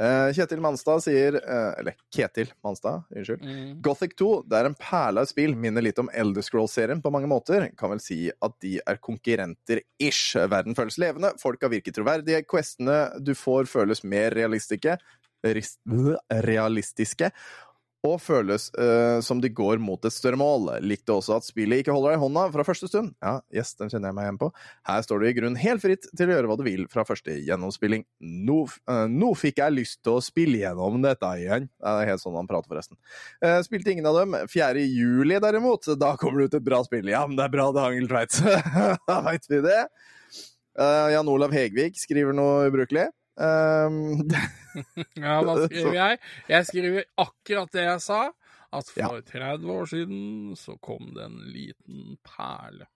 Eh, 0.00 0.32
Kjetil 0.32 0.60
Manstad 0.64 1.02
sier 1.04 1.36
eh, 1.36 1.72
Eller 1.80 1.96
Ketil 2.14 2.52
Manstad, 2.64 3.02
unnskyld. 3.10 3.42
Mm. 3.44 3.72
Gothic 3.84 4.14
2 4.18 4.30
det 4.48 4.60
er 4.60 4.68
en 4.70 4.76
perle 4.78 5.24
av 5.24 5.28
spill, 5.28 5.56
minner 5.58 5.84
litt 5.84 6.00
om 6.00 6.10
Elder 6.14 6.44
Scrolls-serien 6.46 7.02
på 7.04 7.12
mange 7.12 7.28
måter. 7.30 7.68
Kan 7.78 7.92
vel 7.94 8.02
si 8.04 8.20
at 8.30 8.56
de 8.64 8.78
er 8.80 9.00
konkurrenter-ish. 9.02 10.38
Verden 10.50 10.78
føles 10.78 11.00
levende, 11.02 11.34
folka 11.42 11.70
virker 11.72 11.96
troverdige, 11.96 12.44
questene 12.48 13.02
du 13.20 13.34
får 13.36 13.68
føles 13.70 14.04
mer 14.04 14.36
realistiske, 14.36 14.96
realistiske 15.40 17.30
og 18.06 18.16
føles 18.22 18.68
uh, 18.80 19.20
som 19.24 19.40
de 19.42 19.50
går 19.52 19.80
mot 19.82 20.04
et 20.06 20.14
større 20.14 20.38
mål. 20.40 20.70
Likte 20.84 21.12
også 21.12 21.36
at 21.36 21.46
spillet 21.46 21.82
ikke 21.82 21.92
holder 21.92 22.14
deg 22.14 22.18
i 22.18 22.22
hånda 22.22 22.44
fra 22.54 22.64
første 22.64 22.88
stund. 22.88 23.12
Ja, 23.20 23.34
yes, 23.52 23.74
den 23.76 23.92
kjenner 23.92 24.10
jeg 24.10 24.16
meg 24.16 24.28
igjen 24.28 24.40
på. 24.40 24.48
Her 24.88 25.04
står 25.04 25.20
du 25.20 25.28
i 25.28 25.34
grunnen 25.36 25.60
helt 25.60 25.84
fritt 25.84 26.08
til 26.08 26.30
å 26.30 26.36
gjøre 26.36 26.50
hva 26.50 26.56
du 26.60 26.64
vil 26.64 26.86
fra 26.92 27.04
første 27.08 27.36
gjennomspilling. 27.36 28.06
Nå, 28.48 28.62
uh, 28.88 29.04
nå 29.10 29.34
fikk 29.38 29.60
jeg 29.60 29.76
lyst 29.76 30.00
til 30.06 30.16
å 30.16 30.24
spille 30.24 30.62
gjennom 30.62 31.00
dette 31.04 31.34
igjen. 31.42 31.68
Det 31.76 31.92
er 31.92 32.12
helt 32.14 32.24
sånn 32.24 32.40
han 32.40 32.48
prater, 32.50 32.72
forresten. 32.72 32.96
Uh, 33.44 33.60
spilte 33.66 33.92
ingen 33.92 34.08
av 34.08 34.22
dem. 34.22 34.38
4. 34.48 34.86
juli, 34.86 35.36
derimot, 35.44 35.92
da 36.00 36.14
kommer 36.20 36.40
det 36.40 36.50
ut 36.50 36.60
et 36.62 36.68
bra 36.70 36.80
spill. 36.88 37.12
Ja, 37.12 37.26
men 37.28 37.36
det 37.36 37.46
er 37.46 37.54
bra, 37.58 37.68
det, 37.76 37.84
Angel 37.84 38.08
Tveit. 38.08 38.40
da 39.10 39.20
veit 39.28 39.50
vi 39.50 39.62
det. 39.66 39.80
Jan 40.80 41.28
Olav 41.28 41.52
Hegvik 41.52 41.98
skriver 41.98 42.32
noe 42.32 42.68
ubrukelig. 42.70 43.10
Um, 43.40 44.28
Ja, 45.16 45.40
da 45.42 45.56
skriver 45.64 45.96
jeg? 46.02 46.20
Jeg 46.50 46.68
skriver 46.68 47.08
akkurat 47.24 47.74
det 47.74 47.86
jeg 47.86 48.04
sa. 48.04 48.22
At 48.70 48.86
for 48.86 49.18
30 49.26 49.70
år 49.74 49.88
siden 49.90 50.18
så 50.58 50.76
kom 50.78 51.08
det 51.16 51.24
en 51.26 51.38
liten 51.50 52.16
perle. 52.22 52.86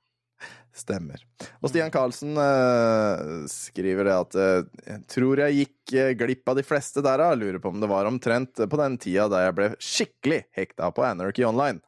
Stemmer. 0.75 1.23
Og 1.63 1.71
Stian 1.71 1.91
Karlsen 1.95 2.37
uh, 2.39 3.43
skriver 3.51 4.07
det 4.07 4.15
at 4.15 4.37
uh, 4.39 5.01
tror 5.11 5.43
jeg 5.45 5.65
gikk 5.65 5.95
uh, 5.97 6.13
glipp 6.19 6.53
av 6.53 6.59
de 6.59 6.65
fleste 6.67 7.03
der, 7.03 7.23
da. 7.23 7.33
Lurer 7.39 7.59
på 7.63 7.73
om 7.73 7.81
det 7.83 7.91
var 7.91 8.07
omtrent 8.11 8.59
på 8.59 8.81
den 8.81 8.99
tida 9.03 9.27
da 9.33 9.45
jeg 9.47 9.57
ble 9.59 9.69
skikkelig 9.83 10.41
hekta 10.55 10.91
på 10.95 11.07
Anarchy 11.07 11.47
Online. 11.49 11.81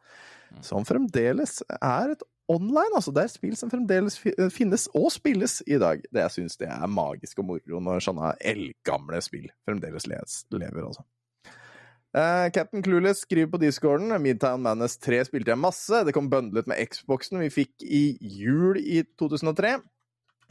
Som 0.65 0.87
fremdeles 0.89 1.61
er 1.77 2.15
et 2.15 2.25
online, 2.53 2.95
altså. 2.95 3.13
Det 3.15 3.25
er 3.25 3.33
spill 3.33 3.57
som 3.59 3.73
fremdeles 3.73 4.19
finnes 4.55 4.87
og 4.97 5.11
spilles 5.15 5.61
i 5.67 5.81
dag. 5.83 6.03
Det 6.11 6.25
jeg 6.25 6.35
syns 6.39 6.59
det 6.61 6.71
er 6.73 6.91
magisk 6.91 7.43
og 7.43 7.51
moro 7.53 7.83
når 7.83 8.07
sånne 8.07 8.33
eldgamle 8.41 9.21
spill 9.25 9.51
fremdeles 9.69 10.09
les, 10.11 10.41
lever, 10.55 10.87
altså. 10.87 11.07
Uh, 12.17 12.49
Captain 12.49 12.81
Clueless 12.81 13.27
skriver 13.27 13.51
på 13.53 13.59
discorden 13.61 14.15
Midtown 14.25 14.63
Madness 14.65 14.97
3 15.05 15.19
spilte 15.29 15.53
jeg 15.53 15.61
masse. 15.61 16.01
Det 16.07 16.15
kom 16.17 16.31
bøndlet 16.33 16.69
med 16.71 16.81
Xboxen 16.89 17.43
vi 17.43 17.51
fikk 17.53 17.85
i 17.85 18.17
jul 18.21 18.79
i 18.81 19.03
2003. 19.21 19.75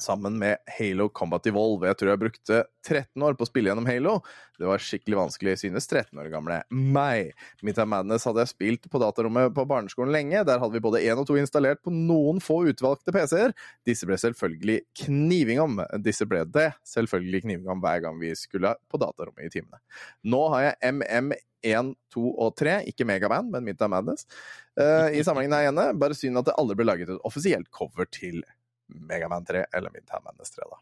Sammen 0.01 0.35
med 0.39 0.57
Halo 0.77 1.07
Combat 1.09 1.45
Evolve. 1.47 1.87
Jeg 1.87 1.97
tror 1.99 2.09
jeg 2.11 2.19
brukte 2.19 2.57
13 2.83 3.23
år 3.23 3.37
på 3.37 3.45
å 3.45 3.47
spille 3.47 3.69
gjennom 3.71 3.87
Halo. 3.87 4.17
Det 4.59 4.67
var 4.67 4.83
skikkelig 4.83 5.19
vanskelig, 5.21 5.53
synes 5.61 5.87
13 5.87 6.19
år 6.19 6.27
gamle 6.33 6.57
meg. 6.69 7.31
Midtown 7.63 7.87
Madness 7.93 8.27
hadde 8.27 8.43
jeg 8.43 8.51
spilt 8.51 8.89
på 8.91 8.99
datarommet 8.99 9.55
på 9.55 9.63
barneskolen 9.69 10.11
lenge. 10.11 10.43
Der 10.47 10.59
hadde 10.59 10.75
vi 10.75 10.83
både 10.83 10.99
én 11.05 11.21
og 11.21 11.29
to 11.29 11.37
installert 11.39 11.79
på 11.85 11.93
noen 11.95 12.43
få 12.43 12.61
utvalgte 12.71 13.15
PC-er. 13.15 13.55
Disse 13.87 14.09
ble 14.09 14.19
selvfølgelig 14.19 14.81
kniving 15.05 15.63
om. 15.63 15.79
Disse 16.03 16.27
ble 16.27 16.43
det 16.51 16.73
selvfølgelig 16.91 17.45
kniving 17.47 17.71
om 17.71 17.83
hver 17.83 18.03
gang 18.03 18.19
vi 18.19 18.33
skulle 18.35 18.75
på 18.91 18.99
datarommet 18.99 19.47
i 19.47 19.53
timene. 19.55 19.79
Nå 20.27 20.43
har 20.57 20.69
jeg 20.69 20.93
MM1, 20.97 21.95
2 22.11 22.27
og 22.35 22.59
3, 22.59 22.81
ikke 22.91 23.07
Megaband, 23.07 23.47
men 23.55 23.63
Midtown 23.67 23.95
Madness, 23.95 24.27
Uh, 24.75 25.07
i 25.15 25.21
samlingen 25.23 25.53
her 25.55 25.69
igjen. 25.69 25.77
Bare 25.95 26.15
synd 26.19 26.35
at 26.35 26.49
det 26.49 26.55
aldri 26.59 26.75
ble 26.75 26.89
laget 26.89 27.11
et 27.13 27.27
offisielt 27.27 27.69
cover 27.71 28.09
til 28.11 28.41
Megaman 28.87 29.45
3 29.45 29.65
eller 29.73 29.93
Midtown 29.93 30.23
Madness 30.25 30.53
3, 30.55 30.67
da. 30.71 30.81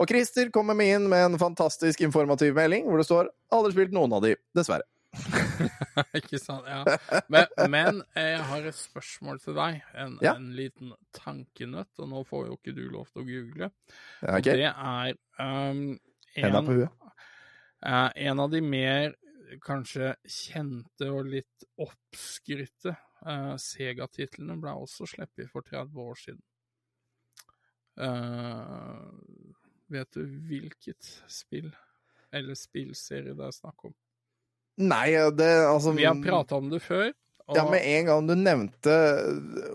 Og 0.00 0.08
Christer 0.08 0.48
kommer 0.54 0.76
med 0.76 0.94
inn 0.94 1.10
med 1.12 1.26
en 1.26 1.40
fantastisk 1.40 2.00
informativ 2.00 2.54
melding 2.56 2.86
hvor 2.88 3.00
det 3.00 3.08
står 3.08 3.28
'Aldri 3.52 3.74
spilt 3.74 3.92
noen 3.92 4.14
av 4.16 4.24
de, 4.24 4.34
dessverre'. 4.56 4.88
Ikke 6.18 6.38
sant? 6.38 6.68
Ja. 6.70 6.84
Men, 7.28 7.46
men 7.70 8.02
jeg 8.14 8.42
har 8.46 8.66
et 8.70 8.78
spørsmål 8.78 9.40
til 9.42 9.56
deg. 9.58 9.80
En, 9.98 10.18
Ja. 10.22 10.34
en 10.36 10.52
liten 10.56 10.94
tankenøtt, 11.16 11.92
og 11.98 12.10
nå 12.12 12.22
får 12.28 12.46
jo 12.46 12.58
ikke 12.58 12.76
du 12.76 12.84
lov 12.92 13.10
til 13.10 13.22
å 13.22 13.26
google. 13.26 13.70
Ja, 14.22 14.36
okay. 14.38 14.56
det 14.62 14.70
er 14.70 15.16
um, 15.42 15.98
en, 16.36 16.70
eh, 17.82 18.08
en 18.30 18.44
av 18.46 18.50
de 18.54 18.62
mer 18.62 19.16
kanskje 19.66 20.14
kjente 20.30 21.10
og 21.10 21.26
litt 21.32 21.66
oppskrytte 21.82 22.94
uh, 23.26 23.56
Sega-titlene 23.58 24.56
ble 24.62 24.76
også 24.78 25.08
sluppet 25.10 25.50
for 25.50 25.66
30 25.66 26.04
år 26.04 26.20
siden. 26.22 26.44
Eh, 27.98 28.98
vet 29.90 30.12
du 30.14 30.22
hvilket 30.48 31.10
spill 31.30 31.70
eller 32.30 32.54
spillserie 32.54 33.34
det 33.34 33.48
er 33.48 33.56
snakk 33.56 33.88
om? 33.88 33.96
Nei, 34.80 35.08
det 35.36 35.50
altså 35.66 35.92
Vi 35.96 36.06
har 36.06 36.20
prata 36.22 36.60
om 36.60 36.70
det 36.70 36.80
før. 36.84 37.10
Og, 37.50 37.56
Ja, 37.58 37.64
med 37.66 37.82
en 37.82 38.06
gang 38.06 38.28
du 38.28 38.36
nevnte 38.38 38.94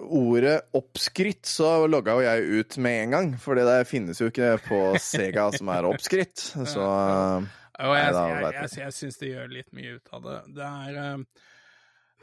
ordet 0.08 0.62
oppskrytt, 0.78 1.44
så 1.44 1.84
logga 1.92 2.16
jo 2.16 2.24
jeg 2.24 2.62
ut 2.62 2.78
med 2.80 3.02
en 3.02 3.16
gang. 3.18 3.34
For 3.42 3.60
det 3.60 3.82
finnes 3.90 4.22
jo 4.22 4.30
ikke 4.32 4.56
på 4.64 4.80
Sega 5.04 5.50
som 5.58 5.74
er 5.76 5.90
oppskrytt. 5.90 6.40
Så 6.74 6.86
og 7.76 7.92
Nei, 7.92 8.00
jeg, 8.00 8.14
da 8.16 8.22
jeg, 8.30 8.44
jeg, 8.56 8.70
jeg, 8.80 8.96
syns 8.96 9.18
det 9.20 9.30
gjør 9.34 9.50
litt 9.52 9.74
mye 9.76 9.98
ut 9.98 10.14
av 10.16 10.22
det. 10.24 10.38
Det 10.56 10.68
er 10.70 11.00
uh, 11.02 11.24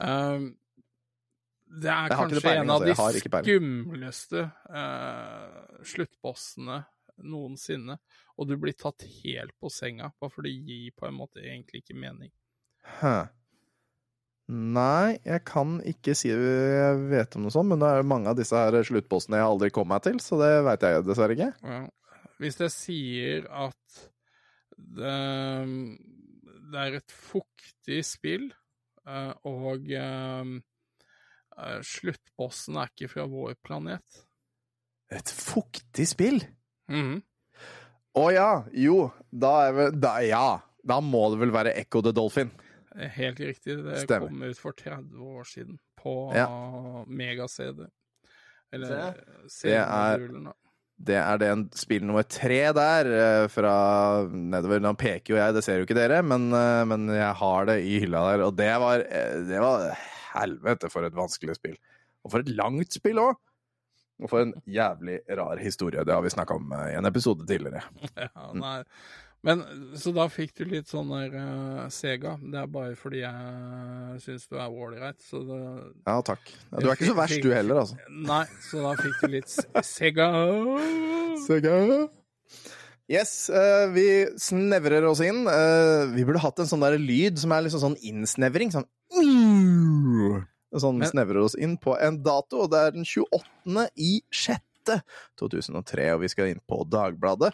um, 0.00 0.46
Det 1.72 1.88
er 1.88 2.12
kanskje 2.12 2.42
peiling, 2.44 2.66
en 2.66 2.74
av 2.74 2.82
altså. 2.84 3.06
De 3.16 3.42
skumleste 3.46 4.42
uh, 4.68 5.78
sluttbossene 5.88 6.82
noensinne. 7.22 7.98
Og 8.40 8.48
du 8.48 8.56
blir 8.60 8.76
tatt 8.76 9.04
helt 9.22 9.54
på 9.60 9.70
senga, 9.72 10.10
bare 10.20 10.32
for 10.32 10.46
det 10.46 10.52
gir 10.52 10.92
på 10.96 11.08
en 11.08 11.16
måte 11.16 11.42
egentlig 11.44 11.82
ikke 11.82 11.96
mening. 11.98 12.32
Hæ. 13.00 13.30
Nei, 14.52 15.16
jeg 15.24 15.44
kan 15.48 15.78
ikke 15.86 16.16
si 16.18 16.28
jeg 16.32 17.02
vet 17.08 17.36
om 17.38 17.46
noe 17.46 17.54
sånt, 17.54 17.70
men 17.70 17.80
det 17.80 17.88
er 17.88 18.08
mange 18.08 18.32
av 18.32 18.36
disse 18.36 18.58
her 18.58 18.74
sluttbossene 18.84 19.38
jeg 19.38 19.48
aldri 19.48 19.70
kom 19.72 19.88
meg 19.88 20.02
til, 20.04 20.18
så 20.20 20.40
det 20.40 20.50
veit 20.66 20.84
jeg 20.84 21.04
dessverre 21.06 21.36
ikke. 21.36 21.52
Ja. 21.62 21.82
Hvis 22.42 22.58
jeg 22.58 22.74
sier 22.74 23.46
at 23.54 24.02
det, 24.76 25.14
det 26.72 26.82
er 26.82 26.98
et 26.98 27.14
fuktig 27.14 28.00
spill, 28.04 28.48
eh, 29.06 29.32
og 29.48 29.88
eh, 29.94 30.52
sluttbossen 31.86 32.76
er 32.82 32.90
ikke 32.92 33.10
fra 33.12 33.26
vår 33.30 33.54
planet. 33.64 34.22
Et 35.12 35.32
fuktig 35.36 36.06
spill? 36.08 36.40
Mhm. 36.90 37.20
Å 38.16 38.26
ja. 38.34 38.48
Jo, 38.76 39.10
da 39.32 39.52
er 39.68 39.72
vel 39.78 39.94
da, 40.00 40.18
Ja. 40.26 40.44
Da 40.84 40.96
må 41.00 41.30
det 41.30 41.38
vel 41.38 41.52
være 41.54 41.76
Echo 41.78 42.00
the 42.02 42.10
Dolphin. 42.12 42.50
Helt 42.96 43.38
riktig. 43.38 43.76
Det 43.84 44.00
Stemmer. 44.02 44.28
kom 44.28 44.42
ut 44.42 44.58
for 44.58 44.72
30 44.72 45.14
år 45.22 45.44
siden 45.46 45.78
på 46.00 46.34
Ja. 46.34 46.48
Mega-CD. 47.06 47.86
Eller 48.72 48.90
er- 48.96 49.20
CD-modulen, 49.48 50.44
da. 50.50 50.52
Det 51.02 51.16
er 51.16 51.38
den 51.38 51.62
spill 51.74 52.04
nummer 52.04 52.22
tre 52.22 52.72
der, 52.72 53.06
eh, 53.44 53.46
fra 53.48 54.26
nedover. 54.28 54.80
Nå 54.80 54.92
peker 54.98 55.34
jo 55.34 55.36
jeg, 55.36 55.54
det 55.54 55.64
ser 55.64 55.78
jo 55.78 55.86
ikke 55.86 55.94
dere, 55.96 56.22
men, 56.22 56.52
eh, 56.52 56.84
men 56.84 57.06
jeg 57.08 57.34
har 57.34 57.64
det 57.66 57.78
i 57.84 58.00
hylla 58.00 58.20
der. 58.36 58.44
Og 58.44 58.56
det 58.56 58.78
var, 58.80 59.00
eh, 59.00 59.34
det 59.48 59.60
var 59.60 59.96
Helvete, 60.34 60.90
for 60.92 61.06
et 61.06 61.16
vanskelig 61.16 61.58
spill. 61.58 61.78
Og 62.22 62.34
for 62.34 62.44
et 62.44 62.52
langt 62.56 62.94
spill 62.94 63.20
òg! 63.22 63.40
Og 64.22 64.30
for 64.30 64.44
en 64.44 64.54
jævlig 64.70 65.18
rar 65.34 65.58
historie. 65.58 66.04
Det 66.06 66.14
har 66.14 66.22
vi 66.22 66.30
snakka 66.30 66.54
om 66.54 66.72
eh, 66.76 66.92
i 66.92 66.96
en 67.00 67.08
episode 67.10 67.46
tidligere. 67.48 67.82
Ja, 68.22 68.52
nei. 68.54 68.80
Men 69.42 69.64
så 69.98 70.12
da 70.14 70.28
fikk 70.30 70.52
du 70.60 70.62
litt 70.70 70.86
sånn 70.86 71.08
der 71.10 71.32
uh, 71.34 71.86
Sega. 71.90 72.36
Det 72.38 72.60
er 72.60 72.68
bare 72.70 72.94
fordi 72.94 73.24
jeg 73.24 74.20
syns 74.22 74.44
du 74.46 74.54
er 74.54 74.70
ålreit, 74.70 75.18
så 75.26 75.40
det 75.48 75.58
Ja, 76.06 76.14
takk. 76.22 76.52
Du 76.76 76.86
er 76.86 76.92
ikke 76.94 77.10
så 77.10 77.16
verst, 77.18 77.42
du 77.42 77.50
heller, 77.50 77.80
altså. 77.82 77.98
Nei, 78.30 78.44
så 78.68 78.84
da 78.84 78.94
fikk 79.00 79.18
du 79.18 79.34
litt 79.34 79.50
Sega. 79.88 80.28
Sega. 81.42 81.74
Yes, 83.10 83.34
uh, 83.50 83.90
vi 83.90 84.06
snevrer 84.40 85.10
oss 85.10 85.24
inn. 85.26 85.42
Uh, 85.50 86.06
vi 86.14 86.22
burde 86.28 86.44
hatt 86.44 86.62
en 86.62 86.70
sånn 86.70 86.86
der 86.86 86.94
lyd 87.02 87.42
som 87.42 87.50
er 87.50 87.66
liksom 87.66 87.82
sånn 87.82 87.98
innsnevring. 87.98 88.70
Sånn 88.70 88.86
Sånn 90.72 90.98
Men- 90.98 91.10
snevrer 91.10 91.42
oss 91.44 91.54
inn 91.54 91.76
på 91.76 91.96
en 92.00 92.22
dato, 92.22 92.62
og 92.64 92.70
det 92.72 92.78
er 92.80 92.90
den 92.94 93.04
28. 93.04 93.88
i 93.96 94.22
6. 94.32 94.60
2003, 95.38 96.08
og 96.14 96.20
vi 96.24 96.28
skal 96.32 96.48
inn 96.50 96.62
på 96.68 96.82
Dagbladet. 96.90 97.52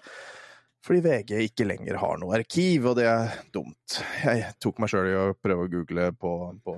Fordi 0.86 1.00
VG 1.04 1.42
ikke 1.50 1.66
lenger 1.66 1.98
har 2.00 2.16
noe 2.16 2.38
arkiv, 2.38 2.86
og 2.86 2.96
det 2.96 3.04
er 3.10 3.34
dumt. 3.52 3.98
Jeg 4.24 4.54
tok 4.62 4.78
meg 4.78 4.88
sjøl 4.88 5.10
i 5.10 5.16
å 5.18 5.34
prøve 5.36 5.66
å 5.66 5.70
google 5.72 6.12
på, 6.16 6.32
på 6.64 6.76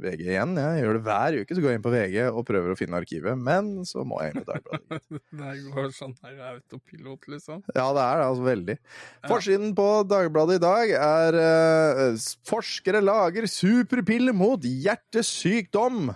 VG 0.00 0.26
igjen. 0.26 0.56
Jeg 0.60 0.82
gjør 0.82 0.98
det 0.98 1.02
hver 1.06 1.38
uke, 1.40 1.56
så 1.56 1.62
går 1.62 1.72
jeg 1.72 1.80
inn 1.80 1.86
på 1.86 1.92
VG 1.94 2.16
og 2.26 2.42
prøver 2.48 2.72
å 2.72 2.78
finne 2.78 3.00
arkivet, 3.00 3.38
men 3.38 3.70
så 3.88 4.04
må 4.08 4.20
jeg 4.22 4.34
inn 4.34 4.42
på 4.42 4.50
Dagbladet. 4.50 5.00
Det 5.40 5.54
går 5.72 5.88
sånn 5.96 6.14
her 6.24 6.42
autopilot, 6.52 7.28
liksom. 7.32 7.62
Ja, 7.72 7.88
det 7.96 8.04
er 8.04 8.20
det, 8.20 8.26
altså 8.26 8.46
veldig. 8.46 8.76
Forsiden 9.28 9.72
på 9.76 9.88
Dagbladet 10.08 10.58
i 10.58 10.64
dag 10.64 10.94
er 11.06 11.40
uh, 11.40 12.28
Forskere 12.48 13.02
lager 13.04 13.48
superpille 13.50 14.34
mot 14.36 14.62
hjertesykdom. 14.66 16.12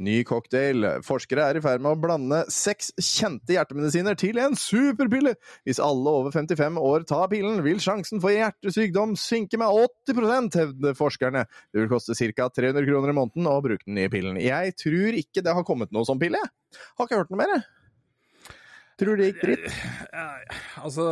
Ny 0.00 0.22
cocktail. 0.24 0.86
Forskere 1.04 1.44
er 1.50 1.58
i 1.58 1.62
ferd 1.64 1.82
med 1.84 1.92
å 1.92 2.00
blande 2.00 2.38
seks 2.52 2.90
kjente 2.96 3.52
hjertemedisiner 3.52 4.16
til 4.18 4.38
en 4.40 4.56
superpille. 4.56 5.34
Hvis 5.68 5.82
alle 5.84 6.14
over 6.22 6.32
55 6.32 6.78
år 6.80 7.04
tar 7.08 7.28
pillen, 7.32 7.60
vil 7.66 7.82
sjansen 7.82 8.22
for 8.22 8.32
hjertesykdom 8.32 9.12
synke 9.20 9.60
med 9.60 9.68
80% 10.08 10.56
hevder 10.62 10.96
forskerne. 10.96 11.44
Det 11.72 11.82
vil 11.84 11.92
koste 11.92 12.16
ca. 12.16 12.48
300 12.48 12.88
kroner 12.88 13.12
i 13.12 13.18
måneden 13.20 13.50
å 13.50 13.58
bruke 13.64 13.84
den 13.84 14.00
nye 14.00 14.12
pillen. 14.12 14.40
Jeg 14.40 14.74
tror 14.80 15.20
ikke 15.20 15.44
det 15.44 15.54
har 15.58 15.68
kommet 15.68 15.92
noe 15.92 16.08
sånn 16.08 16.20
pille, 16.22 16.40
jeg. 16.40 16.82
Har 16.96 17.08
ikke 17.08 17.20
hørt 17.20 17.32
noe 17.34 17.42
mer, 17.42 17.52
jeg. 17.58 18.56
Tror 19.02 19.18
det 19.18 19.28
gikk 19.30 19.44
dritt. 19.44 19.68
Eh, 20.12 20.58
Altså 20.82 21.04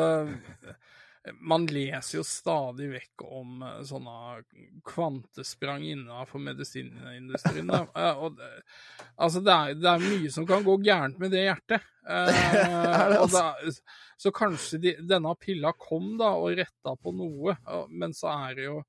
Man 1.44 1.66
leser 1.68 2.16
jo 2.18 2.22
stadig 2.24 2.86
vekk 2.94 3.24
om 3.26 3.58
eh, 3.66 3.80
sånne 3.84 4.14
kvantesprang 4.88 5.82
innenfor 5.84 6.40
medisinindustrien. 6.40 7.68
Da. 7.68 7.82
Eh, 8.00 8.22
Og 8.24 8.36
det, 8.38 8.48
altså 9.20 9.42
det 9.44 9.52
er, 9.52 9.74
det 9.76 9.90
er 9.90 10.04
mye 10.06 10.30
som 10.32 10.46
kan 10.48 10.64
gå 10.64 10.78
gærent 10.86 11.18
med 11.20 11.34
det 11.36 11.46
hjertet. 11.48 11.84
Eh, 12.10 12.30
Er 12.32 13.12
og 13.18 13.26
altså? 13.26 13.42
da, 13.60 13.72
så 14.18 14.30
kanskje 14.34 14.78
de, 14.80 14.94
denne 15.06 15.34
pilla 15.38 15.70
kom 15.76 16.14
da 16.18 16.30
og 16.40 16.56
retta 16.58 16.94
på 16.96 17.12
noe, 17.14 17.52
men 17.92 18.16
så 18.16 18.32
er 18.48 18.56
det 18.56 18.64
jo 18.70 18.80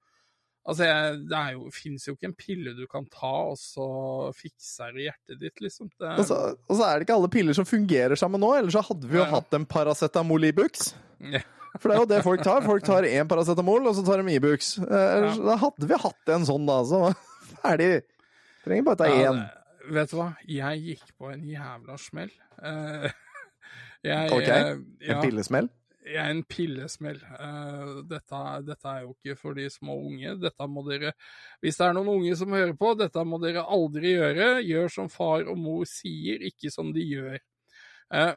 Altså, 0.62 0.86
jeg, 0.86 1.16
det 1.26 1.34
er 1.38 1.54
jo, 1.56 1.70
finnes 1.74 2.04
jo 2.06 2.14
ikke 2.14 2.28
en 2.30 2.36
pille 2.38 2.72
du 2.78 2.84
kan 2.86 3.08
ta, 3.10 3.32
og 3.50 3.56
så 3.58 3.86
fikser 4.38 4.92
det 4.94 5.08
hjertet 5.08 5.40
ditt, 5.42 5.56
liksom. 5.66 5.88
Det, 5.98 6.12
Og 6.22 6.28
så, 6.30 6.36
og 6.70 6.76
så 6.78 6.86
er 6.86 7.00
det 7.02 7.08
ikke 7.08 7.16
alle 7.18 7.32
piller 7.34 7.58
som 7.58 7.66
fungerer 7.66 8.14
sammen 8.22 8.44
nå, 8.44 8.52
ellers 8.60 8.76
så 8.78 8.84
hadde 8.86 9.10
vi 9.10 9.18
jo 9.18 9.24
Ja. 9.26 9.32
hatt 9.34 9.58
en 9.58 9.66
Paracetamol 9.66 10.46
Ibux. 10.52 10.92
Ja. 11.34 11.42
For 11.80 11.88
det 11.88 11.95
er 11.95 12.01
jo 12.01 12.09
det 12.11 12.22
folk 12.26 12.43
tar. 12.43 12.61
Folk 12.65 12.84
tar 12.84 13.05
én 13.07 13.28
Paracetamol, 13.32 13.86
og 13.88 13.95
så 13.95 14.03
tar 14.05 14.19
de 14.24 14.34
Ibux. 14.36 14.74
Eh, 14.84 15.17
ja. 15.24 15.34
Da 15.47 15.55
hadde 15.61 15.88
vi 15.88 15.99
hatt 16.03 16.32
en 16.36 16.47
sånn, 16.49 16.65
da. 16.67 16.80
Så 16.88 17.01
ferdig. 17.63 17.91
Trenger 18.65 18.88
bare 18.89 18.99
ta 18.99 19.07
Ja, 19.11 19.32
én. 19.32 19.43
vet 19.95 20.11
du 20.11 20.17
hva? 20.19 20.32
Jeg 20.51 20.82
gikk 20.89 21.13
på 21.17 21.32
en 21.32 21.45
jævla 21.47 21.95
smell. 22.01 22.34
Eh, 22.61 23.07
jeg, 24.09 24.34
Ok, 24.36 24.49
eh, 24.49 24.74
En 24.76 24.84
ja, 25.07 25.22
pillesmell. 25.24 25.69
jeg 26.05 26.19
er 26.19 26.30
en 26.36 26.43
pillesmell. 26.49 27.19
Uh, 27.39 28.01
dette, 28.09 28.43
dette 28.67 28.91
er 28.91 29.03
jo 29.07 29.15
ikke 29.15 29.38
for 29.39 29.55
de 29.57 29.69
små 29.72 29.95
unge. 30.11 30.36
Dette 30.43 30.67
må 30.69 30.84
dere 30.89 31.13
Hvis 31.63 31.78
det 31.80 31.88
er 31.88 31.95
noen 31.97 32.11
unge 32.19 32.36
som 32.38 32.51
hører 32.53 32.76
på, 32.78 32.91
dette 32.99 33.24
må 33.26 33.39
dere 33.41 33.63
aldri 33.63 34.15
gjøre. 34.17 34.51
Gjør 34.67 34.91
som 34.99 35.09
far 35.13 35.47
og 35.47 35.57
mor 35.61 35.86
sier, 35.89 36.41
ikke 36.51 36.69
som 36.74 36.91
de 36.93 37.07
gjør. 37.15 37.39
Eh, 38.11 38.34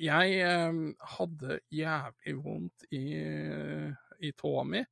jeg 0.00 0.38
eh, 0.42 0.78
hadde 1.16 1.58
jævlig 1.72 2.34
vondt 2.44 2.86
i, 2.94 3.04
i 4.24 4.32
tåa 4.38 4.64
mi. 4.68 4.82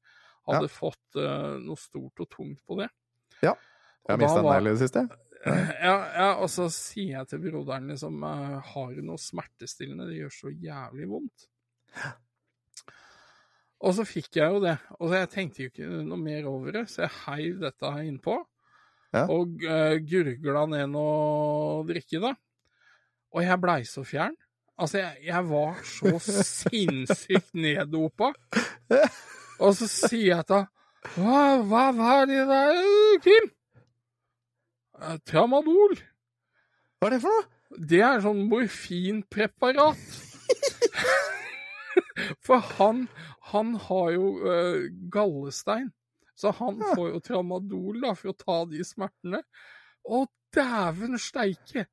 Hadde 0.49 0.71
fått 0.73 1.21
eh, 1.21 1.59
noe 1.63 1.79
stort 1.79 2.25
og 2.25 2.31
tungt 2.31 2.63
på 2.67 2.79
det. 2.81 2.89
Ja. 3.43 3.55
Jeg 4.03 4.17
har 4.17 4.19
mista 4.19 4.41
en 4.41 4.49
negl 4.51 4.71
i 4.71 4.75
det 4.75 4.83
siste. 4.87 5.07
Ja, 5.43 5.95
ja, 6.15 6.27
og 6.39 6.47
så 6.53 6.69
sier 6.71 7.17
jeg 7.17 7.27
til 7.27 7.41
broderen 7.43 7.89
liksom 7.91 8.21
eh, 8.23 8.59
Har 8.63 8.93
du 8.95 9.01
noe 9.03 9.19
smertestillende? 9.19 10.07
Det 10.07 10.21
gjør 10.21 10.37
så 10.37 10.53
jævlig 10.55 11.09
vondt. 11.11 11.47
Og 13.83 13.97
så 13.97 14.05
fikk 14.07 14.39
jeg 14.39 14.55
jo 14.55 14.61
det. 14.63 14.77
Og 15.01 15.09
så 15.09 15.19
jeg 15.19 15.31
tenkte 15.33 15.65
jo 15.65 15.73
ikke 15.73 15.89
noe 16.07 16.21
mer 16.23 16.47
over 16.47 16.79
det, 16.79 16.85
så 16.93 17.03
jeg 17.03 17.17
heiv 17.25 17.59
dette 17.65 17.91
her 17.91 18.07
innpå. 18.07 18.37
Ja. 19.13 19.25
Og 19.35 19.67
uh, 19.67 19.97
gurgla 20.07 20.63
ned 20.71 20.93
noe 20.95 21.83
drikke, 21.91 22.23
da. 22.23 22.31
Og 23.35 23.43
jeg 23.43 23.63
blei 23.65 23.81
så 23.89 24.07
fjern. 24.07 24.39
Altså, 24.83 24.99
jeg, 24.99 25.17
jeg 25.29 25.49
var 25.49 25.83
så 25.87 26.19
sinnssykt 26.19 27.53
neddopa. 27.55 28.33
Og 29.63 29.77
så 29.79 29.87
sier 29.91 30.33
jeg 30.33 30.47
til 30.49 30.63
han 30.63 30.71
hva, 31.03 31.39
hva 31.67 31.87
var 31.97 32.29
det 32.31 32.45
der, 32.47 32.77
Kim? 33.25 33.49
Eh, 35.03 35.17
Tramadol. 35.27 35.97
Hva 36.99 37.09
er 37.09 37.17
det 37.17 37.23
for 37.25 37.35
noe? 37.35 37.49
Det 37.91 38.03
er 38.07 38.23
sånn 38.23 38.45
morfinpreparat. 38.51 40.03
For 42.47 42.63
han, 42.79 43.07
han 43.51 43.75
har 43.89 44.11
jo 44.15 44.27
uh, 44.45 44.85
gallestein, 45.13 45.91
så 46.39 46.53
han 46.57 46.81
får 46.83 47.09
jo 47.09 47.21
tramadol 47.25 48.01
da, 48.03 48.13
for 48.17 48.33
å 48.33 48.37
ta 48.37 48.57
de 48.71 48.85
smertene. 48.87 49.43
Å, 50.05 50.23
dæven 50.55 51.19
steike! 51.21 51.87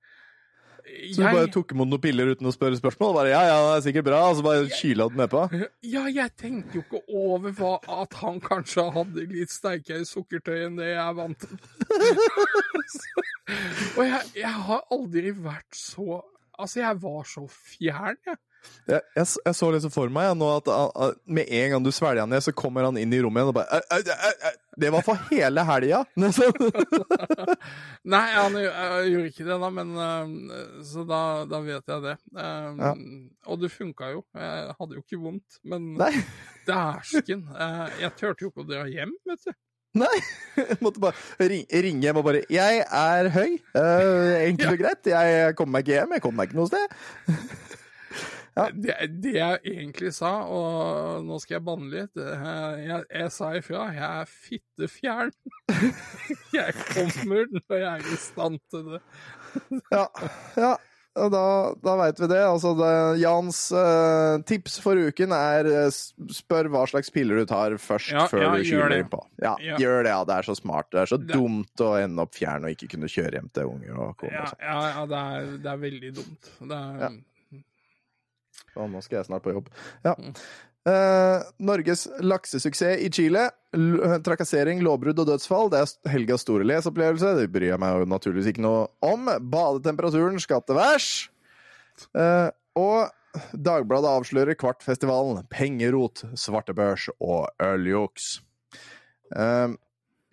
Så 1.14 1.22
du 1.22 1.26
bare 1.26 1.50
tok 1.54 1.72
imot 1.76 1.90
noen 1.90 2.02
piller 2.04 2.32
uten 2.34 2.50
å 2.50 2.54
spørre 2.54 2.78
spørsmål? 2.80 3.14
Bare, 3.18 3.32
ja, 3.32 3.42
ja, 3.48 3.58
det 3.66 3.76
er 3.78 3.86
sikkert 3.88 4.08
bra, 4.10 4.20
og 4.30 4.38
så 4.40 4.46
bare 4.46 4.70
kyla 4.74 5.08
den 5.12 5.22
nedpå? 5.24 5.42
Ja, 5.96 6.04
jeg 6.12 6.30
tenkte 6.40 6.80
jo 6.80 6.84
ikke 6.86 7.02
over 7.16 7.50
hva, 7.58 7.74
at 8.04 8.12
han 8.22 8.42
kanskje 8.44 8.86
hadde 8.96 9.28
litt 9.32 9.52
sterkere 9.54 10.06
sukkertøy 10.08 10.58
enn 10.68 10.80
det 10.80 10.92
jeg 10.92 11.04
er 11.04 11.16
vant 11.18 11.46
til. 11.46 11.56
Og 13.98 14.04
jeg, 14.06 14.20
jeg 14.38 14.52
har 14.68 14.84
aldri 14.94 15.32
vært 15.34 15.78
så 15.78 16.20
Altså, 16.60 16.82
jeg 16.82 16.98
var 17.00 17.24
så 17.24 17.46
fjern, 17.48 18.18
jeg. 18.28 18.36
Jeg, 18.90 19.02
jeg, 19.16 19.26
jeg 19.46 19.56
så 19.56 19.68
liksom 19.74 19.92
for 19.94 20.10
meg 20.14 20.30
ja, 20.30 20.34
nå 20.38 20.48
at 20.56 20.70
ah, 20.74 21.12
med 21.30 21.52
en 21.54 21.76
gang 21.76 21.86
du 21.86 21.92
svelger 21.94 22.24
han 22.24 22.32
ned, 22.34 22.42
så 22.42 22.54
kommer 22.58 22.88
han 22.88 22.98
inn 22.98 23.14
i 23.14 23.20
rommet 23.22 23.44
igjen 23.44 23.52
og 23.52 23.58
bare 23.60 23.78
«Au, 23.78 24.00
au, 24.00 24.16
au, 24.30 24.34
au, 24.50 24.56
Det 24.82 24.90
var 24.96 25.06
for 25.06 25.22
hele 25.30 25.66
helga! 25.68 26.02
Liksom. 26.24 26.58
Nei, 28.10 28.26
han 28.34 28.58
gjorde 28.58 29.30
ikke 29.30 29.46
det, 29.46 29.60
da, 29.62 29.70
men 29.76 29.94
uh, 30.00 30.82
Så 30.86 31.06
da, 31.08 31.22
da 31.50 31.62
vet 31.66 31.94
jeg 31.94 32.06
det. 32.08 32.18
Um, 32.34 32.80
Ja. 32.80 32.94
Og 33.50 33.62
det 33.62 33.72
funka 33.74 34.12
jo. 34.14 34.24
Jeg 34.38 34.76
hadde 34.80 34.98
jo 34.98 35.02
ikke 35.04 35.22
vondt, 35.22 35.58
men 35.70 35.90
dæsken. 36.70 37.48
Uh, 37.54 37.88
jeg 38.02 38.14
turte 38.20 38.46
jo 38.46 38.52
ikke 38.52 38.64
å 38.66 38.70
dra 38.70 38.86
hjem, 38.90 39.14
vet 39.30 39.48
du. 39.48 39.56
Nei! 39.98 40.18
Jeg 40.60 40.78
måtte 40.86 41.02
bare 41.02 41.48
ringe 41.50 42.06
hjem 42.06 42.20
og 42.22 42.28
bare 42.28 42.44
'Jeg 42.46 42.84
er 42.86 43.30
høy. 43.34 43.56
Uh, 43.74 44.36
enkelt 44.46 44.76
og 44.76 44.82
greit. 44.84 45.10
Jeg 45.10 45.56
kommer 45.58 45.80
meg 45.80 45.88
ikke 45.88 45.96
hjem. 45.98 46.14
Jeg 46.14 46.22
kommer 46.22 46.44
meg 46.44 46.52
ikke 46.52 46.60
noe 46.62 46.70
sted.' 46.70 47.69
Ja. 48.60 48.68
Det, 48.74 48.96
det 49.24 49.34
jeg 49.38 49.60
egentlig 49.74 50.12
sa, 50.16 50.34
og 50.52 51.24
nå 51.28 51.40
skal 51.42 51.58
jeg 51.60 51.66
banne 51.70 51.90
litt 51.94 52.20
jeg, 52.20 53.02
jeg 53.10 53.32
sa 53.36 53.54
ifra. 53.58 53.88
Jeg 53.96 54.10
er 54.10 54.30
fittefjern. 54.34 55.32
jeg 56.60 56.76
kommer 56.94 57.48
når 57.56 57.80
jeg 57.80 57.90
er 57.96 58.14
i 58.14 58.20
stand 58.20 58.60
til 58.74 58.94
det. 58.96 59.02
Ja. 59.94 60.06
ja. 60.60 60.76
da, 61.34 61.44
da 61.84 61.94
veit 62.00 62.20
vi 62.22 62.28
det. 62.32 62.40
Altså, 62.46 62.74
det, 62.80 62.90
Jans 63.22 63.62
uh, 63.76 64.40
tips 64.48 64.78
for 64.84 65.00
uken 65.10 65.34
er 65.36 65.68
eh, 65.68 65.90
spør 66.36 66.70
hva 66.72 66.84
slags 66.88 67.10
piller 67.14 67.42
du 67.42 67.48
tar 67.50 67.76
først 67.82 68.14
Ja, 68.14 68.28
før 68.32 68.46
ja, 68.46 68.52
du 68.56 68.94
det. 68.94 69.00
innpå. 69.04 69.22
Ja, 69.42 69.56
Ja. 69.64 69.80
gjør 69.82 70.04
det. 70.06 70.14
Ja, 70.14 70.22
det 70.30 70.38
er 70.38 70.48
så 70.52 70.56
smart. 70.60 70.92
Det 70.94 71.02
er 71.04 71.12
så 71.12 71.18
Det- 71.20 71.34
dumt 71.36 71.84
å 71.84 71.96
ende 72.00 72.24
opp 72.24 72.38
fjern 72.38 72.68
og 72.70 72.76
ikke 72.76 72.92
kunne 72.96 73.10
kjøre 73.12 73.40
hjem 73.40 73.50
til 73.58 73.72
unger 73.74 73.98
og 74.06 74.14
kone. 74.22 74.36
Ja, 74.38 74.46
sånn. 74.54 74.64
ja, 74.64 74.78
ja 74.94 75.06
det, 75.12 75.24
er, 75.34 75.52
det 75.66 75.74
er 75.74 75.84
veldig 75.88 76.14
dumt. 76.22 76.54
Det 76.62 76.80
er, 76.80 77.04
Ja. 77.08 77.12
Og 78.76 78.90
nå 78.92 79.02
skal 79.04 79.18
jeg 79.20 79.26
snart 79.30 79.44
på 79.44 79.54
jobb. 79.54 79.70
Ja. 80.06 80.16
Eh, 80.90 81.44
Norges 81.60 82.08
laksesuksess 82.24 83.02
i 83.04 83.10
Chile. 83.14 83.50
L 83.76 84.00
trakassering, 84.26 84.80
lovbrudd 84.86 85.20
og 85.22 85.28
dødsfall. 85.28 85.70
Det 85.74 85.82
er 85.84 86.12
helgas 86.14 86.42
store 86.46 86.66
leseopplevelse. 86.66 87.36
Det 87.42 87.52
bryr 87.54 87.74
jeg 87.74 87.80
meg 87.84 88.00
jo 88.00 88.08
naturligvis 88.10 88.48
ikke 88.54 88.64
noe 88.66 88.88
om. 89.06 89.28
Badetemperaturen 89.52 90.40
skal 90.42 90.64
til 90.66 90.80
værs. 90.80 91.10
Eh, 92.16 92.50
og 92.80 93.10
Dagbladet 93.54 94.10
avslører 94.10 94.58
Kvartfestivalen. 94.58 95.44
Pengerot, 95.54 96.24
svartebørs 96.40 97.10
og 97.22 97.46
øljuks. 97.62 98.40
Eh, 99.36 99.76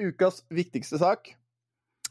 ukas 0.00 0.42
viktigste 0.48 0.96
sak 1.02 1.34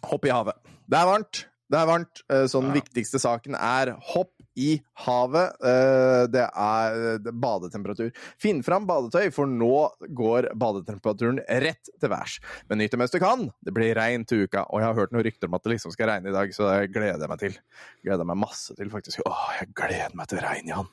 hopp 0.05 0.25
i 0.29 0.33
havet. 0.33 0.59
Det 0.85 0.99
er 0.99 1.07
varmt. 1.09 1.45
Det 1.71 1.79
er 1.79 1.87
varmt. 1.89 2.21
Eh, 2.29 2.45
Så 2.45 2.61
den 2.61 2.69
Ja. 2.75 2.81
viktigste 2.81 3.17
saken 3.17 3.55
er 3.57 3.95
hopp 4.13 4.34
i 4.57 4.79
havet. 5.05 5.55
Eh, 5.63 6.27
Det 6.31 6.43
er 6.45 6.95
er 6.95 7.31
badetemperatur. 7.31 8.11
Finn 8.41 8.61
fram 8.63 8.85
badetøy, 8.87 9.29
for 9.35 9.45
nå 9.49 9.89
går 10.15 10.49
badetemperaturen 10.57 11.39
rett 11.61 11.89
til 11.99 12.09
værs. 12.09 12.39
Men 12.69 12.79
nyt 12.79 12.91
det 12.91 12.99
mens 12.99 13.11
du 13.11 13.19
kan. 13.19 13.49
Det 13.63 13.73
blir 13.75 13.95
regn 13.95 14.25
til 14.25 14.45
uka, 14.47 14.65
og 14.69 14.79
jeg 14.81 14.87
har 14.87 14.95
hørt 14.99 15.11
noen 15.15 15.25
rykter 15.27 15.47
om 15.47 15.53
at 15.59 15.63
det 15.63 15.75
liksom 15.75 15.91
skal 15.95 16.09
regne 16.09 16.29
i 16.31 16.35
dag, 16.35 16.53
så 16.55 16.67
det 16.71 16.91
gleder 16.95 17.19
jeg 17.19 17.29
meg 17.29 17.39
til. 17.39 17.59
Gleder 18.03 18.25
meg 18.31 18.37
masse 18.37 18.75
til, 18.75 18.89
faktisk. 18.89 19.21
Åh, 19.27 19.45
jeg 19.61 19.73
gleder 19.75 20.15
meg 20.15 20.27
til 20.31 20.39
regn, 20.43 20.67
Jan. 20.73 20.89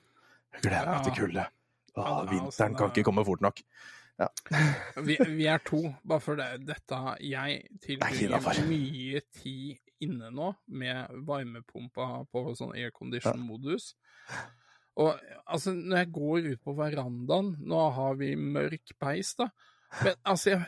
Jeg 0.54 0.66
gleder 0.68 0.90
meg 0.92 1.02
til 1.08 1.18
kulde. 1.22 1.46
Åh, 1.96 2.06
Ja, 2.06 2.22
er 2.22 2.30
vinteren 2.30 2.74
kan 2.78 2.88
ikke 2.92 3.04
komme 3.04 3.24
fort 3.24 3.40
nok. 3.44 3.60
vi, 5.02 5.16
vi 5.36 5.46
er 5.50 5.58
to, 5.64 5.80
bare 6.06 6.20
for 6.20 6.36
det, 6.38 6.66
dette 6.68 6.98
Jeg 7.24 7.56
er 7.56 7.78
tilbringer 7.82 8.66
mye 8.68 9.20
tid 9.40 9.78
inne 10.05 10.30
nå 10.34 10.53
med 10.68 11.12
varmepumpa 11.28 12.07
på 12.32 12.42
sånn 12.59 12.74
aircondition-modus. 12.76 13.92
Og 15.00 15.16
altså, 15.48 15.72
når 15.72 16.03
jeg 16.03 16.11
går 16.12 16.48
ut 16.53 16.61
på 16.66 16.74
verandaen 16.76 17.55
Nå 17.64 17.84
har 17.96 18.18
vi 18.20 18.34
mørk 18.36 18.92
peis, 19.00 19.30
da. 19.38 19.46
Men 20.03 20.14
altså, 20.28 20.59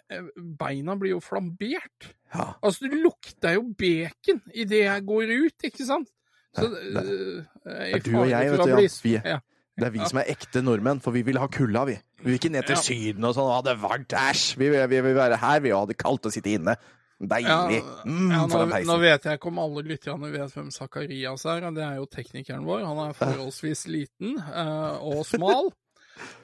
beina 0.60 0.94
blir 1.00 1.14
jo 1.14 1.20
flambert. 1.24 2.10
Ja. 2.34 2.54
Altså, 2.64 2.88
det 2.88 3.00
lukter 3.02 3.54
jo 3.58 3.66
bacon 3.76 4.40
idet 4.54 4.82
jeg 4.86 5.04
går 5.08 5.32
ut, 5.44 5.66
ikke 5.70 5.86
sant? 5.88 6.08
Så, 6.54 6.68
Det- 6.70 6.92
det- 6.94 7.04
øh, 7.10 7.44
Det 7.66 7.94
er 7.94 7.98
du 8.04 8.16
og 8.20 8.28
jeg, 8.30 8.50
vet 8.50 8.60
du, 8.60 8.68
Jan. 8.70 8.88
Vi, 9.02 9.12
Ja. 9.24 9.38
det 9.78 9.86
er 9.86 9.90
vi 9.90 9.98
som 10.08 10.18
er 10.18 10.24
ekte 10.28 10.62
nordmenn, 10.62 11.00
for 11.02 11.10
vi 11.10 11.22
vil 11.22 11.38
ha 11.38 11.46
kulda, 11.48 11.84
vi. 11.84 11.98
Vi 12.22 12.24
vil 12.30 12.34
ikke 12.38 12.52
ned 12.52 12.62
til 12.66 12.76
Ja. 12.76 12.80
Syden 12.82 13.24
og 13.24 13.34
sånn, 13.34 13.50
ha 13.52 13.60
det 13.62 13.80
varmt, 13.82 14.08
æsj. 14.12 14.56
Vi, 14.56 14.68
vi 14.70 15.00
vil 15.00 15.14
være 15.14 15.36
her, 15.36 15.60
vi, 15.60 15.72
og 15.72 15.80
ha 15.80 15.86
det 15.86 15.98
kaldt 15.98 16.26
og 16.26 16.32
sitte 16.32 16.52
inne. 16.54 16.76
Deilig. 17.18 17.78
Mm, 18.04 18.32
ja, 18.32 18.40
nå, 18.50 18.64
nå 18.88 18.96
vet 19.00 19.26
jeg 19.26 19.38
ikke 19.38 19.50
om 19.52 19.60
alle 19.62 19.84
lytterne 19.86 20.30
vet 20.32 20.56
hvem 20.56 20.70
Zakarias 20.74 21.46
er. 21.48 21.68
Det 21.76 21.84
er 21.86 21.98
jo 22.00 22.08
teknikeren 22.10 22.66
vår. 22.66 22.82
Han 22.88 23.00
er 23.06 23.16
forholdsvis 23.18 23.86
liten 23.92 24.36
uh, 24.42 24.98
og 24.98 25.22
smal. 25.28 25.70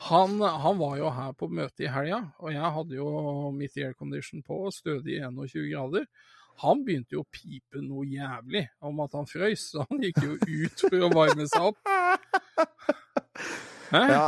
Han, 0.09 0.39
han 0.41 0.79
var 0.81 0.97
jo 0.99 1.11
her 1.15 1.35
på 1.39 1.49
møte 1.51 1.87
i 1.87 1.91
helga, 1.91 2.25
og 2.43 2.53
jeg 2.55 2.75
hadde 2.77 2.97
jo 2.99 3.51
mitt 3.55 3.77
aircondition 3.79 4.43
på, 4.47 4.65
stødig 4.75 5.21
21 5.23 5.69
grader. 5.71 6.07
Han 6.61 6.83
begynte 6.85 7.17
jo 7.17 7.23
å 7.23 7.31
pipe 7.33 7.81
noe 7.81 8.05
jævlig 8.11 8.67
om 8.85 8.99
at 9.05 9.15
han 9.17 9.29
frøys, 9.31 9.71
så 9.73 9.87
han 9.89 10.03
gikk 10.03 10.19
jo 10.27 10.37
ut 10.37 10.83
for 10.83 11.07
å 11.07 11.13
varme 11.15 11.47
seg 11.49 11.71
opp. 11.71 11.79
Hæ? 13.95 14.03
Ja. 14.11 14.27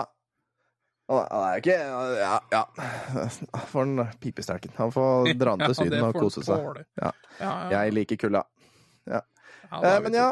Han 1.11 1.43
er 1.43 1.59
ikke 1.59 1.75
Ja, 2.21 2.37
ja. 2.53 2.63
For 3.73 3.83
en 3.83 4.07
pipesterken. 4.23 4.73
Han 4.79 4.93
får 4.95 5.33
dra 5.41 5.57
den 5.57 5.67
til 5.67 5.75
Ja, 5.75 5.81
Syden 5.81 6.07
og 6.07 6.15
får 6.15 6.21
kose 6.29 6.45
seg. 6.47 6.81
Ja. 7.01 7.11
Ja, 7.41 7.51
ja. 7.51 7.69
Jeg 7.77 7.97
liker 7.99 8.21
kulda. 8.27 8.47
Ja, 9.11 9.21
Eh, 9.73 10.01
men 10.05 10.13
ja, 10.13 10.27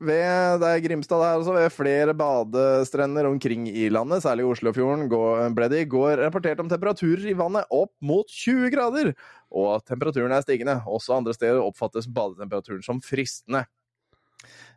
ved, 0.00 0.58
det 0.58 0.68
er 0.72 0.80
Grimstad 0.82 1.20
der 1.22 1.38
også, 1.38 1.52
ved 1.54 1.68
flere 1.70 2.14
badestrender 2.18 3.28
omkring 3.28 3.68
i 3.70 3.88
landet, 3.92 4.24
særlig 4.24 4.42
i 4.42 4.48
Oslofjorden, 4.50 5.04
går, 5.12 5.44
ble 5.54 5.68
det 5.70 5.84
i 5.84 5.88
går 5.92 6.18
rapportert 6.24 6.62
om 6.64 6.70
temperaturer 6.70 7.28
i 7.30 7.36
vannet 7.38 7.68
opp 7.70 7.92
mot 8.02 8.26
20 8.26 8.72
grader. 8.74 9.12
Og 9.54 9.84
temperaturen 9.86 10.34
er 10.34 10.42
stigende. 10.42 10.80
Også 10.90 11.14
andre 11.14 11.36
steder 11.36 11.62
oppfattes 11.62 12.08
badetemperaturen 12.10 12.82
som 12.82 12.98
fristende. 13.04 13.66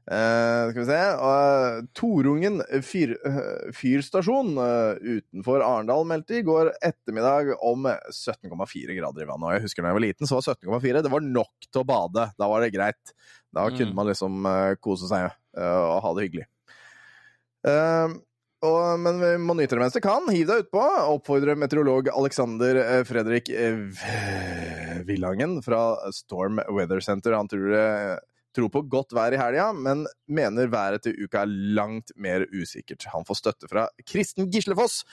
Eh, 0.10 0.70
skal 0.72 0.80
vi 0.82 0.86
se 0.88 1.00
uh, 1.22 1.80
Torungen 1.94 2.62
fyr, 2.86 3.12
uh, 3.26 3.72
fyrstasjon 3.78 4.56
utenfor 5.02 5.62
Arendal 5.62 6.08
meldte 6.10 6.40
i 6.40 6.46
går 6.46 6.72
ettermiddag 6.82 7.52
om 7.62 7.86
17,4 7.86 8.96
grader 8.98 9.26
i 9.26 9.30
vannet. 9.30 9.46
Og 9.46 9.54
jeg 9.58 9.66
husker 9.68 9.86
da 9.86 9.92
jeg 9.92 10.00
var 10.00 10.06
liten, 10.08 10.30
så 10.30 10.40
var 10.40 10.48
17,4 10.56 11.04
det 11.06 11.12
var 11.14 11.28
nok 11.28 11.68
til 11.70 11.84
å 11.84 11.88
bade. 11.92 12.30
Da 12.40 12.50
var 12.50 12.66
det 12.66 12.72
greit. 12.74 13.14
Da 13.54 13.68
kunne 13.70 13.92
Mm. 13.92 13.96
man 13.98 14.08
liksom 14.10 14.50
kose 14.82 15.08
seg 15.10 15.30
og 15.58 16.02
ha 16.06 16.14
det 16.14 16.26
hyggelig. 16.30 16.46
Og, 18.60 19.00
men 19.00 19.22
vi 19.24 19.32
må 19.40 19.56
nyte 19.56 19.78
det 19.78 19.82
mens 19.82 19.96
det 19.96 20.04
kan. 20.04 20.28
Hiv 20.30 20.46
deg 20.50 20.66
utpå. 20.66 20.84
Oppfordrer 21.16 21.58
meteorolog 21.58 22.10
Alexander 22.12 23.04
Fredrik 23.08 23.50
Villangen 25.08 25.62
fra 25.64 26.12
Storm 26.14 26.60
Weather 26.70 27.00
Center. 27.00 27.34
Han 27.34 27.48
tror, 27.48 27.74
eh, 27.74 28.18
tror 28.60 28.72
på 28.74 28.86
godt 28.92 29.16
vær 29.16 29.34
i 29.34 29.42
helga, 29.42 29.72
men 29.74 30.06
mener 30.28 30.70
været 30.72 31.08
til 31.08 31.18
uka 31.24 31.44
er 31.46 31.58
langt 31.80 32.14
mer 32.16 32.46
usikkert. 32.54 33.08
Han 33.14 33.28
får 33.28 33.42
støtte 33.42 33.72
fra 33.72 33.88
Kristen 34.06 34.52
Gislefoss, 34.52 35.04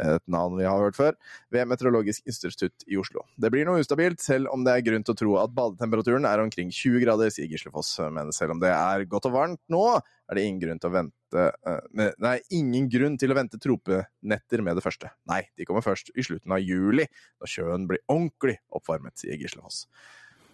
et 0.00 0.24
navn 0.30 0.56
vi 0.56 0.64
har 0.64 0.80
hørt 0.80 0.96
før, 0.96 1.16
ved 1.52 1.68
Meteorologisk 1.68 2.24
institutt 2.28 2.84
i 2.88 2.96
Oslo. 3.00 3.26
Det 3.36 3.50
blir 3.52 3.66
noe 3.68 3.82
ustabilt, 3.82 4.22
selv 4.24 4.48
om 4.52 4.64
det 4.64 4.74
er 4.74 4.84
grunn 4.86 5.04
til 5.04 5.14
å 5.14 5.18
tro 5.18 5.34
at 5.42 5.54
badetemperaturen 5.56 6.28
er 6.28 6.42
omkring 6.42 6.72
20 6.72 7.02
grader, 7.04 7.32
sier 7.34 7.50
Gislefoss. 7.50 7.94
Men 8.14 8.32
selv 8.32 8.56
om 8.56 8.62
det 8.62 8.72
er 8.72 9.04
godt 9.10 9.28
og 9.28 9.36
varmt 9.36 9.60
nå, 9.72 9.84
er 10.00 10.38
det 10.38 10.46
ingen 10.48 10.62
grunn 10.62 10.80
til 10.80 10.92
å 10.92 10.96
vente 10.96 11.44
eh, 11.44 12.12
Nei, 12.22 12.36
ingen 12.56 12.88
grunn 12.92 13.18
til 13.20 13.32
å 13.32 13.36
vente 13.36 13.60
tropenetter 13.60 14.64
med 14.64 14.78
det 14.78 14.84
første. 14.84 15.12
Nei, 15.28 15.42
de 15.60 15.68
kommer 15.68 15.84
først 15.84 16.12
i 16.16 16.24
slutten 16.24 16.56
av 16.56 16.64
juli, 16.64 17.06
når 17.40 17.52
sjøen 17.52 17.88
blir 17.90 18.02
ordentlig 18.08 18.58
oppvarmet, 18.72 19.18
sier 19.20 19.40
Gislefoss. 19.40 19.84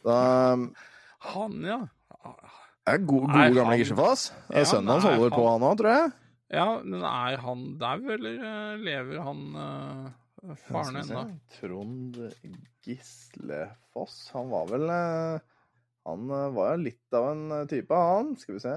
Da 0.07 0.19
Han, 1.35 1.63
ja. 1.67 1.81
Er 2.25 2.33
god, 2.33 2.89
Er 2.89 2.99
gode 3.05 3.33
gamle 3.55 3.65
han- 3.65 3.79
Gislefoss. 3.79 4.33
Ja, 4.51 4.65
Sønnen 4.65 4.89
hans 4.95 5.05
holder 5.05 5.19
holder 5.19 5.37
på, 5.37 5.45
han- 5.49 5.61
han 5.61 5.71
òg, 5.71 5.77
tror 5.81 5.91
jeg. 5.95 6.13
Ja, 6.51 6.69
men 6.83 7.03
er 7.05 7.37
han 7.45 7.65
dau, 7.79 7.99
eller 8.15 8.35
eh, 8.41 8.77
lever 8.81 9.19
han 9.21 9.41
uh, 9.55 10.11
faren 10.71 10.97
ennå? 11.03 11.25
Trond 11.59 12.17
Gislefoss. 12.87 14.31
Han 14.33 14.49
var 14.51 14.67
vel 14.71 14.89
uh, 14.89 15.39
Han 16.09 16.25
var 16.55 16.71
jo 16.77 16.83
litt 16.87 17.13
av 17.13 17.27
en 17.35 17.67
type, 17.69 17.93
han. 17.93 18.33
Skal 18.41 18.55
vi 18.57 18.61
se. 18.65 18.73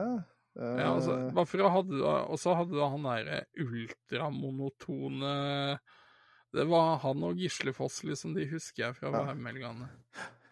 Uh, 0.59 0.75
Ja, 0.81 0.89
altså, 0.97 1.15
hvorfor 1.31 1.63
hadde 1.71 2.03
Og 2.03 2.35
så 2.41 2.51
hadde 2.59 2.75
du 2.75 2.81
han 2.83 3.03
derre 3.07 3.45
ultramonotone 3.55 5.31
Det 6.51 6.65
var 6.67 6.97
han 7.05 7.23
og 7.23 7.39
Gislefoss, 7.39 8.01
liksom. 8.03 8.35
De 8.35 8.43
husker 8.51 8.89
jeg 8.89 8.95
fra 8.99 9.07
Ja. 9.15 9.31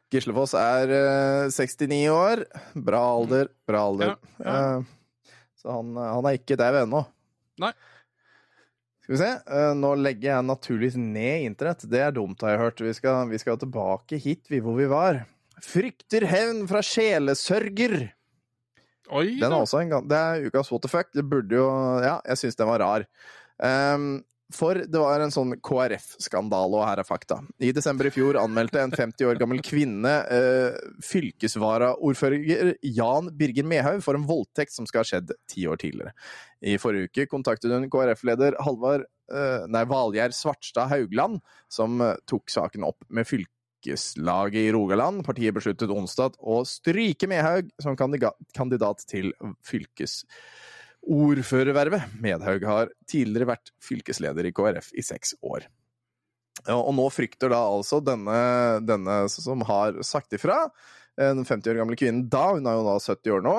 Gislefoss 0.10 0.55
er 0.57 0.89
eh, 0.95 1.51
69 1.53 1.99
år. 2.14 2.43
Bra 2.74 3.01
alder, 3.14 3.51
bra 3.70 3.84
alder. 3.91 4.16
Ja, 4.16 4.43
ja. 4.45 4.57
Eh, 4.80 5.34
så 5.62 5.74
han, 5.76 5.91
eh, 5.97 6.12
han 6.16 6.30
er 6.30 6.38
ikke 6.39 6.57
der 6.60 6.80
ennå. 6.84 7.03
Nei. 7.62 7.72
Skal 9.03 9.14
vi 9.16 9.20
se. 9.22 9.32
eh, 9.57 9.72
nå 9.78 9.91
legger 9.99 10.32
jeg 10.32 10.47
naturligvis 10.47 10.97
ned 11.01 11.45
internett. 11.49 11.86
Det 11.89 12.01
er 12.05 12.16
dumt, 12.16 12.41
har 12.45 12.55
jeg 12.55 12.62
hørt. 12.64 12.82
Vi 12.86 12.93
skal, 12.97 13.28
vi 13.30 13.41
skal 13.41 13.60
tilbake 13.62 14.18
hit, 14.22 14.47
vi 14.49 14.62
hvor 14.66 14.78
vi 14.80 14.88
var. 14.89 15.24
Frykter 15.66 16.26
hevn 16.30 16.64
fra 16.70 16.82
sjelesørger. 16.86 17.97
Oi 19.10 19.39
Den 19.41 19.49
er 19.49 19.57
også 19.57 19.80
en 19.82 19.89
gang, 19.89 20.05
det 20.05 20.18
er 20.22 20.43
ukas 20.49 20.70
what 20.72 20.84
the 20.86 20.89
fuck. 20.91 21.07
Det 21.18 21.24
burde 21.26 21.57
jo 21.57 21.66
Ja, 22.05 22.20
jeg 22.30 22.38
syns 22.43 22.57
den 22.60 22.70
var 22.70 22.80
rar. 22.84 23.05
Ehm, 23.66 24.20
for 24.53 24.79
det 24.81 24.97
var 24.97 25.21
en 25.21 25.33
sånn 25.33 25.53
KrF-skandale, 25.61 26.79
og 26.79 26.87
her 26.87 27.01
er 27.01 27.05
fakta. 27.05 27.37
I 27.61 27.69
desember 27.75 28.07
i 28.09 28.13
fjor 28.13 28.39
anmeldte 28.41 28.81
en 28.81 28.93
50 28.95 29.29
år 29.29 29.37
gammel 29.41 29.61
kvinne 29.65 30.13
uh, 30.25 30.79
fylkesvaraordfører 31.05 32.73
Jan 32.81 33.29
Birger 33.37 33.67
Mehaug 33.69 34.01
for 34.05 34.17
en 34.17 34.25
voldtekt 34.29 34.73
som 34.73 34.89
skal 34.89 35.03
ha 35.03 35.09
skjedd 35.11 35.35
ti 35.51 35.67
år 35.69 35.77
tidligere. 35.81 36.15
I 36.65 36.79
forrige 36.81 37.11
uke 37.11 37.27
kontaktet 37.29 37.71
hun 37.71 37.87
KrF-leder 37.93 38.57
Halvard 38.65 39.05
eh, 39.31 39.67
nei, 39.71 39.85
Valgjerd 39.87 40.35
Svartstad 40.35 40.89
Haugland, 40.91 41.39
som 41.71 42.01
eh, 42.03 42.17
tok 42.27 42.51
saken 42.51 42.83
opp 42.89 43.05
med 43.07 43.27
fylkeslaget 43.29 44.65
i 44.65 44.73
Rogaland. 44.75 45.23
Partiet 45.27 45.55
besluttet 45.55 45.93
onsdag 45.93 46.35
å 46.41 46.61
stryke 46.67 47.29
Mehaug 47.31 47.71
som 47.79 47.95
kandidat 47.99 49.05
til 49.07 49.31
fylkesordførervervet. 51.10 52.01
Medhaug 52.22 52.64
har 52.68 52.89
tidligere 53.10 53.47
vært 53.55 53.72
fylkesleder 53.82 54.45
i 54.45 54.51
KrF 54.55 54.91
i 54.93 55.01
seks 55.05 55.34
år. 55.43 55.66
Og 56.70 56.91
nå 56.93 57.05
frykter 57.14 57.49
da 57.53 57.62
altså 57.72 58.01
denne, 58.03 58.82
denne 58.86 59.22
som 59.32 59.62
har 59.70 60.01
sagt 60.03 60.34
ifra, 60.36 60.66
den 61.18 61.45
50 61.47 61.72
år 61.74 61.80
gamle 61.82 61.95
kvinnen 61.99 62.28
da, 62.32 62.49
hun 62.55 62.68
er 62.68 62.78
jo 62.80 62.86
da 62.91 62.97
70 62.99 63.38
år 63.39 63.45
nå, 63.47 63.57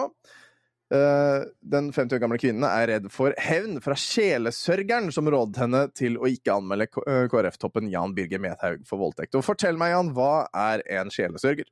Eh, 0.90 1.44
Den 1.62 1.92
50 1.94 2.16
år 2.16 2.18
gamle 2.18 2.36
kvinnen 2.42 2.64
er 2.66 2.88
redd 2.90 3.04
for 3.14 3.30
hevn 3.38 3.76
fra 3.78 3.94
sjelesørgeren 3.94 5.12
som 5.14 5.28
rådet 5.30 5.60
henne 5.62 5.84
til 5.94 6.16
å 6.18 6.26
ikke 6.26 6.56
anmelde 6.58 6.88
eh, 7.06 7.28
KrF-toppen 7.30 7.86
Jan 7.92 8.10
Birger 8.16 8.42
Medhaug 8.42 8.82
for 8.88 8.98
voldtekt. 8.98 9.36
Og 9.38 9.44
fortell 9.46 9.78
meg, 9.78 9.92
Jan, 9.92 10.10
hva 10.16 10.48
er 10.50 10.82
en 10.90 11.12
sjelesørger? 11.14 11.68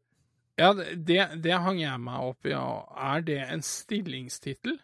Ja, 0.63 0.71
det- 0.73 1.43
det 1.43 1.51
hang 1.59 1.81
jeg 1.83 1.99
meg 1.99 2.29
opp 2.29 2.47
i. 2.47 2.51
ja. 2.55 2.63
Er 2.95 3.21
det 3.27 3.41
en 3.49 3.61
stillingstittel? 3.67 4.79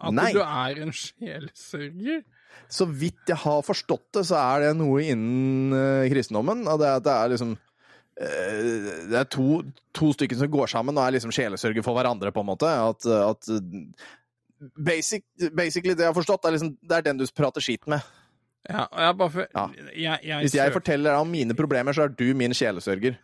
At 0.00 0.14
Nei. 0.16 0.30
du 0.34 0.40
er 0.42 0.82
en 0.84 0.92
sjelesørger? 0.94 2.22
Så 2.70 2.86
vidt 2.86 3.30
jeg 3.30 3.38
har 3.42 3.64
forstått 3.66 4.08
det, 4.16 4.24
så 4.28 4.38
er 4.38 4.66
det 4.66 4.70
noe 4.78 5.02
innen 5.02 5.74
uh, 5.74 6.06
kristendommen. 6.10 6.64
Og 6.70 6.80
det 6.82 6.88
at 6.98 7.04
det 7.06 7.16
er 7.16 7.32
liksom 7.34 7.52
uh, 7.56 8.62
Det 9.10 9.18
er 9.20 9.28
to, 9.30 9.60
to 9.96 10.12
stykker 10.16 10.38
som 10.38 10.50
går 10.52 10.70
sammen 10.70 10.98
og 10.98 11.04
er 11.04 11.16
liksom 11.16 11.34
sjelesørger 11.34 11.86
for 11.86 11.98
hverandre, 11.98 12.32
på 12.34 12.44
en 12.44 12.50
måte. 12.52 12.70
At, 12.70 13.06
at 13.06 13.50
basic, 14.76 15.24
Basically, 15.56 15.94
det 15.94 16.06
jeg 16.06 16.12
har 16.12 16.18
forstått, 16.18 16.46
er 16.46 16.58
liksom 16.58 16.74
Det 16.82 16.98
er 16.98 17.06
den 17.10 17.22
du 17.22 17.26
prater 17.36 17.64
skit 17.64 17.86
med. 17.90 18.04
Ja, 18.68 18.84
jeg 18.92 19.16
bare 19.16 19.30
for, 19.32 19.46
Ja. 19.56 19.66
jeg, 19.96 20.18
jeg, 20.22 20.40
Hvis 20.44 20.54
jeg 20.54 20.72
forteller 20.72 21.14
deg 21.14 21.22
om 21.22 21.30
mine 21.32 21.54
problemer, 21.56 21.96
så 21.96 22.04
er 22.04 22.12
du 22.12 22.26
min 22.36 22.52
sjelesørger. 22.54 23.16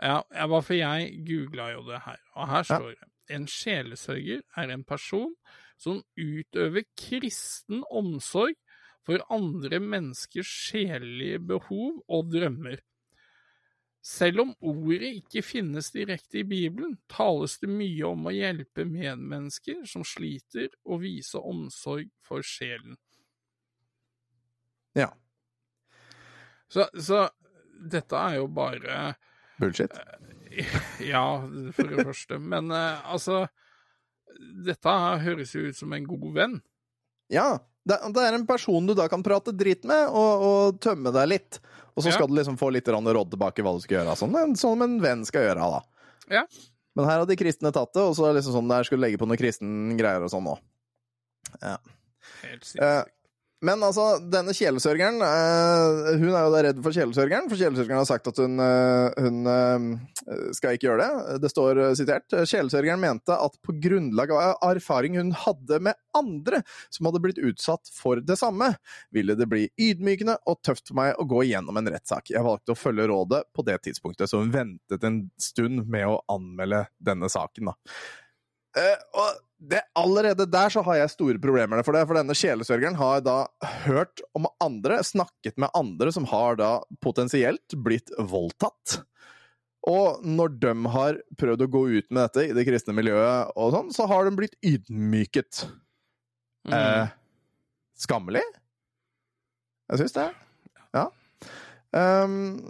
Ja, 0.00 0.22
jeg 0.32 0.48
bare 0.48 0.64
for 0.64 0.74
jeg 0.74 1.12
googla 1.26 1.72
jo 1.74 1.82
det 1.90 2.00
her, 2.06 2.18
og 2.34 2.48
her 2.48 2.62
står 2.62 2.90
det 2.94 3.08
en 3.30 3.46
sjelesørger 3.50 4.40
er 4.56 4.70
en 4.72 4.84
person 4.84 5.32
som 5.78 6.02
utøver 6.18 6.86
kristen 6.98 7.84
omsorg 7.90 8.58
for 9.06 9.22
andre 9.32 9.80
menneskers 9.80 10.50
sjelelige 10.68 11.40
behov 11.54 12.02
og 12.12 12.28
drømmer. 12.34 12.82
Selv 14.04 14.44
om 14.44 14.52
ordet 14.64 15.10
ikke 15.18 15.42
finnes 15.44 15.90
direkte 15.92 16.40
i 16.40 16.46
Bibelen, 16.48 16.96
tales 17.10 17.58
det 17.62 17.68
mye 17.70 18.06
om 18.08 18.28
å 18.28 18.32
hjelpe 18.32 18.86
medmennesker 18.88 19.82
som 19.88 20.04
sliter, 20.06 20.70
og 20.86 21.02
vise 21.02 21.40
omsorg 21.40 22.08
for 22.24 22.44
sjelen. 22.46 22.96
Ja. 24.96 25.10
Så, 26.72 26.86
så 26.94 27.26
dette 27.78 28.16
er 28.16 28.38
jo 28.40 28.48
bare 28.52 29.14
Bullshit. 29.58 29.92
Ja, 31.12 31.42
for 31.74 31.90
det 31.90 32.04
første. 32.06 32.38
Men 32.38 32.70
eh, 32.74 33.10
altså 33.12 33.44
Dette 34.38 34.94
høres 35.24 35.52
jo 35.54 35.66
ut 35.68 35.76
som 35.76 35.92
en 35.92 36.06
god 36.06 36.32
venn. 36.34 36.62
Ja. 37.32 37.58
Det, 37.88 37.96
er 38.20 38.34
en 38.36 38.46
person 38.46 38.86
du 38.86 38.92
da 38.94 39.06
kan 39.08 39.22
prate 39.24 39.52
dritt 39.56 39.84
med, 39.88 40.08
og, 40.12 40.42
og 40.48 40.80
tømme 40.84 41.12
deg 41.14 41.28
litt. 41.32 41.58
Og 41.96 42.02
så 42.04 42.10
Ja. 42.12 42.16
skal 42.18 42.28
du 42.28 42.34
liksom 42.36 42.58
få 42.60 42.68
litt 42.72 42.86
råd 42.86 43.30
tilbake 43.32 43.64
hva 43.64 43.72
du 43.74 43.80
skal 43.82 43.98
gjøre. 44.02 44.16
Sånn, 44.20 44.56
som 44.60 44.82
en 44.84 44.98
venn 45.02 45.24
skal 45.26 45.48
gjøre, 45.48 45.70
da. 45.78 45.80
Ja. 46.30 46.42
Men 46.94 47.06
her 47.08 47.18
har 47.22 47.26
de 47.26 47.36
kristne 47.38 47.72
tatt 47.72 47.92
det, 47.94 48.02
og 48.02 48.14
så 48.14 48.26
er 48.28 48.32
det 48.34 48.42
liksom 48.42 48.58
sånn 48.60 48.68
der 48.70 48.84
skulle 48.86 49.06
legge 49.06 49.18
på 49.20 49.26
noe 49.28 49.38
kristen 49.40 49.96
greier 49.98 50.22
og 50.22 50.30
sånn 50.32 50.46
òg. 50.52 50.60
Helt 51.62 51.62
Eh, 51.62 52.60
sinnssykt. 52.62 53.12
Men 53.66 53.82
altså, 53.82 54.20
denne 54.30 54.52
kjelesørgeren 54.54 55.16
eh, 55.24 56.10
Hun 56.20 56.28
er 56.30 56.44
jo 56.46 56.50
da 56.52 56.60
redd 56.62 56.82
for 56.84 56.94
kjelesørgeren, 56.94 57.48
for 57.50 57.58
kjelesørgeren 57.58 57.98
har 57.98 58.06
sagt 58.06 58.30
at 58.30 58.38
hun, 58.38 58.54
eh, 58.62 59.16
hun 59.24 59.50
eh, 59.50 60.52
skal 60.54 60.76
ikke 60.76 60.86
gjøre 60.86 61.08
det. 61.08 61.38
Det 61.42 61.50
står 61.50 61.80
sitert 61.98 62.36
Kjelesørgeren 62.38 63.02
mente 63.02 63.34
at 63.34 63.56
på 63.64 63.74
grunnlag 63.82 64.30
av 64.36 64.62
erfaring 64.70 65.18
hun 65.18 65.32
hadde 65.34 65.80
med 65.88 65.98
andre 66.14 66.62
som 66.94 67.08
hadde 67.08 67.22
blitt 67.24 67.42
utsatt 67.42 67.90
for 67.94 68.22
det 68.22 68.38
samme, 68.38 68.70
ville 69.14 69.34
det 69.38 69.50
bli 69.50 69.66
ydmykende 69.74 70.38
og 70.46 70.62
tøft 70.66 70.92
for 70.92 71.00
meg 71.00 71.18
å 71.18 71.26
gå 71.26 71.42
igjennom 71.48 71.82
en 71.82 71.90
rettssak. 71.90 72.30
Jeg 72.34 72.46
valgte 72.46 72.76
å 72.76 72.78
følge 72.78 73.08
rådet 73.10 73.42
på 73.54 73.66
det 73.66 73.80
tidspunktet, 73.88 74.30
så 74.30 74.42
hun 74.42 74.54
ventet 74.54 75.06
en 75.06 75.24
stund 75.42 75.82
med 75.90 76.06
å 76.06 76.20
anmelde 76.30 76.84
denne 77.02 77.30
saken, 77.32 77.72
da. 77.72 77.78
Og 79.18 79.44
det, 79.58 79.82
allerede 79.98 80.46
der 80.46 80.70
så 80.70 80.82
har 80.86 81.00
jeg 81.00 81.10
store 81.12 81.40
problemer 81.42 81.82
for 81.86 81.96
det, 81.96 82.04
for 82.06 82.18
denne 82.18 82.36
sjelesørgeren 82.36 82.98
har 82.98 83.22
da 83.26 83.38
hørt 83.84 84.22
om 84.38 84.46
andre, 84.62 85.00
snakket 85.06 85.58
med 85.58 85.72
andre 85.76 86.12
som 86.14 86.28
har 86.30 86.58
da 86.60 86.70
potensielt 87.04 87.74
blitt 87.74 88.12
voldtatt. 88.18 89.00
Og 89.88 90.22
når 90.26 90.54
de 90.62 90.74
har 90.94 91.18
prøvd 91.40 91.64
å 91.64 91.70
gå 91.72 91.82
ut 91.96 92.08
med 92.10 92.22
dette 92.26 92.46
i 92.48 92.54
det 92.56 92.66
kristne 92.68 92.94
miljøet 92.96 93.54
og 93.58 93.72
sånn, 93.74 93.92
så 93.94 94.06
har 94.10 94.26
de 94.26 94.34
blitt 94.38 94.56
ydmyket. 94.66 95.64
Mm. 96.68 96.74
Eh, 96.78 97.14
skammelig? 97.98 98.44
Jeg 99.88 100.02
syns 100.02 100.16
det. 100.18 100.28
Ja. 100.94 101.08
Um, 101.96 102.60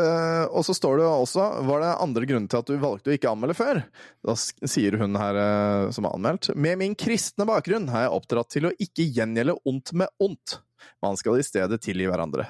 eh, 0.00 0.44
og 0.50 0.64
så 0.66 0.74
står 0.76 1.00
det 1.00 1.06
også 1.06 1.46
Var 1.68 1.82
det 1.82 1.92
andre 2.04 2.28
grunner 2.30 2.50
til 2.50 2.60
at 2.62 2.70
du 2.70 2.80
valgte 2.82 3.12
å 3.12 3.16
ikke 3.16 3.30
anmelde 3.30 3.56
før? 3.58 3.80
Da 4.24 4.36
sier 4.38 4.98
hun 5.00 5.18
her 5.20 5.38
uh, 5.38 5.92
som 5.94 6.08
har 6.08 6.16
anmeldt 6.16 6.50
Med 6.56 6.80
min 6.80 6.96
kristne 6.98 7.46
bakgrunn 7.48 7.90
har 7.92 8.06
jeg 8.06 8.14
oppdratt 8.18 8.52
til 8.54 8.68
å 8.68 8.74
ikke 8.74 9.06
gjengjelde 9.06 9.58
ondt 9.70 9.94
med 10.00 10.12
ondt. 10.24 10.58
Man 11.04 11.18
skal 11.20 11.40
i 11.40 11.44
stedet 11.44 11.78
tilgi 11.84 12.06
hverandre. 12.08 12.46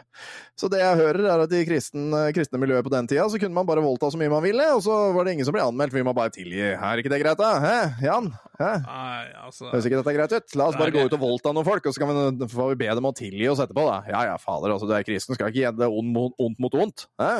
Så 0.58 0.68
det 0.70 0.80
jeg 0.82 0.98
hører, 1.00 1.24
er 1.32 1.44
at 1.44 1.54
i 1.56 1.64
kristen, 1.66 2.12
kristne 2.36 2.60
miljøet 2.62 2.86
på 2.86 2.92
den 2.92 3.08
tida, 3.10 3.24
så 3.30 3.40
kunne 3.42 3.56
man 3.56 3.66
bare 3.68 3.82
voldta 3.84 4.12
så 4.12 4.20
mye 4.20 4.32
man 4.32 4.44
ville, 4.44 4.66
og 4.76 4.82
så 4.84 4.98
var 5.16 5.26
det 5.26 5.34
ingen 5.34 5.48
som 5.48 5.56
ble 5.56 5.64
anmeldt, 5.64 5.96
vi 5.96 6.04
må 6.06 6.14
bare 6.16 6.32
tilgi. 6.34 6.62
Er 6.74 7.02
ikke 7.02 7.12
det 7.12 7.20
greit, 7.24 7.40
da? 7.40 7.50
Hæ, 7.64 7.74
Jan? 8.06 8.30
Hæ? 8.60 8.70
Nei, 8.84 9.24
altså 9.46 9.72
Høres 9.72 9.88
ikke 9.90 9.98
dette 10.02 10.16
greit 10.18 10.36
ut? 10.38 10.56
La 10.60 10.70
oss 10.70 10.78
bare 10.78 10.94
gå 10.94 11.02
ut 11.08 11.18
og 11.18 11.24
voldta 11.24 11.54
noen 11.56 11.66
folk, 11.66 11.90
og 11.90 11.96
så 11.96 12.04
kan 12.04 12.14
vi, 12.14 12.48
får 12.54 12.72
vi 12.74 12.80
be 12.84 12.94
dem 13.00 13.10
å 13.10 13.14
tilgi 13.16 13.50
oss 13.50 13.62
etterpå, 13.64 13.88
da. 13.90 13.98
Ja 14.12 14.24
ja, 14.30 14.38
fader, 14.40 14.76
altså, 14.76 14.88
du 14.90 14.94
er 14.96 15.06
kristen, 15.06 15.34
skal 15.36 15.50
ikke 15.50 15.66
gjøre 15.66 15.90
ondt 15.90 16.14
mot, 16.14 16.38
ondt 16.42 16.62
mot 16.62 16.80
ondt. 16.86 17.06
Hæ? 17.22 17.34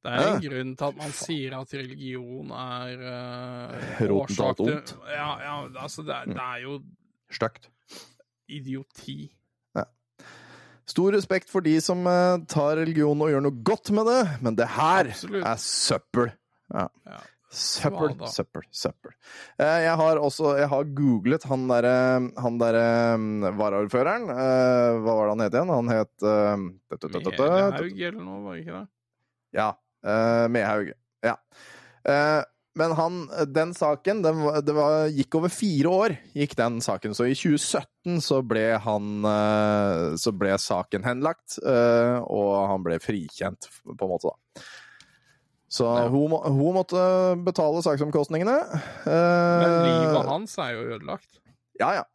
Det 0.00 0.12
er 0.16 0.30
en 0.30 0.40
grunn 0.40 0.70
til 0.80 0.86
at 0.86 0.96
man 0.96 1.10
sier 1.12 1.54
at 1.58 1.72
religion 1.76 2.52
er 2.56 3.02
uh, 3.04 3.98
Roten 4.10 4.32
til 4.32 4.46
alt 4.46 4.62
ondt. 4.64 4.94
Ja, 5.12 5.26
ja, 5.44 5.56
altså 5.82 6.04
det 6.06 6.14
er, 6.16 6.30
det 6.32 6.40
er 6.46 6.62
jo 6.64 6.78
Stygt. 7.36 7.68
idioti. 8.48 9.18
Stor 10.90 11.12
respekt 11.14 11.50
for 11.52 11.62
de 11.64 11.76
som 11.84 12.02
eh, 12.10 12.38
tar 12.50 12.78
religion 12.80 13.20
og 13.22 13.30
gjør 13.32 13.44
noe 13.46 13.58
godt 13.66 13.92
med 13.94 14.08
det, 14.10 14.20
men 14.42 14.56
det 14.58 14.66
her 14.74 15.10
Absolutt. 15.12 15.44
er 15.46 15.60
søppel. 15.62 16.32
Ja. 16.74 16.88
Ja. 17.06 17.20
Søppel, 17.50 18.12
søppel, 18.30 18.62
søppel. 18.70 19.10
Eh, 19.58 19.78
Jeg 19.82 19.94
har 19.98 20.20
også 20.22 20.52
jeg 20.60 20.68
har 20.70 20.84
googlet 20.94 21.42
han 21.50 21.64
derre 21.66 21.94
han 22.38 22.58
der, 22.62 22.78
mm, 23.18 23.48
varaordføreren. 23.58 24.28
Eh, 24.30 24.98
Hva 25.02 25.16
var 25.18 25.24
det 25.26 25.32
han 25.34 25.42
het 25.46 25.56
igjen? 25.58 25.72
Han 25.74 25.90
het 25.90 26.26
eh. 26.30 26.62
Mehaug 27.10 28.04
eller 28.06 28.22
noe, 28.22 28.38
var 28.44 28.54
det 28.54 28.62
ikke 28.62 28.76
det? 28.78 28.86
Ja. 29.58 29.68
Mehaug. 30.54 30.92
Ja. 31.26 31.34
Eh, 32.70 32.78
men 32.80 32.92
han, 32.96 33.20
den 33.50 33.74
saken, 33.74 34.22
den, 34.22 34.42
det 34.64 34.74
var, 34.76 35.08
gikk 35.10 35.34
over 35.40 35.52
fire 35.52 35.88
år, 35.88 36.16
gikk 36.38 36.54
den 36.58 36.78
saken. 36.84 37.14
Så 37.16 37.26
i 37.26 37.34
2017 37.34 38.20
så 38.24 38.42
ble 38.46 38.66
han 38.80 39.26
eh, 39.26 40.04
Så 40.20 40.32
ble 40.36 40.54
saken 40.58 41.04
henlagt, 41.06 41.58
eh, 41.64 42.20
og 42.22 42.54
han 42.70 42.86
ble 42.86 43.00
frikjent, 43.02 43.68
på 43.84 44.06
en 44.06 44.14
måte, 44.14 44.30
da. 44.30 44.64
Så 45.70 45.86
hun, 46.10 46.32
hun 46.34 46.74
måtte 46.74 47.00
betale 47.46 47.82
saksomkostningene. 47.86 48.56
Men 49.06 49.66
Eh, 49.70 49.84
livet 49.86 50.26
hans 50.26 50.56
er 50.58 50.72
jo 50.74 50.88
ødelagt. 50.96 51.38
Ja, 51.78 51.92
ja. 52.00 52.08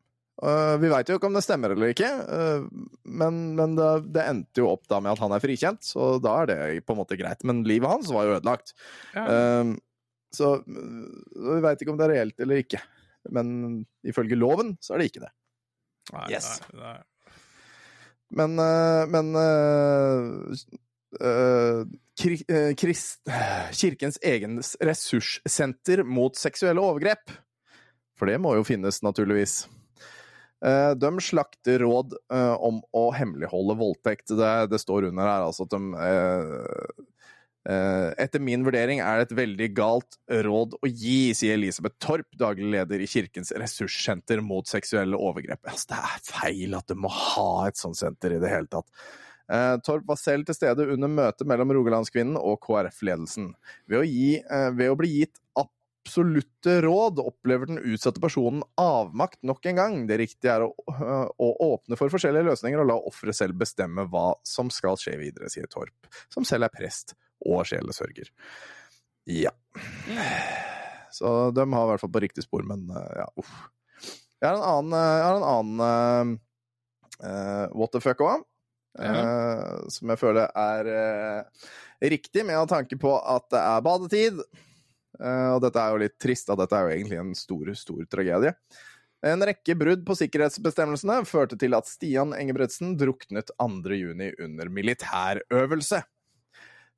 Eh, 0.43 0.76
vi 0.82 0.89
veit 0.91 1.08
jo 1.08 1.16
ikke 1.16 1.30
om 1.30 1.38
det 1.38 1.45
stemmer 1.45 1.72
eller 1.72 1.93
ikke, 1.93 2.10
eh, 2.12 2.66
men, 3.08 3.38
men 3.56 3.78
det, 3.78 3.91
det 4.12 4.26
endte 4.28 4.60
jo 4.60 4.74
opp 4.74 4.84
da 4.91 4.99
med 4.99 5.14
at 5.14 5.22
han 5.24 5.32
er 5.32 5.43
frikjent, 5.43 5.88
så 5.88 6.18
da 6.20 6.41
er 6.41 6.49
det 6.51 6.58
på 6.84 6.91
en 6.91 6.99
måte 6.99 7.16
greit. 7.20 7.45
Men 7.47 7.64
livet 7.68 7.88
hans 7.88 8.12
var 8.12 8.28
jo 8.28 8.36
ødelagt. 8.36 8.76
Ja. 9.16 9.24
Eh, 9.24 9.76
så 10.36 10.59
vi 10.67 11.57
veit 11.63 11.81
ikke 11.81 11.93
om 11.93 11.99
det 11.99 12.09
er 12.09 12.15
reelt 12.17 12.45
eller 12.45 12.61
ikke. 12.61 12.83
Men 13.33 13.81
ifølge 14.05 14.38
loven 14.38 14.75
så 14.83 14.95
er 14.95 15.01
det 15.01 15.11
ikke 15.11 15.25
det. 15.25 15.33
Nei, 16.13 16.25
yes. 16.36 16.49
nei, 16.73 16.81
nei. 16.83 16.97
Men, 18.36 18.59
eh, 18.59 19.05
men 19.07 19.36
uh, 19.38 20.53
uh, 21.21 21.81
kri, 22.19 22.39
uh, 22.49 22.73
krist, 22.77 23.21
Kirkens 23.75 24.19
egen 24.25 24.59
ressurssenter 24.59 26.03
mot 26.03 26.38
seksuelle 26.38 26.83
overgrep. 26.83 27.33
For 28.19 28.31
det 28.31 28.39
må 28.41 28.55
jo 28.57 28.65
finnes, 28.67 29.01
naturligvis. 29.03 29.65
Eh, 30.63 30.93
De 30.95 31.09
slakter 31.19 31.81
råd 31.83 32.13
om 32.63 32.77
å 32.95 33.01
hemmeligholde 33.11 33.75
voldtekt. 33.75 34.31
Det, 34.39 34.51
det 34.71 34.79
står 34.79 35.09
under 35.09 35.27
her 35.27 35.43
altså 35.49 35.65
at 35.67 35.75
de 35.75 35.97
Etter 37.66 38.41
min 38.45 38.61
vurdering 38.66 38.99
er 39.01 39.18
det 39.18 39.30
et 39.30 39.38
veldig 39.39 39.68
galt 39.74 40.18
råd 40.45 40.76
å 40.78 40.89
gi, 40.89 41.34
sier 41.34 41.57
Elisabeth 41.57 41.97
Torp, 42.03 42.28
daglig 42.38 42.68
leder 42.76 43.01
i 43.01 43.09
Kirkens 43.09 43.49
ressurssenter 43.57 44.43
mot 44.45 44.70
seksuelle 44.70 45.18
overgrep. 45.18 45.63
Altså, 45.72 45.95
det 45.95 46.01
er 46.01 46.26
feil 46.28 46.78
at 46.78 46.91
du 46.91 46.99
må 46.99 47.09
ha 47.09 47.66
et 47.70 47.82
sånt 47.82 47.97
senter 47.97 48.36
i 48.36 48.41
det 48.43 48.51
hele 48.53 48.70
tatt. 48.70 48.86
Uh, 49.45 49.78
Torp 49.86 50.07
var 50.09 50.18
selv 50.18 50.47
til 50.47 50.57
stede 50.57 50.88
under 50.95 51.11
møtet 51.11 51.45
mellom 51.49 51.74
Rogalandskvinnen 51.78 52.38
og 52.39 52.57
KrF-ledelsen. 52.66 53.51
Ved, 53.91 54.07
eh, 54.09 54.70
ved 54.74 54.89
å 54.89 54.97
bli 54.97 55.11
gitt 55.20 55.38
absolutte 55.57 56.80
råd 56.86 57.22
opplever 57.22 57.70
den 57.70 57.82
utsatte 57.82 58.22
personen 58.22 58.63
avmakt 58.82 59.41
nok 59.45 59.66
en 59.70 59.82
gang. 59.82 59.99
Det 60.09 60.18
riktige 60.22 60.55
er 60.55 60.66
å, 60.66 60.72
uh, 60.89 61.30
å 61.30 61.51
åpne 61.74 61.97
for 61.97 62.13
forskjellige 62.13 62.49
løsninger 62.49 62.82
og 62.82 62.89
la 62.89 62.97
offeret 63.11 63.38
selv 63.38 63.61
bestemme 63.61 64.07
hva 64.09 64.32
som 64.45 64.74
skal 64.74 64.97
skje 65.01 65.18
videre, 65.22 65.49
sier 65.53 65.70
Torp, 65.70 66.09
som 66.34 66.45
selv 66.45 66.70
er 66.70 66.74
prest 66.74 67.13
og 67.43 67.65
sjelesørger. 67.67 68.31
Ja. 69.29 69.51
Så 71.15 71.51
de 71.55 71.63
har 71.63 71.86
i 71.88 71.91
hvert 71.91 72.03
fall 72.03 72.13
på 72.13 72.23
riktig 72.23 72.45
spor, 72.45 72.65
men 72.67 72.88
øh, 72.91 73.13
ja, 73.21 73.29
uff. 73.39 73.53
Jeg 74.43 74.51
har 74.51 74.59
en 74.59 74.67
annen, 74.67 74.97
eh, 74.99 75.15
jeg 75.15 75.25
har 75.25 75.38
en 75.39 75.47
annen 75.49 76.36
uh, 77.23 77.65
what 77.73 77.93
the 77.95 78.01
fuck 78.03 78.21
òg. 78.21 78.43
som 79.91 80.11
jeg 80.11 80.19
føler 80.21 80.51
er 80.55 80.89
eh, 80.91 81.69
riktig, 82.13 82.45
med 82.47 82.69
tanke 82.71 82.95
på 82.99 83.11
at 83.19 83.47
det 83.51 83.59
er 83.61 83.83
badetid. 83.83 84.41
Eh, 85.19 85.49
og 85.55 85.61
dette 85.63 85.81
er 85.81 85.93
jo 85.93 86.01
litt 86.03 86.17
trist, 86.21 86.49
da. 86.49 86.57
Dette 86.59 86.77
er 86.77 86.88
jo 86.88 86.95
egentlig 86.95 87.21
en 87.21 87.33
stor, 87.38 87.71
stor 87.77 88.03
tragedie. 88.11 88.55
En 89.25 89.41
rekke 89.47 89.73
brudd 89.79 90.03
på 90.05 90.17
sikkerhetsbestemmelsene 90.19 91.21
førte 91.25 91.57
til 91.57 91.73
at 91.77 91.88
Stian 91.89 92.36
Engebretsen 92.38 92.93
druknet 92.99 93.49
2.6 93.57 94.43
under 94.45 94.69
militærøvelse. 94.69 96.01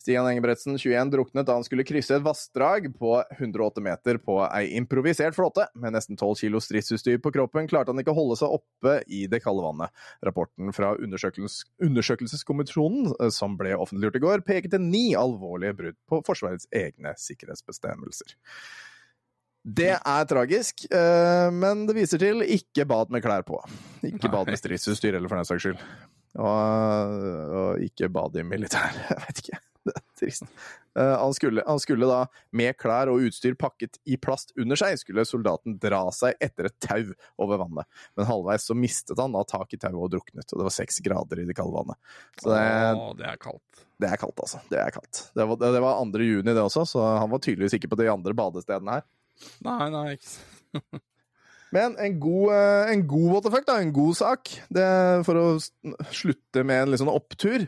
Stian 0.02 0.28
Engebretsen, 0.30 0.78
21, 0.78 1.10
druknet 1.12 1.48
da 1.48 1.58
han 1.58 1.66
skulle 1.66 1.86
krysse 1.88 2.16
et 2.16 2.24
vassdrag 2.24 2.86
på 3.00 3.16
108 3.34 3.84
meter 3.84 4.20
på 4.24 4.38
ei 4.46 4.70
improvisert 4.78 5.36
flåte. 5.36 5.66
Med 5.76 5.96
nesten 5.98 6.16
12 6.16 6.36
kilo 6.44 6.62
stridsutstyr 6.64 7.20
på 7.24 7.34
kroppen 7.36 7.68
klarte 7.68 7.92
han 7.92 8.00
ikke 8.02 8.14
å 8.14 8.20
holde 8.20 8.38
seg 8.40 8.56
oppe 8.60 9.00
i 9.12 9.26
det 9.28 9.42
kalde 9.44 9.66
vannet. 9.66 10.08
Rapporten 10.26 10.72
fra 10.76 10.94
undersøkels 10.96 11.64
undersøkelseskommisjonen, 11.84 13.14
eh, 13.20 13.34
som 13.34 13.58
ble 13.60 13.76
offentliggjort 13.76 14.20
i 14.22 14.26
går, 14.26 14.46
pekte 14.48 14.82
ni 14.82 15.10
alvorlige 15.18 15.78
brudd 15.82 16.00
på 16.08 16.22
Forsvarets 16.28 16.70
egne 16.72 17.16
sikkerhetsbestemmelser. 17.20 18.38
Det 19.68 19.92
er 19.98 20.28
tragisk, 20.30 20.86
eh, 20.96 21.50
men 21.52 21.84
det 21.90 21.98
viser 21.98 22.22
til 22.22 22.46
ikke 22.46 22.86
bad 22.88 23.12
med 23.12 23.26
klær 23.26 23.44
på. 23.44 23.60
Ikke 24.08 24.32
bad 24.32 24.48
med 24.48 24.60
stridsutstyr, 24.62 25.18
eller 25.18 25.28
for 25.28 25.42
den 25.42 25.50
saks 25.50 25.66
skyld. 25.66 25.82
Og, 26.38 27.18
og 27.60 27.84
ikke 27.84 28.08
bad 28.14 28.38
i 28.40 28.46
militær. 28.48 28.96
Jeg 29.10 29.26
vet 29.26 29.44
ikke. 29.44 29.60
Det 29.88 29.96
er 30.00 30.06
trist. 30.20 30.46
Eh, 30.98 31.14
han, 31.22 31.34
skulle, 31.34 31.64
han 31.68 31.80
skulle 31.80 32.10
da, 32.10 32.20
med 32.58 32.78
klær 32.80 33.12
og 33.12 33.24
utstyr 33.28 33.58
pakket 33.60 34.00
i 34.10 34.18
plast 34.22 34.54
under 34.60 34.80
seg, 34.80 34.98
skulle 35.02 35.26
soldaten 35.28 35.78
dra 35.82 36.04
seg 36.16 36.38
etter 36.44 36.70
et 36.70 36.78
tau 36.84 37.12
over 37.44 37.62
vannet. 37.62 37.90
Men 38.18 38.30
halvveis 38.30 38.68
så 38.70 38.78
mistet 38.78 39.20
han 39.22 39.36
da 39.36 39.44
tak 39.48 39.76
i 39.78 39.82
tauet 39.82 40.00
og 40.08 40.14
druknet, 40.16 40.48
og 40.52 40.62
det 40.62 40.70
var 40.70 40.78
seks 40.78 41.02
grader 41.06 41.44
i 41.44 41.48
det 41.50 41.58
kalde 41.58 41.78
vannet. 41.78 42.00
Så 42.42 42.50
det, 42.54 42.64
Åh, 42.98 43.12
det 43.20 43.28
er 43.30 43.42
kaldt. 43.42 43.84
det 44.02 44.10
er 44.10 44.24
kaldt, 44.24 44.42
altså. 44.48 44.64
Det 44.72 44.82
er 44.82 44.96
kaldt. 44.96 45.28
Det 45.38 45.50
var, 45.52 45.62
det 45.62 45.84
var 45.86 46.02
2. 46.02 46.24
juni, 46.26 46.54
det 46.54 46.66
også, 46.66 46.88
så 46.90 47.06
han 47.22 47.32
var 47.34 47.44
tydeligvis 47.46 47.78
ikke 47.78 47.94
på 47.94 48.02
de 48.02 48.10
andre 48.12 48.36
badestedene 48.38 48.98
her. 49.00 49.08
Nei, 49.66 49.84
nei, 49.94 50.08
ikke 50.18 50.82
Men 51.76 51.98
en 52.00 52.14
god, 52.20 52.54
eh, 52.56 52.92
en 52.94 53.02
god 53.12 53.32
what 53.32 53.44
the 53.44 53.52
fuck, 53.52 53.66
da, 53.68 53.80
en 53.84 53.92
god 53.96 54.16
sak, 54.16 54.54
det, 54.74 54.86
for 55.28 55.40
å 55.40 55.48
slutte 56.16 56.64
med 56.64 56.86
en 56.86 56.94
litt 56.94 57.02
sånn 57.02 57.12
opptur, 57.12 57.66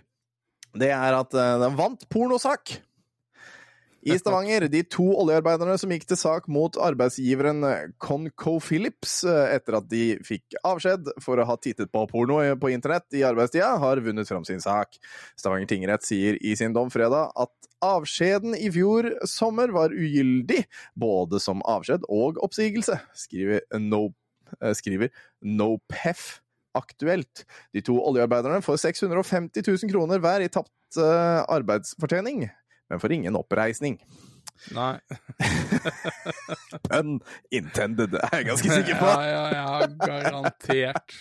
det 0.77 0.91
er 0.93 1.17
at 1.17 1.33
eh, 1.33 1.57
den 1.63 1.79
vant 1.79 2.05
pornosak. 2.11 2.77
I 3.99 4.15
Stavanger, 4.15 4.63
de 4.71 4.79
to 4.87 5.03
oljearbeiderne 5.19 5.75
som 5.79 5.91
gikk 5.91 6.05
til 6.07 6.17
sak 6.19 6.45
mot 6.51 6.77
arbeidsgiveren 6.79 7.65
ConcoPhillips 7.99 9.17
eh, 9.27 9.55
etter 9.57 9.75
at 9.81 9.89
de 9.91 10.03
fikk 10.25 10.55
avskjed 10.63 11.11
for 11.23 11.41
å 11.41 11.47
ha 11.49 11.57
tittet 11.59 11.91
på 11.91 12.05
porno 12.07 12.39
på 12.61 12.71
internett 12.71 13.19
i 13.19 13.25
arbeidstida, 13.27 13.73
har 13.81 14.03
vunnet 14.05 14.29
fram 14.29 14.47
sin 14.47 14.63
sak. 14.63 14.95
Stavanger 15.39 15.67
tingrett 15.73 16.07
sier 16.07 16.39
i 16.39 16.55
sin 16.59 16.75
dom 16.75 16.91
fredag 16.93 17.33
at 17.35 17.71
avskjeden 17.83 18.55
i 18.55 18.71
fjor 18.71 19.11
sommer 19.27 19.73
var 19.75 19.91
ugyldig, 19.95 20.63
både 20.99 21.43
som 21.43 21.63
avskjed 21.67 22.07
og 22.07 22.39
oppsigelse, 22.45 23.01
skriver, 23.27 23.65
no, 23.83 24.07
eh, 24.61 24.75
skriver 24.79 25.11
NoPef 25.43 26.37
aktuelt. 26.77 27.45
De 27.73 27.83
to 27.85 27.97
oljearbeiderne 28.09 28.61
får 28.65 28.81
650 28.85 29.63
000 29.65 29.91
kroner 29.91 30.23
hver 30.23 30.45
i 30.45 30.49
tapt 30.51 30.99
uh, 30.99 31.45
arbeidsfortjening, 31.49 32.47
men 32.89 33.01
får 33.01 33.15
ingen 33.17 33.37
oppreisning. 33.39 33.99
Nei. 34.75 34.97
Pun 36.89 37.19
intended, 37.55 38.17
er 38.19 38.41
jeg 38.41 38.49
ganske 38.51 38.73
sikker 38.81 38.99
på. 38.99 39.13
Ja, 39.29 39.45
ja, 39.53 39.63
ja, 39.79 39.87
garantert. 40.03 41.15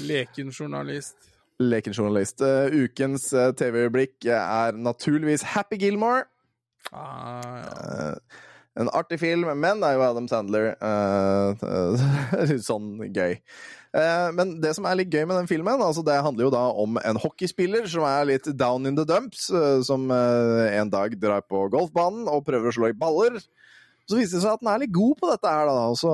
Leken 0.00 0.52
journalist. 0.54 1.16
Lekenjournalist. 1.60 2.40
Uh, 2.40 2.84
ukens 2.86 3.32
uh, 3.36 3.50
TV-øyeblikk 3.56 4.24
er 4.32 4.78
naturligvis 4.78 5.42
Happy 5.52 5.76
Gilmore. 5.80 6.24
Ah, 6.92 7.58
ja. 7.60 8.14
En 8.80 8.88
artig 8.96 9.18
film, 9.20 9.50
men 9.60 9.82
det 9.82 9.90
er 9.90 9.98
jo 9.98 10.04
Adam 10.06 10.28
Sandler. 10.30 10.70
eh, 10.80 11.64
eh, 11.68 12.44
litt 12.48 12.64
sånn 12.70 12.94
gøy. 13.12 13.34
Eh, 13.90 14.28
men 14.36 14.54
det 14.62 14.72
som 14.78 14.86
er 14.88 15.00
litt 15.00 15.12
gøy 15.12 15.26
med 15.26 15.40
den 15.42 15.50
filmen, 15.50 15.82
altså 15.84 16.04
det 16.06 16.20
handler 16.24 16.46
jo 16.48 16.52
da 16.54 16.62
om 16.84 16.96
en 17.02 17.20
hockeyspiller 17.20 17.88
som 17.90 18.06
er 18.08 18.28
litt 18.30 18.48
down 18.56 18.86
in 18.88 18.96
the 18.96 19.04
dumps, 19.04 19.50
som 19.86 20.06
en 20.14 20.92
dag 20.92 21.18
drar 21.20 21.42
på 21.44 21.66
golfbanen 21.74 22.30
og 22.30 22.46
prøver 22.46 22.70
å 22.70 22.76
slå 22.78 22.92
i 22.92 22.96
baller. 22.96 23.40
Så 24.10 24.16
viser 24.18 24.40
det 24.40 24.42
seg 24.42 24.54
at 24.56 24.62
den 24.64 24.68
er 24.72 24.80
litt 24.82 24.90
god 24.94 25.12
på 25.20 25.28
dette 25.30 25.50
her, 25.54 25.68
da. 25.68 25.82
Og 25.92 25.96
så, 26.00 26.10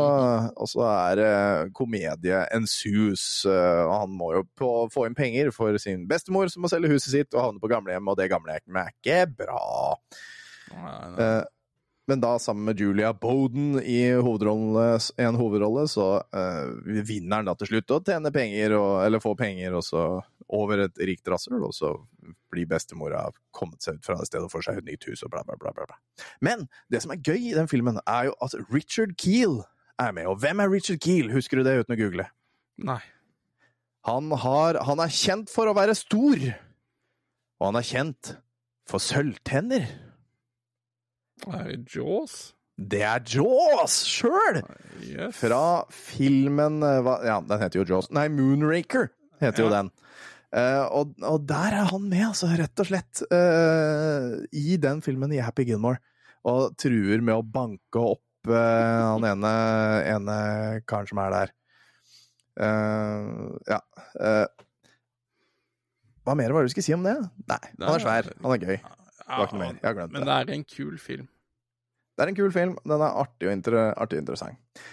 og 0.53 0.69
så 0.69 0.83
er 0.91 1.17
det 1.17 1.31
komedie 1.79 2.43
ensues. 2.53 3.23
eh, 3.49 3.83
og 3.87 3.93
han 4.03 4.12
må 4.19 4.33
jo 4.35 4.43
på, 4.59 4.69
få 4.93 5.07
inn 5.09 5.17
penger 5.17 5.49
for 5.55 5.79
sin 5.81 6.03
bestemor, 6.11 6.51
som 6.53 6.67
må 6.67 6.69
selge 6.73 6.91
huset 6.93 7.14
sitt 7.14 7.33
og 7.37 7.41
havne 7.47 7.62
på 7.62 7.71
gamlehjem, 7.73 8.11
og 8.12 8.19
det 8.21 8.29
gamlehjemmet 8.35 8.83
er 8.83 8.93
ikke 8.93 9.23
bra. 9.45 9.62
Nei, 10.75 10.97
nei. 11.14 11.25
Eh, 11.25 11.45
men 12.07 12.23
da 12.23 12.37
sammen 12.39 12.65
med 12.69 12.81
Julia 12.81 13.13
Bowden 13.13 13.81
i 13.83 13.99
en 14.07 14.23
hovedrolle, 14.23 15.87
så 15.91 16.07
uh, 16.23 16.67
vinner 16.87 17.41
han 17.41 17.49
da 17.49 17.57
til 17.59 17.73
slutt 17.73 17.95
og 17.97 18.07
tjener 18.07 18.35
penger, 18.35 18.77
og, 18.79 18.91
eller 19.07 19.23
får 19.23 19.37
penger, 19.41 19.75
og 19.75 19.85
så 19.87 20.05
over 20.55 20.85
et 20.85 21.01
rikt 21.09 21.27
rasshøl, 21.29 21.65
og 21.67 21.75
så 21.75 21.91
blir 22.55 22.69
bestemora 22.71 23.25
kommet 23.55 23.83
seg 23.83 23.99
ut 23.99 24.07
fra 24.07 24.19
det 24.21 24.29
stedet 24.29 24.47
og 24.47 24.53
får 24.55 24.69
seg 24.69 24.79
et 24.81 24.91
nytt 24.93 25.09
hus 25.11 25.25
og 25.27 25.33
bla, 25.35 25.43
bla, 25.47 25.59
bla. 25.59 25.75
bla. 25.75 25.99
Men 26.45 26.69
det 26.93 27.03
som 27.03 27.15
er 27.15 27.23
gøy 27.23 27.51
i 27.51 27.57
den 27.57 27.71
filmen, 27.71 27.99
er 28.07 28.31
jo 28.31 28.39
at 28.45 28.55
Richard 28.71 29.17
Keel 29.19 29.61
er 29.99 30.15
med. 30.15 30.31
Og 30.31 30.39
hvem 30.43 30.63
er 30.63 30.71
Richard 30.71 31.03
Keel? 31.03 31.33
Husker 31.35 31.59
du 31.59 31.67
det 31.67 31.81
uten 31.83 31.97
å 31.97 32.01
google? 32.01 32.31
nei. 32.77 33.01
Han, 34.07 34.31
har, 34.39 34.77
han 34.87 35.01
er 35.03 35.11
kjent 35.11 35.51
for 35.51 35.67
å 35.67 35.75
være 35.75 35.97
stor, 35.99 36.39
og 37.59 37.65
han 37.65 37.79
er 37.81 37.87
kjent 37.89 38.37
for 38.87 39.03
sølvtenner. 39.03 39.89
Er 41.45 41.68
det 41.68 41.95
Jaws? 41.95 42.55
Det 42.76 43.03
er 43.09 43.22
Jaws 43.24 44.01
sjøl! 44.05 44.61
Yes. 45.01 45.37
Fra 45.39 45.84
filmen 45.93 46.82
eh, 46.84 46.99
hva, 47.05 47.20
Ja, 47.24 47.39
den 47.45 47.62
heter 47.62 47.80
jo 47.80 47.87
Jaws. 47.89 48.11
Nei, 48.12 48.26
Moonraker 48.32 49.09
heter 49.41 49.66
jo 49.66 49.70
den. 49.72 49.93
Uh, 50.57 50.84
og, 50.95 51.16
og 51.26 51.43
der 51.49 51.74
er 51.82 51.89
han 51.91 52.05
med, 52.09 52.22
altså, 52.30 52.49
rett 52.57 52.80
og 52.80 52.89
slett. 52.89 53.22
Uh, 53.32 54.45
I 54.57 54.78
den 54.80 55.03
filmen 55.05 55.34
i 55.34 55.43
Happy 55.45 55.66
Gilmore. 55.68 56.01
Og 56.47 56.76
truer 56.78 57.24
med 57.24 57.34
å 57.34 57.43
banke 57.43 58.01
opp 58.14 58.49
uh, 58.49 59.16
han 59.16 59.26
ene, 59.26 59.55
ene 60.07 60.37
karen 60.89 61.11
som 61.11 61.20
er 61.24 61.34
der. 61.34 61.55
Ja. 62.57 63.76
hva 66.24 66.37
mer 66.41 66.55
var 66.55 66.64
det 66.64 66.70
du 66.70 66.72
skulle 66.72 66.87
si 66.87 66.95
om 66.97 67.05
det? 67.05 67.18
Nei, 67.51 67.59
han 67.82 67.91
er 67.91 68.01
svær. 68.01 68.30
Han 68.41 68.55
er 68.55 68.62
gøy. 68.62 68.78
Glemt 69.27 70.12
Men 70.12 70.22
det. 70.22 70.27
det 70.29 70.37
er 70.37 70.53
en 70.55 70.64
kul 70.64 70.99
film. 71.03 71.27
Det 72.16 72.24
er 72.24 72.31
en 72.33 72.39
kul 72.39 72.53
film. 72.55 72.77
Den 72.85 73.03
er 73.03 73.18
artig 73.24 73.49
og, 73.49 73.53
inter 73.53 73.77
artig 73.93 74.20
og 74.20 74.22
interessant. 74.24 74.85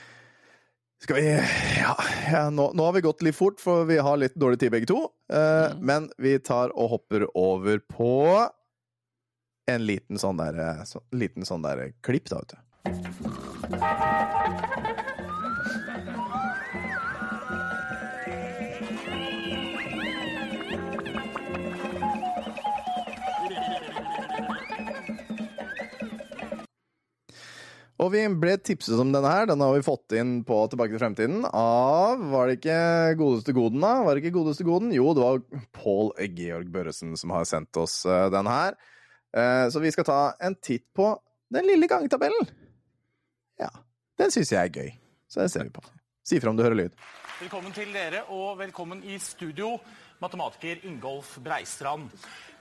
Skal 1.04 1.20
vi 1.20 1.24
Ja, 1.82 1.94
ja 2.32 2.50
nå, 2.52 2.70
nå 2.76 2.84
har 2.88 2.94
vi 2.96 3.04
gått 3.04 3.24
litt 3.28 3.36
fort, 3.36 3.60
for 3.60 3.84
vi 3.90 3.98
har 4.00 4.20
litt 4.20 4.36
dårlig 4.40 4.60
tid 4.62 4.72
begge 4.72 4.88
to. 4.92 5.00
Eh, 5.32 5.72
mm. 5.74 5.82
Men 5.84 6.10
vi 6.18 6.38
tar 6.40 6.72
og 6.72 6.90
hopper 6.96 7.28
over 7.36 7.80
på 7.84 8.14
en 9.72 9.86
liten 9.88 10.20
sånn 10.20 10.40
der, 10.40 10.84
så, 10.88 11.00
liten 11.16 11.46
sånn 11.48 11.64
der 11.64 11.92
klipp, 12.04 12.28
da, 12.32 12.40
vet 12.44 12.52
du. 12.56 12.60
Og 28.02 28.10
vi 28.12 28.24
ble 28.42 28.56
tipset 28.58 28.98
om 29.00 29.12
denne 29.14 29.30
her. 29.30 29.46
Den 29.48 29.62
har 29.62 29.74
vi 29.76 29.84
fått 29.86 30.16
inn 30.18 30.40
på 30.48 30.56
Tilbake 30.72 30.96
til 30.96 31.02
fremtiden 31.04 31.44
av 31.46 32.24
Var 32.32 32.50
det 32.50 32.56
ikke 32.58 32.80
godeste 33.20 33.54
Goden, 33.56 33.84
da? 33.86 33.92
Var 34.04 34.16
det 34.18 34.24
ikke 34.24 34.38
godeste 34.40 34.66
Goden? 34.68 34.90
Jo, 34.96 35.12
det 35.14 35.24
var 35.24 35.44
Pål 35.78 36.10
Georg 36.34 36.72
Børresen 36.74 37.14
som 37.20 37.34
har 37.36 37.46
sendt 37.50 37.78
oss 37.78 38.00
denne 38.10 38.32
den 38.34 38.50
her. 38.50 38.76
Eh, 39.36 39.70
Så 39.70 39.80
vi 39.84 39.92
skal 39.94 40.08
ta 40.10 40.20
en 40.42 40.56
titt 40.56 40.88
på 40.98 41.14
den 41.54 41.70
lille 41.70 41.88
gangetabellen. 41.88 42.50
Ja, 43.62 43.70
den 44.18 44.34
syns 44.34 44.52
jeg 44.52 44.66
er 44.66 44.74
gøy. 44.74 44.92
Så 45.30 45.42
det 45.46 45.52
ser 45.54 45.70
vi 45.70 45.74
på. 45.78 45.86
Si 46.26 46.40
fra 46.42 46.50
om 46.50 46.58
du 46.58 46.64
hører 46.66 46.78
lyd. 46.80 46.98
Velkommen 47.44 47.74
til 47.76 47.90
dere, 47.94 48.24
og 48.32 48.58
velkommen 48.60 49.02
i 49.04 49.18
studio, 49.22 49.76
matematiker 50.22 50.82
Ingolf 50.88 51.36
Breistrand. 51.44 52.10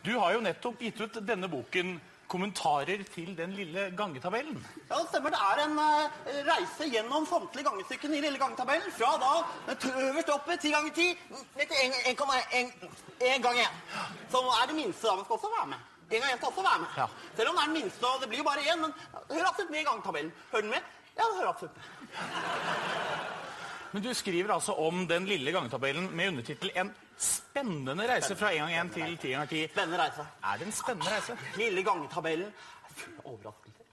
Du 0.02 0.16
har 0.18 0.34
jo 0.34 0.40
nettopp 0.42 0.80
gitt 0.82 0.98
ut 1.00 1.20
denne 1.24 1.48
boken, 1.52 1.94
'Kommentarer 2.32 3.04
til 3.14 3.36
den 3.38 3.50
lille 3.52 3.82
gangetabellen'. 4.00 4.60
Ja, 4.90 4.94
det 5.00 5.08
stemmer. 5.08 5.30
Det 5.30 5.38
er 5.52 5.58
en 5.66 5.76
uh, 5.78 6.04
reise 6.52 6.84
gjennom 6.94 7.26
samtlige 7.26 7.64
gangestykken 7.68 8.14
i 8.14 8.20
lille 8.24 8.38
gangetabellen. 8.38 8.92
Fra 8.98 9.10
da 9.22 9.30
øverst 10.08 10.30
oppe, 10.36 10.56
ti 10.56 10.70
ganger 10.72 10.92
ti, 10.94 11.08
ned 11.56 11.66
til 11.70 11.76
en- 11.84 11.98
en 12.10 12.16
en- 12.58 12.72
en 13.34 13.42
gang 13.42 13.56
én. 13.66 13.72
Som 14.30 14.44
er 14.44 14.66
det 14.66 14.74
minste, 14.74 15.06
da. 15.06 15.14
man 15.14 15.24
skal 15.24 15.34
også 15.38 15.50
være 15.58 15.66
med. 15.72 15.76
En 16.10 16.20
gang 16.20 16.32
én 16.32 16.36
skal 16.36 16.48
også 16.48 16.62
være 16.70 16.78
med. 16.84 16.88
Ja. 16.96 17.06
Selv 17.36 17.48
om 17.48 17.54
det 17.56 17.62
er 17.62 17.68
den 17.70 17.76
minste, 17.82 18.04
og 18.04 18.20
det 18.20 18.28
blir 18.28 18.38
jo 18.38 18.44
bare 18.44 18.60
én. 18.72 18.78
Men 18.84 18.92
hør 19.30 19.48
absolutt 19.50 19.70
med 19.70 19.80
i 19.80 19.88
gangetabellen. 19.90 20.32
Hører 20.52 20.62
du 20.62 20.68
med? 20.68 20.82
Ja, 21.18 21.22
det 21.28 21.34
hører 21.38 21.48
absolutt 21.54 21.76
med. 21.76 21.84
Men 23.93 24.03
du 24.03 24.14
skriver 24.14 24.55
altså 24.55 24.72
om 24.72 25.07
den 25.09 25.26
lille 25.28 25.53
gangetabellen 25.53 26.11
med 26.16 26.28
undertittel 26.28 26.70
'En 26.74 26.95
spennende 27.18 28.09
reise 28.09 28.36
fra 28.36 28.51
1 28.53 28.59
ganger 28.59 28.84
1 28.84 28.93
til 28.93 29.18
10 29.18 29.28
ganger 29.28 29.47
10'. 29.47 29.72
Spennende 29.72 30.03
reise. 30.05 30.26
Er 30.45 30.57
det 30.59 30.66
en 30.66 30.72
spennende 30.72 31.11
reise? 31.14 31.38
Lille 31.57 31.82
gangetabellen 31.82 32.47
er 32.88 32.95
full 32.95 33.12
av 33.18 33.32
overraskelser. 33.32 33.84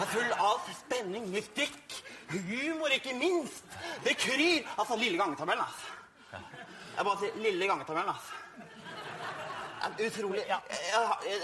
Er 0.00 0.06
full 0.06 0.32
av 0.32 0.60
spenning, 0.78 1.28
mystikk, 1.30 2.04
humor, 2.30 2.86
ikke 2.94 3.14
minst. 3.14 3.64
Det 4.04 4.16
kryr. 4.16 4.68
Altså, 4.78 4.96
lille 4.96 5.18
gangetabellen, 5.18 5.64
altså. 5.64 5.86
Jeg 6.96 7.04
bare 7.04 7.18
sier 7.18 7.42
lille 7.42 7.66
gangetabellen, 7.66 8.08
altså. 8.08 8.32
En 9.86 10.06
utrolig. 10.06 10.42
Ja. 10.48 10.58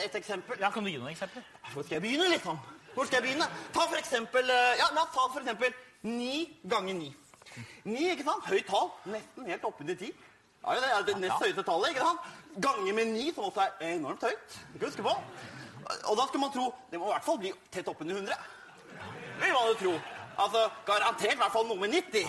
Et 0.04 0.14
eksempel. 0.14 0.58
Ja, 0.60 0.70
Kan 0.70 0.84
du 0.84 0.90
gi 0.90 0.96
noen 0.96 1.10
eksempler? 1.10 1.42
Hvor 1.72 1.82
skal 1.82 1.94
jeg 1.94 2.02
begynne, 2.02 2.28
liksom? 2.28 2.58
Hvor 2.94 3.04
skal 3.04 3.16
jeg 3.16 3.22
begynne? 3.22 3.46
Ta 3.74 3.80
for 3.80 3.96
eksempel 3.98 4.50
eh, 4.50 4.76
Ja, 4.78 4.86
la 4.94 5.02
oss 5.02 5.14
ta 5.14 5.26
for 5.32 5.40
eksempel 5.40 5.74
ni 6.02 6.58
ganger 6.70 6.94
ni. 6.94 7.16
Ni, 7.84 8.10
ikke 8.12 8.26
sant? 8.26 8.48
Høyt 8.48 8.66
tall. 8.68 8.90
Nesten 9.12 9.46
helt 9.48 9.64
oppunder 9.68 9.98
ti. 9.98 10.10
Ja, 10.64 10.74
det 10.74 10.90
er 10.90 11.06
det 11.06 11.16
nest 11.22 11.42
høyeste 11.42 11.64
tallet, 11.66 11.94
ikke 11.94 12.06
sant? 12.06 12.26
Ganger 12.62 12.94
med 12.94 13.12
ni, 13.14 13.28
som 13.34 13.46
også 13.48 13.66
er 13.68 13.94
enormt 13.94 14.26
høyt. 14.26 14.58
Kan 14.74 14.88
huske 14.88 15.06
på. 15.06 15.14
Og 16.10 16.18
da 16.18 16.26
skulle 16.28 16.42
man 16.42 16.52
tro 16.52 16.66
Det 16.90 16.98
må 17.00 17.06
i 17.06 17.12
hvert 17.14 17.24
fall 17.24 17.38
bli 17.40 17.52
tett 17.72 17.88
oppunder 17.88 18.18
100. 18.18 18.34
Vil 19.40 19.54
man 19.54 19.70
jo 19.70 19.78
tro. 19.84 19.94
Altså, 20.38 20.66
garantert 20.86 21.34
i 21.34 21.40
hvert 21.40 21.54
fall 21.54 21.66
noe 21.66 21.80
med 21.80 21.94
90. 21.94 22.26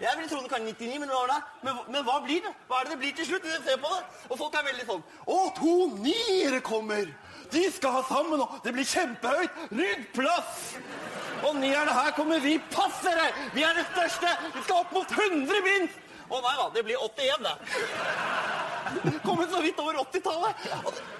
Jeg 0.00 0.12
ville 0.16 0.28
tro 0.28 0.42
det 0.42 0.50
kan 0.52 0.62
99, 0.62 0.98
men 1.00 1.08
det? 1.08 1.38
Men, 1.62 1.78
men 1.88 2.04
hva 2.04 2.18
blir 2.24 2.42
det? 2.44 2.52
Hva 2.68 2.80
er 2.80 2.88
det 2.88 2.92
det 2.92 2.98
blir 3.00 3.14
til 3.16 3.26
slutt? 3.30 3.46
ser 3.64 3.78
på 3.80 3.92
det? 3.94 4.02
Og 4.28 4.38
folk 4.38 4.58
er 4.58 4.66
veldig 4.66 4.84
sånn 4.90 5.04
Å, 5.24 5.38
to 5.56 5.76
niere 6.02 6.60
kommer! 6.60 7.08
De 7.52 7.62
skal 7.72 7.94
ha 7.98 8.02
sammen, 8.08 8.40
og 8.40 8.58
det 8.64 8.72
blir 8.76 8.88
kjempehøyt! 8.88 9.60
Rydd 9.70 10.06
plass! 10.16 10.64
Og 11.44 11.56
nierne 11.60 11.92
her 11.92 12.14
kommer 12.16 12.40
vi 12.42 12.56
passere! 12.72 13.28
Vi 13.54 13.64
er 13.66 13.76
det 13.76 13.86
største! 13.92 14.32
Vi 14.56 14.64
skal 14.64 14.82
opp 14.82 14.94
mot 14.96 15.16
100 15.18 15.62
minst! 15.66 16.02
Å 16.26 16.40
nei 16.42 16.54
da, 16.58 16.64
det 16.74 16.82
blir 16.86 16.98
81, 16.98 17.44
det. 17.46 19.18
Kommet 19.22 19.52
så 19.52 19.60
vidt 19.62 19.78
over 19.78 20.00
80-tallet. 20.02 20.64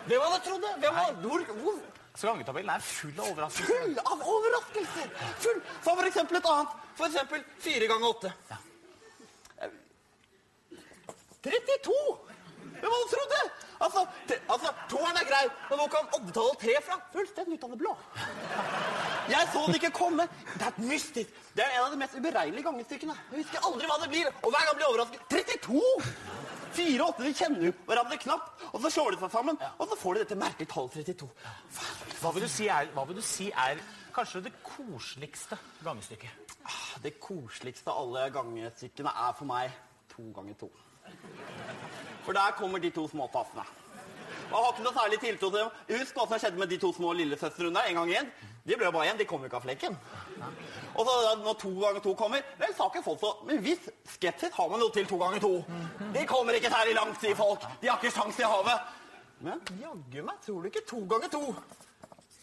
Hvem 0.09 0.25
hadde 0.25 0.41
trodd 0.43 0.65
det? 0.65 0.73
Hvem 0.83 0.97
var, 0.97 1.13
hvor, 1.23 1.45
hvor, 1.61 1.77
Så 2.17 2.27
gangetabellen 2.31 2.73
er 2.75 2.83
full 2.83 3.21
av 3.21 3.29
overraskelser. 3.31 3.71
full 3.71 3.99
av 4.03 4.25
overraskelser. 4.35 5.13
Full. 5.45 5.61
Så 5.85 5.95
for 5.95 6.09
eksempel 6.11 6.41
et 6.41 6.49
annet. 6.51 6.75
For 6.99 7.07
eksempel 7.07 7.45
fire 7.63 7.91
ganger 7.93 8.09
åtte. 8.09 8.33
32! 11.47 11.97
Hvem 12.81 12.91
hadde 12.91 13.11
trodd 13.13 13.35
det? 13.37 13.45
Altså, 13.83 14.07
te, 14.29 14.39
altså 14.49 14.73
toeren 14.91 15.19
er 15.21 15.29
grei, 15.29 15.43
men 15.71 15.81
hvor 15.81 15.91
kom 15.93 16.09
oddetallet 16.19 16.61
tre 16.63 16.77
fra? 16.87 16.99
Fullstendig 17.13 17.59
ut 17.59 17.67
av 17.67 17.75
det 17.75 17.81
blå. 17.83 17.95
Jeg 19.31 19.51
så 19.53 19.65
det 19.67 19.81
ikke 19.81 19.93
komme. 19.99 20.29
Det 20.55 20.69
er 20.69 20.81
mystisk. 20.87 21.41
Det 21.57 21.65
er 21.65 21.77
en 21.77 21.87
av 21.87 21.93
de 21.95 22.01
mest 22.01 22.17
uberegnelige 22.17 22.67
gangestykkene. 22.67 23.17
Jeg 23.33 23.45
husker 23.45 23.69
aldri 23.69 23.91
hva 23.91 23.99
det 24.03 24.11
blir. 24.13 24.31
Og 24.43 24.55
hver 24.55 24.69
gang 24.69 24.79
blir 24.79 24.87
jeg 24.87 24.95
overrasket. 24.95 25.27
32! 25.33 26.47
Fire 26.77 27.03
og 27.03 27.13
åtte 27.15 27.25
de 27.25 27.33
kjenner 27.37 27.69
jo 27.69 27.75
hverandre 27.89 28.19
knapt, 28.21 28.65
og 28.69 28.83
så 28.85 28.91
slår 28.93 29.15
de 29.15 29.21
seg 29.23 29.33
sammen, 29.33 29.61
og 29.79 29.89
så 29.89 29.97
får 29.97 30.17
de 30.17 30.25
dette 30.25 30.37
merkelige 30.37 30.73
tallet 30.75 30.99
32. 31.09 31.29
Hva 32.21 32.33
vil 32.37 32.45
du 32.45 32.51
si 32.53 32.67
er, 32.69 32.91
hva 32.93 33.07
vil 33.09 33.17
du 33.17 33.25
si 33.25 33.47
er 33.49 33.81
kanskje 34.17 34.45
det 34.45 34.53
koseligste 34.65 35.57
gangestykket? 35.87 36.53
Det 37.01 37.15
koseligste 37.23 37.93
av 37.93 38.03
alle 38.03 38.27
gangestykkene 38.35 39.15
er 39.25 39.37
for 39.39 39.49
meg 39.49 39.73
to 40.13 40.29
ganger 40.37 40.61
to. 40.67 40.71
For 42.27 42.35
der 42.35 42.55
kommer 42.59 42.83
de 42.83 42.91
to 42.91 43.07
små 43.09 43.29
tassene. 43.33 43.65
Jeg 44.47 44.55
har 44.55 44.69
ikke 44.73 44.85
noe 44.85 44.95
særlig 44.95 45.19
tiltro 45.23 45.49
til 45.51 45.59
dem. 45.59 45.71
Husk 45.91 46.19
hva 46.19 46.27
som 46.27 46.41
skjedde 46.43 46.61
med 46.61 46.71
de 46.71 46.79
to 46.83 46.93
små 46.95 47.13
lillesøstrene 47.19 47.83
en 47.89 47.99
gang 47.99 48.11
igjen. 48.13 48.29
De 48.67 48.75
ble 48.75 48.89
jo 48.89 48.93
bare 48.95 49.07
igjen, 49.07 49.19
de 49.19 49.27
kom 49.31 49.43
jo 49.43 49.49
ikke 49.51 49.59
av 49.61 49.65
flekken. 49.67 49.97
Og 50.95 51.07
så 51.07 51.15
når 51.43 51.59
to 51.63 51.71
ganger 51.79 52.03
to 52.03 52.15
kommer, 52.19 52.43
vel, 52.59 52.73
saken 52.75 53.05
får 53.05 53.19
folk 53.21 53.41
så 53.43 53.47
Men 53.47 53.61
hvis 53.63 53.85
skepsis 54.17 54.55
har 54.57 54.71
man 54.73 54.83
jo 54.83 54.89
til 54.95 55.07
to 55.07 55.19
ganger 55.21 55.43
to. 55.43 55.53
De 56.15 56.25
kommer 56.27 56.59
ikke 56.59 56.71
særlig 56.73 56.95
langt, 56.99 57.21
sier 57.23 57.39
folk. 57.39 57.67
De 57.83 57.91
har 57.91 57.99
ikke 58.01 58.15
sjans 58.17 58.41
i 58.43 58.49
havet. 58.55 58.79
Men 59.47 59.63
jaggu 59.83 60.19
meg 60.27 60.43
tror 60.47 60.63
du 60.63 60.71
ikke 60.71 60.87
to 60.89 61.03
ganger 61.11 61.31
to. 61.31 61.43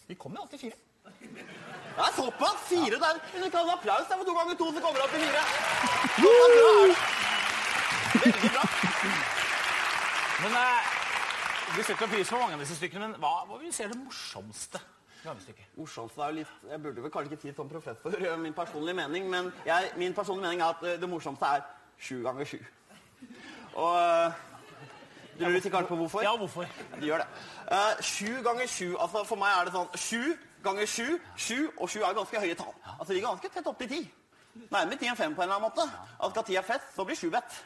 De 0.08 0.16
kommer 0.16 0.40
jo 0.40 0.46
alltid 0.46 0.64
fire. 0.64 0.80
Det 1.94 2.02
er 2.08 2.16
såpass. 2.16 2.64
Fire 2.68 2.98
der. 3.04 3.20
Vi 3.34 3.50
kan 3.50 3.68
ha 3.68 3.76
applaus 3.76 4.08
der 4.08 4.16
for 4.16 4.24
to 4.24 4.34
ganger 4.40 4.56
to, 4.60 4.72
så 4.72 4.80
kommer 4.80 4.98
det 5.00 5.06
opp 5.08 5.14
i 5.14 5.22
fire. 5.24 5.42
Veldig 8.24 8.50
bra. 8.56 9.32
Men 10.44 10.52
eh, 10.52 11.76
Vi 11.76 11.82
setter 11.82 12.06
pris 12.10 12.28
på 12.28 12.38
mange 12.38 12.58
av 12.58 12.60
disse 12.62 12.76
stykkene, 12.76 13.06
men 13.08 13.20
hva, 13.22 13.30
hva 13.48 13.56
vil 13.58 13.70
du 13.72 13.74
si 13.74 13.82
er 13.84 13.92
det 13.92 13.96
morsomste 13.96 14.80
gangestykket? 15.24 15.70
Morsomst 15.78 16.18
er 16.20 16.32
jo 16.32 16.36
litt 16.42 16.66
Jeg 16.68 16.80
burde 16.84 17.04
vel 17.04 17.12
kanskje 17.14 17.32
ikke 17.32 17.46
si 17.46 17.52
som 17.56 17.70
professor 17.70 18.12
for 18.12 18.40
min 18.42 18.56
personlige 18.56 18.98
mening, 18.98 19.30
men 19.32 19.48
jeg, 19.64 19.92
min 19.96 20.16
personlige 20.16 20.44
mening 20.50 20.60
er 20.60 20.74
at 20.74 20.84
eh, 20.84 20.98
det 21.00 21.08
morsomste 21.08 21.48
er 21.48 21.64
sju 21.96 22.18
ganger 22.26 22.50
sju. 22.50 22.58
Og 23.80 23.94
eh, 23.96 24.42
Du 25.38 25.46
lurer 25.46 25.64
sikkert 25.64 25.88
på 25.88 25.96
hvorfor? 25.98 26.22
Ja, 26.22 26.34
hvorfor? 26.36 26.68
De 27.00 27.08
gjør 27.08 27.24
det. 27.24 27.46
Eh, 27.78 28.02
sju 28.04 28.42
ganger 28.44 28.68
sju 28.70 28.90
altså 28.92 29.24
For 29.24 29.40
meg 29.40 29.54
er 29.56 29.70
det 29.70 29.74
sånn 29.78 29.96
sju 29.96 30.34
ganger 30.66 30.86
sju, 30.88 31.06
sju 31.36 31.58
og 31.78 31.88
sju 31.88 32.02
er 32.04 32.18
ganske 32.20 32.44
høye 32.44 32.58
tall. 32.60 32.76
Altså 32.98 33.08
De 33.08 33.16
ligger 33.16 33.32
ganske 33.32 33.50
tett 33.56 33.72
opp 33.72 33.80
til 33.80 33.90
ti. 33.96 34.02
Nærmere 34.68 35.00
ti 35.00 35.08
enn 35.08 35.18
fem 35.18 35.32
på 35.34 35.42
en 35.42 35.48
eller 35.48 35.56
annen 35.56 35.72
måte. 35.72 35.88
Altså 36.18 36.36
Skal 36.36 36.46
ti 36.52 36.60
er 36.60 36.68
fest, 36.68 36.92
så 36.94 37.08
blir 37.08 37.18
sju 37.18 37.30
bedt. 37.32 37.56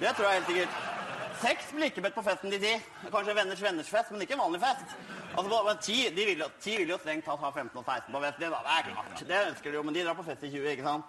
Det 0.00 0.12
tror 0.16 0.26
jeg 0.28 0.34
helt 0.40 0.46
sikkert. 0.52 0.82
Seks 1.36 1.66
blir 1.76 1.90
ikke 1.90 2.00
bedt 2.00 2.14
på 2.16 2.22
festen 2.24 2.50
til 2.50 2.60
ti. 2.62 2.70
Kanskje 3.12 3.34
venners 3.36 3.60
venners 3.62 3.88
fest, 3.92 4.10
men 4.10 4.22
ikke 4.24 4.32
en 4.38 4.40
vanlig 4.40 4.60
fest. 4.62 4.94
Altså, 5.36 5.48
på- 5.52 5.64
men 5.66 5.78
ti, 5.84 5.96
de 6.16 6.24
vil, 6.24 6.38
jo, 6.40 6.46
ti 6.64 6.76
vil 6.80 6.88
jo 6.88 6.96
strengt 6.98 7.24
tatt 7.28 7.40
ha 7.44 7.50
15 7.52 7.76
og 7.76 7.84
16 7.84 8.12
på 8.14 8.20
fest. 8.24 8.38
Det, 8.40 8.48
da, 8.54 8.60
det 8.64 8.72
er 8.76 8.86
klart. 8.88 9.20
Det 9.28 9.40
ønsker 9.50 9.70
de 9.70 9.76
jo, 9.76 9.82
men 9.82 9.94
de 9.94 10.04
drar 10.06 10.14
på 10.16 10.24
fest 10.24 10.42
i 10.48 10.50
20, 10.54 10.70
ikke 10.72 10.86
sant? 10.86 11.04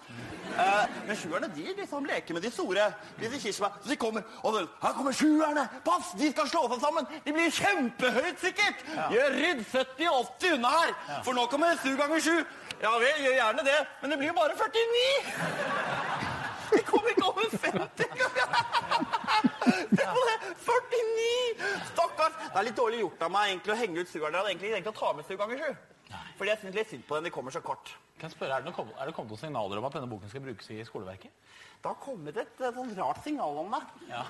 Uh, 0.58 0.98
men 1.08 1.16
sjuerne, 1.22 1.48
de 1.56 1.64
liksom 1.80 2.06
leker 2.12 2.34
med 2.36 2.44
de 2.44 2.52
store. 2.52 2.90
Disse 3.22 3.40
kirsebær. 3.46 3.80
Så 3.84 3.90
de 3.94 3.96
kommer, 4.04 4.22
og 4.44 4.54
så, 4.58 4.66
her 4.84 4.94
kommer 5.00 5.12
sjuerne! 5.16 5.64
Pass, 5.88 6.12
de 6.20 6.32
skal 6.36 6.48
slå 6.52 6.66
seg 6.74 6.84
sammen! 6.84 7.08
De 7.26 7.34
blir 7.38 7.52
kjempehøyt, 7.62 8.40
sikkert! 8.44 8.84
Gjør 9.16 9.40
rydd 9.40 9.64
70-80 9.72 10.54
unna 10.60 10.76
her! 10.76 10.96
For 11.24 11.32
nå 11.40 11.48
kommer 11.48 11.80
7 11.84 11.96
ganger 12.04 12.20
7. 12.20 12.46
Ja 12.84 12.92
vel, 13.00 13.24
gjør 13.24 13.40
gjerne 13.40 13.64
det, 13.66 13.80
men 14.04 14.12
det 14.12 14.18
blir 14.20 14.28
jo 14.34 14.38
bare 14.44 14.60
49! 14.60 16.17
De 16.74 16.82
kommer 16.88 17.14
ikke 17.14 17.28
over 17.30 17.50
50 17.66 18.08
engang! 18.08 18.32
Se 19.98 20.08
på 20.14 20.24
det! 20.30 20.38
49! 20.66 21.70
Stakkars! 21.92 22.42
Det 22.42 22.58
er 22.62 22.68
litt 22.70 22.80
dårlig 22.80 23.04
gjort 23.04 23.24
av 23.28 23.32
meg 23.34 23.54
egentlig 23.54 23.76
å 23.76 23.80
henge 23.84 24.02
ut 24.02 24.12
sugeren. 24.12 24.34
Jeg 24.34 24.42
hadde 24.42 24.52
egentlig 24.56 24.74
tenkt 24.76 24.92
å 24.92 24.98
ta 24.98 25.14
med 25.18 25.38
ganger 25.44 25.64
sju. 25.64 25.72
Fordi 26.38 26.52
jeg 26.54 26.62
syns 26.62 26.78
litt 26.78 26.92
synd 26.92 27.08
på 27.08 27.18
den. 27.18 27.28
De 27.28 27.34
kommer 27.34 27.54
så 27.54 27.62
kort. 27.66 27.94
Kan 28.18 28.32
jeg 28.32 28.38
spørre, 28.38 28.58
Er 28.58 28.66
det, 28.66 28.72
noen, 28.74 28.94
er 28.98 29.10
det 29.10 29.14
kommet 29.14 29.32
noen 29.34 29.42
signaler 29.42 29.80
om 29.80 29.86
at 29.88 29.96
denne 29.98 30.10
boken 30.10 30.30
skal 30.32 30.42
brukes 30.42 30.70
i 30.74 30.80
skoleverket? 30.88 31.34
Det 31.78 31.90
har 31.92 31.98
kommet 32.02 32.38
et, 32.42 32.54
et 32.58 32.78
sånn 32.78 32.94
rart 32.98 33.20
signal 33.26 33.60
om 33.62 33.76
det. 33.76 33.82
Ja. 34.10 34.24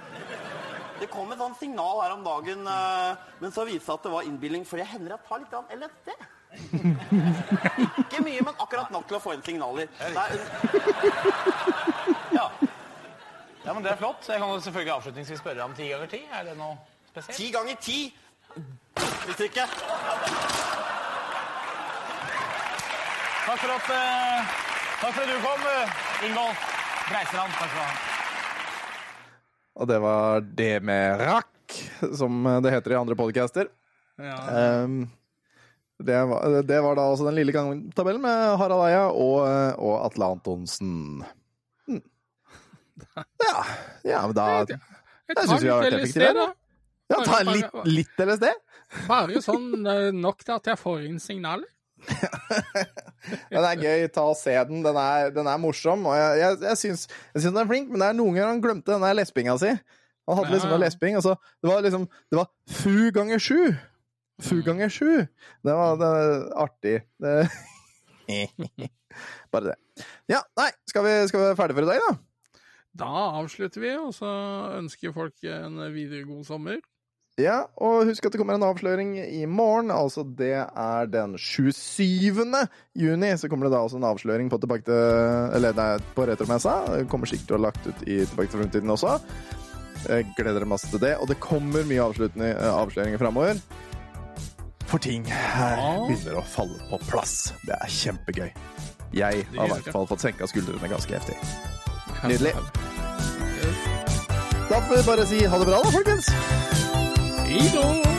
Det 0.99 1.07
kom 1.13 1.31
et 1.31 1.39
sånt 1.39 1.59
signal 1.61 2.01
her 2.03 2.15
om 2.17 2.25
dagen, 2.25 2.67
eh, 2.67 3.29
men 3.39 3.53
så 3.55 3.63
viste 3.67 3.79
det 3.79 3.85
seg 3.87 3.95
at 3.95 4.07
det 4.09 4.11
var 4.17 4.27
innbilning, 4.27 4.65
for 4.67 4.81
jeg 4.81 4.91
hender 4.91 5.15
jeg 5.15 5.23
tar 5.29 5.39
litt 5.45 5.55
LSD. 5.77 6.09
Ikke 8.03 8.21
mye, 8.25 8.43
men 8.43 8.53
akkurat 8.55 8.91
nok 8.91 9.07
til 9.07 9.19
å 9.19 9.23
få 9.23 9.37
inn 9.37 9.45
signaler. 9.47 9.87
Det 9.99 10.23
er, 10.25 10.31
ja. 13.67 13.73
Men 13.73 13.83
Det 13.83 13.91
er 13.91 13.99
flott. 13.99 14.23
Jeg 14.27 14.39
kan 14.39 14.49
jo 14.49 14.59
selvfølgelig 14.63 14.93
avslutningsvis 14.93 15.39
spørre 15.43 15.65
om 15.67 15.75
ti 15.75 15.89
ganger 15.91 16.07
ti. 16.11 16.21
Er 16.31 16.47
det 16.47 16.55
noe 16.57 16.77
spesielt? 17.11 17.37
ti 17.37 17.51
ganger 17.51 17.75
ti 17.83 17.99
uttrykket. 19.27 19.73
Takk 23.47 23.59
for 23.63 23.71
at, 23.75 23.89
eh, 23.95 24.55
takk 25.01 25.13
for 25.13 25.21
at 25.23 25.29
du 25.31 25.37
kom, 25.43 25.67
uh, 25.67 26.25
Ingolf 26.27 26.63
Breistrand. 27.07 27.53
Takk 27.59 27.69
skal 27.71 27.79
du 27.79 27.83
ha. 27.83 27.91
Og 29.77 29.87
det 29.87 29.99
var 30.01 30.41
det 30.41 30.73
med 30.83 31.21
rakk, 31.21 31.77
som 32.17 32.43
det 32.63 32.73
heter 32.73 32.95
i 32.95 32.99
andre 32.99 33.15
podcaster. 33.15 33.69
Ja. 34.17 34.37
Um, 34.83 35.11
det, 36.01 36.17
var, 36.25 36.61
det 36.65 36.79
var 36.81 36.97
da 36.97 37.05
også 37.11 37.27
den 37.27 37.37
lille 37.37 37.53
gangtabellen 37.53 38.23
med 38.23 38.57
Harald 38.57 38.87
Eia 38.87 39.05
og, 39.11 39.43
og 39.77 39.99
Atle 40.07 40.31
Antonsen. 40.33 41.21
Mm. 42.97 43.25
Ja, 43.43 43.57
ja, 44.07 44.21
men 44.25 44.35
da 44.37 44.45
Jeg 44.65 44.79
Jeg 45.29 45.47
synes 45.47 45.63
vi 45.63 45.69
har 45.69 45.83
vært 45.83 45.97
effektive, 45.99 46.33
da. 46.37 46.47
Ja, 47.07 47.23
ta 47.23 47.39
litt, 47.47 47.75
litt 47.87 48.21
LSD. 48.23 48.49
Bare 49.07 49.41
sånn 49.43 49.87
eh, 49.87 50.09
nok 50.15 50.43
til 50.43 50.55
at 50.57 50.69
jeg 50.71 50.79
får 50.79 51.03
inn 51.07 51.19
signaler. 51.23 51.67
Den 53.51 53.63
er 53.63 53.79
gøy, 53.81 54.07
ta 54.13 54.23
og 54.29 54.37
se 54.39 54.53
den. 54.69 54.83
Den 54.85 54.97
er, 55.01 55.31
den 55.35 55.47
er 55.49 55.59
morsom. 55.59 56.05
Og 56.07 56.15
jeg, 56.15 56.39
jeg, 56.41 56.59
jeg, 56.63 56.79
syns, 56.79 57.05
jeg 57.33 57.41
syns 57.41 57.53
den 57.53 57.61
er 57.63 57.69
flink, 57.69 57.89
men 57.91 58.03
det 58.03 58.09
er 58.11 58.17
noen 58.19 58.35
ganger 58.35 58.51
han 58.53 58.61
glemte 58.63 58.93
den 58.93 59.03
der 59.03 59.17
lespinga 59.17 59.57
si. 59.59 59.73
Han 60.27 60.39
hadde 60.39 60.53
liksom 60.53 60.75
en 60.75 60.83
lesping, 60.83 61.17
og 61.17 61.23
så 61.23 61.35
Det 61.63 61.69
var 61.71 61.83
liksom 61.85 62.05
Det 62.31 62.39
var 62.39 62.47
fu 62.79 63.11
ganger 63.15 63.39
sju. 63.39 63.73
Fu 64.43 64.61
ganger 64.63 64.91
sju. 64.93 65.25
Det 65.65 65.75
var, 65.79 65.97
det 65.99 66.11
artig. 66.67 66.97
Det 67.23 67.49
Bare 69.51 69.71
det. 69.71 70.05
Ja, 70.29 70.43
nei, 70.59 70.69
skal 70.89 71.05
vi, 71.07 71.13
skal 71.31 71.39
vi 71.41 71.45
være 71.47 71.59
ferdige 71.59 71.79
for 71.79 71.87
i 71.87 71.91
dag, 71.93 72.03
da? 72.03 72.15
Da 72.97 73.13
avslutter 73.39 73.83
vi, 73.83 73.95
og 74.01 74.13
så 74.15 74.29
ønsker 74.79 75.15
folk 75.15 75.43
en 75.45 75.81
videre 75.93 76.25
god 76.27 76.45
sommer. 76.47 76.79
Ja, 77.37 77.59
og 77.77 78.07
husk 78.09 78.25
at 78.25 78.33
det 78.33 78.39
kommer 78.41 78.55
en 78.57 78.65
avsløring 78.65 79.11
i 79.21 79.43
morgen. 79.45 79.91
Altså 79.93 80.23
det 80.25 80.55
er 80.57 81.09
den 81.13 81.35
27. 81.37 82.41
juni. 82.97 83.29
Så 83.37 83.49
kommer 83.49 83.67
det 83.67 83.75
da 83.75 83.83
også 83.85 83.99
en 83.99 84.07
avsløring 84.09 84.49
på 84.49 84.57
tilbake 84.57 84.87
til 84.87 85.53
Eller 85.53 85.77
nei, 85.77 85.99
på 86.15 86.25
Retromessa. 86.25 86.79
Det 86.95 87.05
kommer 87.11 87.29
sikkert 87.29 87.51
til 87.51 87.59
å 87.59 87.59
ha 87.59 87.65
lagt 87.67 87.85
ut 87.85 88.01
i 88.07 88.17
Tilbake 88.25 88.49
til 88.49 88.63
fremtiden 88.63 88.89
også. 88.89 89.19
Jeg 90.07 90.25
gleder 90.33 90.57
dere 90.57 90.71
masse 90.73 90.89
til 90.89 91.03
det. 91.03 91.13
Og 91.21 91.29
det 91.29 91.37
kommer 91.43 91.85
mye 91.85 92.09
eh, 92.41 92.65
avsløringer 92.73 93.21
framover. 93.21 93.61
For 94.87 94.97
ting 94.97 95.27
her 95.29 95.77
begynner 96.07 96.41
å 96.41 96.47
falle 96.47 96.81
på 96.89 96.97
plass. 97.05 97.51
Det 97.67 97.77
er 97.77 97.97
kjempegøy. 98.01 98.49
Jeg 99.13 99.45
har 99.53 99.65
i 99.67 99.73
hvert 99.75 99.93
fall 99.93 100.09
fått 100.09 100.25
senka 100.25 100.49
skuldrene 100.49 100.89
ganske 100.89 101.13
heftig. 101.13 101.37
Nydelig. 102.23 102.53
Da 104.69 104.81
får 104.81 104.97
vi 104.97 105.03
bare 105.03 105.25
si 105.25 105.45
ha 105.45 105.57
det 105.57 105.65
bra, 105.65 105.81
da, 105.83 105.91
folkens. 105.91 106.29
Hei 107.47 107.71
da! 107.73 108.16